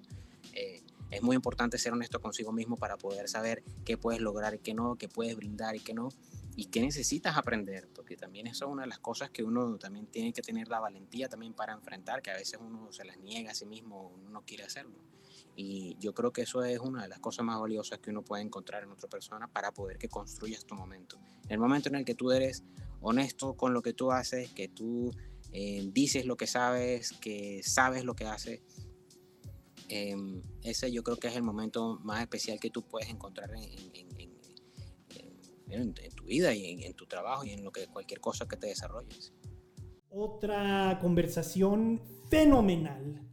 Eh, 0.53 0.81
es 1.09 1.21
muy 1.21 1.35
importante 1.35 1.77
ser 1.77 1.93
honesto 1.93 2.21
consigo 2.21 2.51
mismo 2.51 2.75
para 2.77 2.97
poder 2.97 3.27
saber 3.27 3.63
qué 3.85 3.97
puedes 3.97 4.21
lograr 4.21 4.55
y 4.55 4.59
qué 4.59 4.73
no, 4.73 4.95
qué 4.95 5.07
puedes 5.07 5.35
brindar 5.35 5.75
y 5.75 5.79
qué 5.79 5.93
no, 5.93 6.09
y 6.55 6.65
qué 6.65 6.81
necesitas 6.81 7.37
aprender, 7.37 7.87
porque 7.95 8.17
también 8.17 8.47
eso 8.47 8.65
es 8.65 8.71
una 8.71 8.83
de 8.83 8.89
las 8.89 8.99
cosas 8.99 9.29
que 9.29 9.43
uno 9.43 9.77
también 9.77 10.07
tiene 10.07 10.33
que 10.33 10.41
tener 10.41 10.67
la 10.67 10.79
valentía 10.79 11.29
también 11.29 11.53
para 11.53 11.73
enfrentar, 11.73 12.21
que 12.21 12.31
a 12.31 12.35
veces 12.35 12.59
uno 12.61 12.91
se 12.91 13.05
las 13.05 13.17
niega 13.17 13.51
a 13.51 13.55
sí 13.55 13.65
mismo, 13.65 14.11
uno 14.15 14.29
no 14.29 14.41
quiere 14.45 14.65
hacerlo. 14.65 14.97
Y 15.55 15.95
yo 15.99 16.13
creo 16.13 16.31
que 16.31 16.41
eso 16.41 16.63
es 16.63 16.79
una 16.79 17.03
de 17.03 17.07
las 17.07 17.19
cosas 17.19 17.45
más 17.45 17.59
valiosas 17.59 17.99
que 17.99 18.09
uno 18.09 18.23
puede 18.23 18.43
encontrar 18.43 18.83
en 18.83 18.91
otra 18.91 19.09
persona 19.09 19.47
para 19.47 19.73
poder 19.73 19.97
que 19.97 20.09
construyas 20.09 20.65
tu 20.65 20.75
momento. 20.75 21.17
En 21.45 21.51
el 21.51 21.59
momento 21.59 21.89
en 21.89 21.95
el 21.95 22.05
que 22.05 22.15
tú 22.15 22.31
eres 22.31 22.63
honesto 23.01 23.55
con 23.55 23.73
lo 23.73 23.81
que 23.81 23.93
tú 23.93 24.11
haces, 24.11 24.51
que 24.51 24.67
tú 24.67 25.11
eh, 25.51 25.89
dices 25.91 26.25
lo 26.25 26.37
que 26.37 26.47
sabes, 26.47 27.13
que 27.13 27.61
sabes 27.63 28.03
lo 28.03 28.15
que 28.15 28.25
haces, 28.25 28.61
em, 29.89 30.41
ese 30.63 30.91
yo 30.91 31.03
creo 31.03 31.17
que 31.17 31.27
es 31.27 31.35
el 31.35 31.43
momento 31.43 31.99
más 32.03 32.21
especial 32.21 32.59
que 32.59 32.69
tú 32.69 32.83
puedes 32.83 33.09
encontrar 33.09 33.51
en, 33.51 33.63
en, 35.71 35.93
tu 36.15 36.23
vida 36.25 36.53
y 36.53 36.83
en, 36.83 36.93
tu 36.93 37.05
trabajo 37.05 37.45
y 37.45 37.51
en 37.51 37.63
lo 37.63 37.71
que 37.71 37.87
cualquier 37.87 38.19
cosa 38.19 38.47
que 38.47 38.57
te 38.57 38.67
desarrolles. 38.67 39.33
Otra 40.09 40.97
conversación 41.01 42.01
fenomenal. 42.29 43.25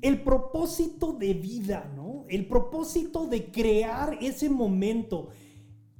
El 0.00 0.22
propósito 0.22 1.12
de 1.12 1.34
vida, 1.34 1.92
¿no? 1.94 2.24
El 2.28 2.46
propósito 2.46 3.26
de 3.26 3.50
crear 3.50 4.18
ese 4.20 4.48
momento. 4.48 5.28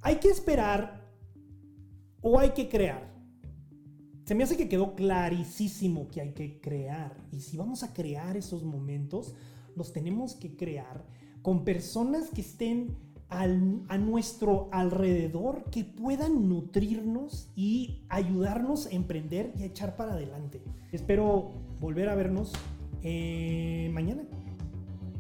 Hay 0.01 0.16
que 0.16 0.28
esperar 0.28 1.10
o 2.22 2.38
hay 2.38 2.51
que 2.51 2.68
crear. 2.68 3.10
Se 4.24 4.34
me 4.34 4.44
hace 4.44 4.56
que 4.56 4.68
quedó 4.68 4.94
clarísimo 4.94 6.09
que 6.09 6.20
hay 6.20 6.32
que 6.32 6.60
crear. 6.60 7.16
Y 7.32 7.40
si 7.40 7.56
vamos 7.56 7.82
a 7.82 7.92
crear 7.92 8.36
esos 8.36 8.62
momentos, 8.62 9.34
los 9.76 9.92
tenemos 9.92 10.34
que 10.34 10.56
crear 10.56 11.05
con 11.42 11.64
personas 11.64 12.30
que 12.30 12.40
estén 12.40 12.97
a 13.30 13.47
nuestro 13.97 14.68
alrededor, 14.72 15.64
que 15.70 15.84
puedan 15.84 16.48
nutrirnos 16.48 17.52
y 17.55 18.05
ayudarnos 18.09 18.86
a 18.86 18.90
emprender 18.90 19.52
y 19.56 19.62
a 19.62 19.66
echar 19.66 19.97
para 19.97 20.14
adelante. 20.14 20.60
Espero 20.90 21.52
volver 21.78 22.09
a 22.09 22.16
vernos 22.16 22.52
eh, 23.02 23.88
mañana. 23.92 24.24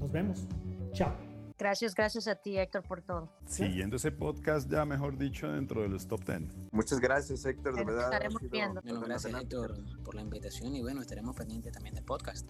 Nos 0.00 0.10
vemos. 0.10 0.44
Chao. 0.92 1.14
Gracias, 1.56 1.94
gracias 1.94 2.26
a 2.26 2.34
ti, 2.34 2.56
Héctor, 2.56 2.82
por 2.82 3.02
todo. 3.02 3.30
Siguiendo 3.46 3.96
ese 3.96 4.10
podcast, 4.10 4.68
ya 4.70 4.84
mejor 4.86 5.18
dicho, 5.18 5.52
dentro 5.52 5.82
de 5.82 5.88
los 5.88 6.08
top 6.08 6.24
10. 6.24 6.72
Muchas 6.72 6.98
gracias, 7.00 7.44
Héctor, 7.44 7.76
de 7.76 7.84
verdad. 7.84 8.04
Estaremos 8.04 8.42
viendo. 8.50 8.80
Bueno, 8.82 9.02
gracias, 9.02 9.34
Héctor, 9.34 9.74
por 10.02 10.14
la 10.14 10.22
invitación 10.22 10.74
y 10.74 10.80
bueno, 10.80 11.02
estaremos 11.02 11.36
pendientes 11.36 11.72
también 11.72 11.94
del 11.94 12.04
podcast. 12.04 12.48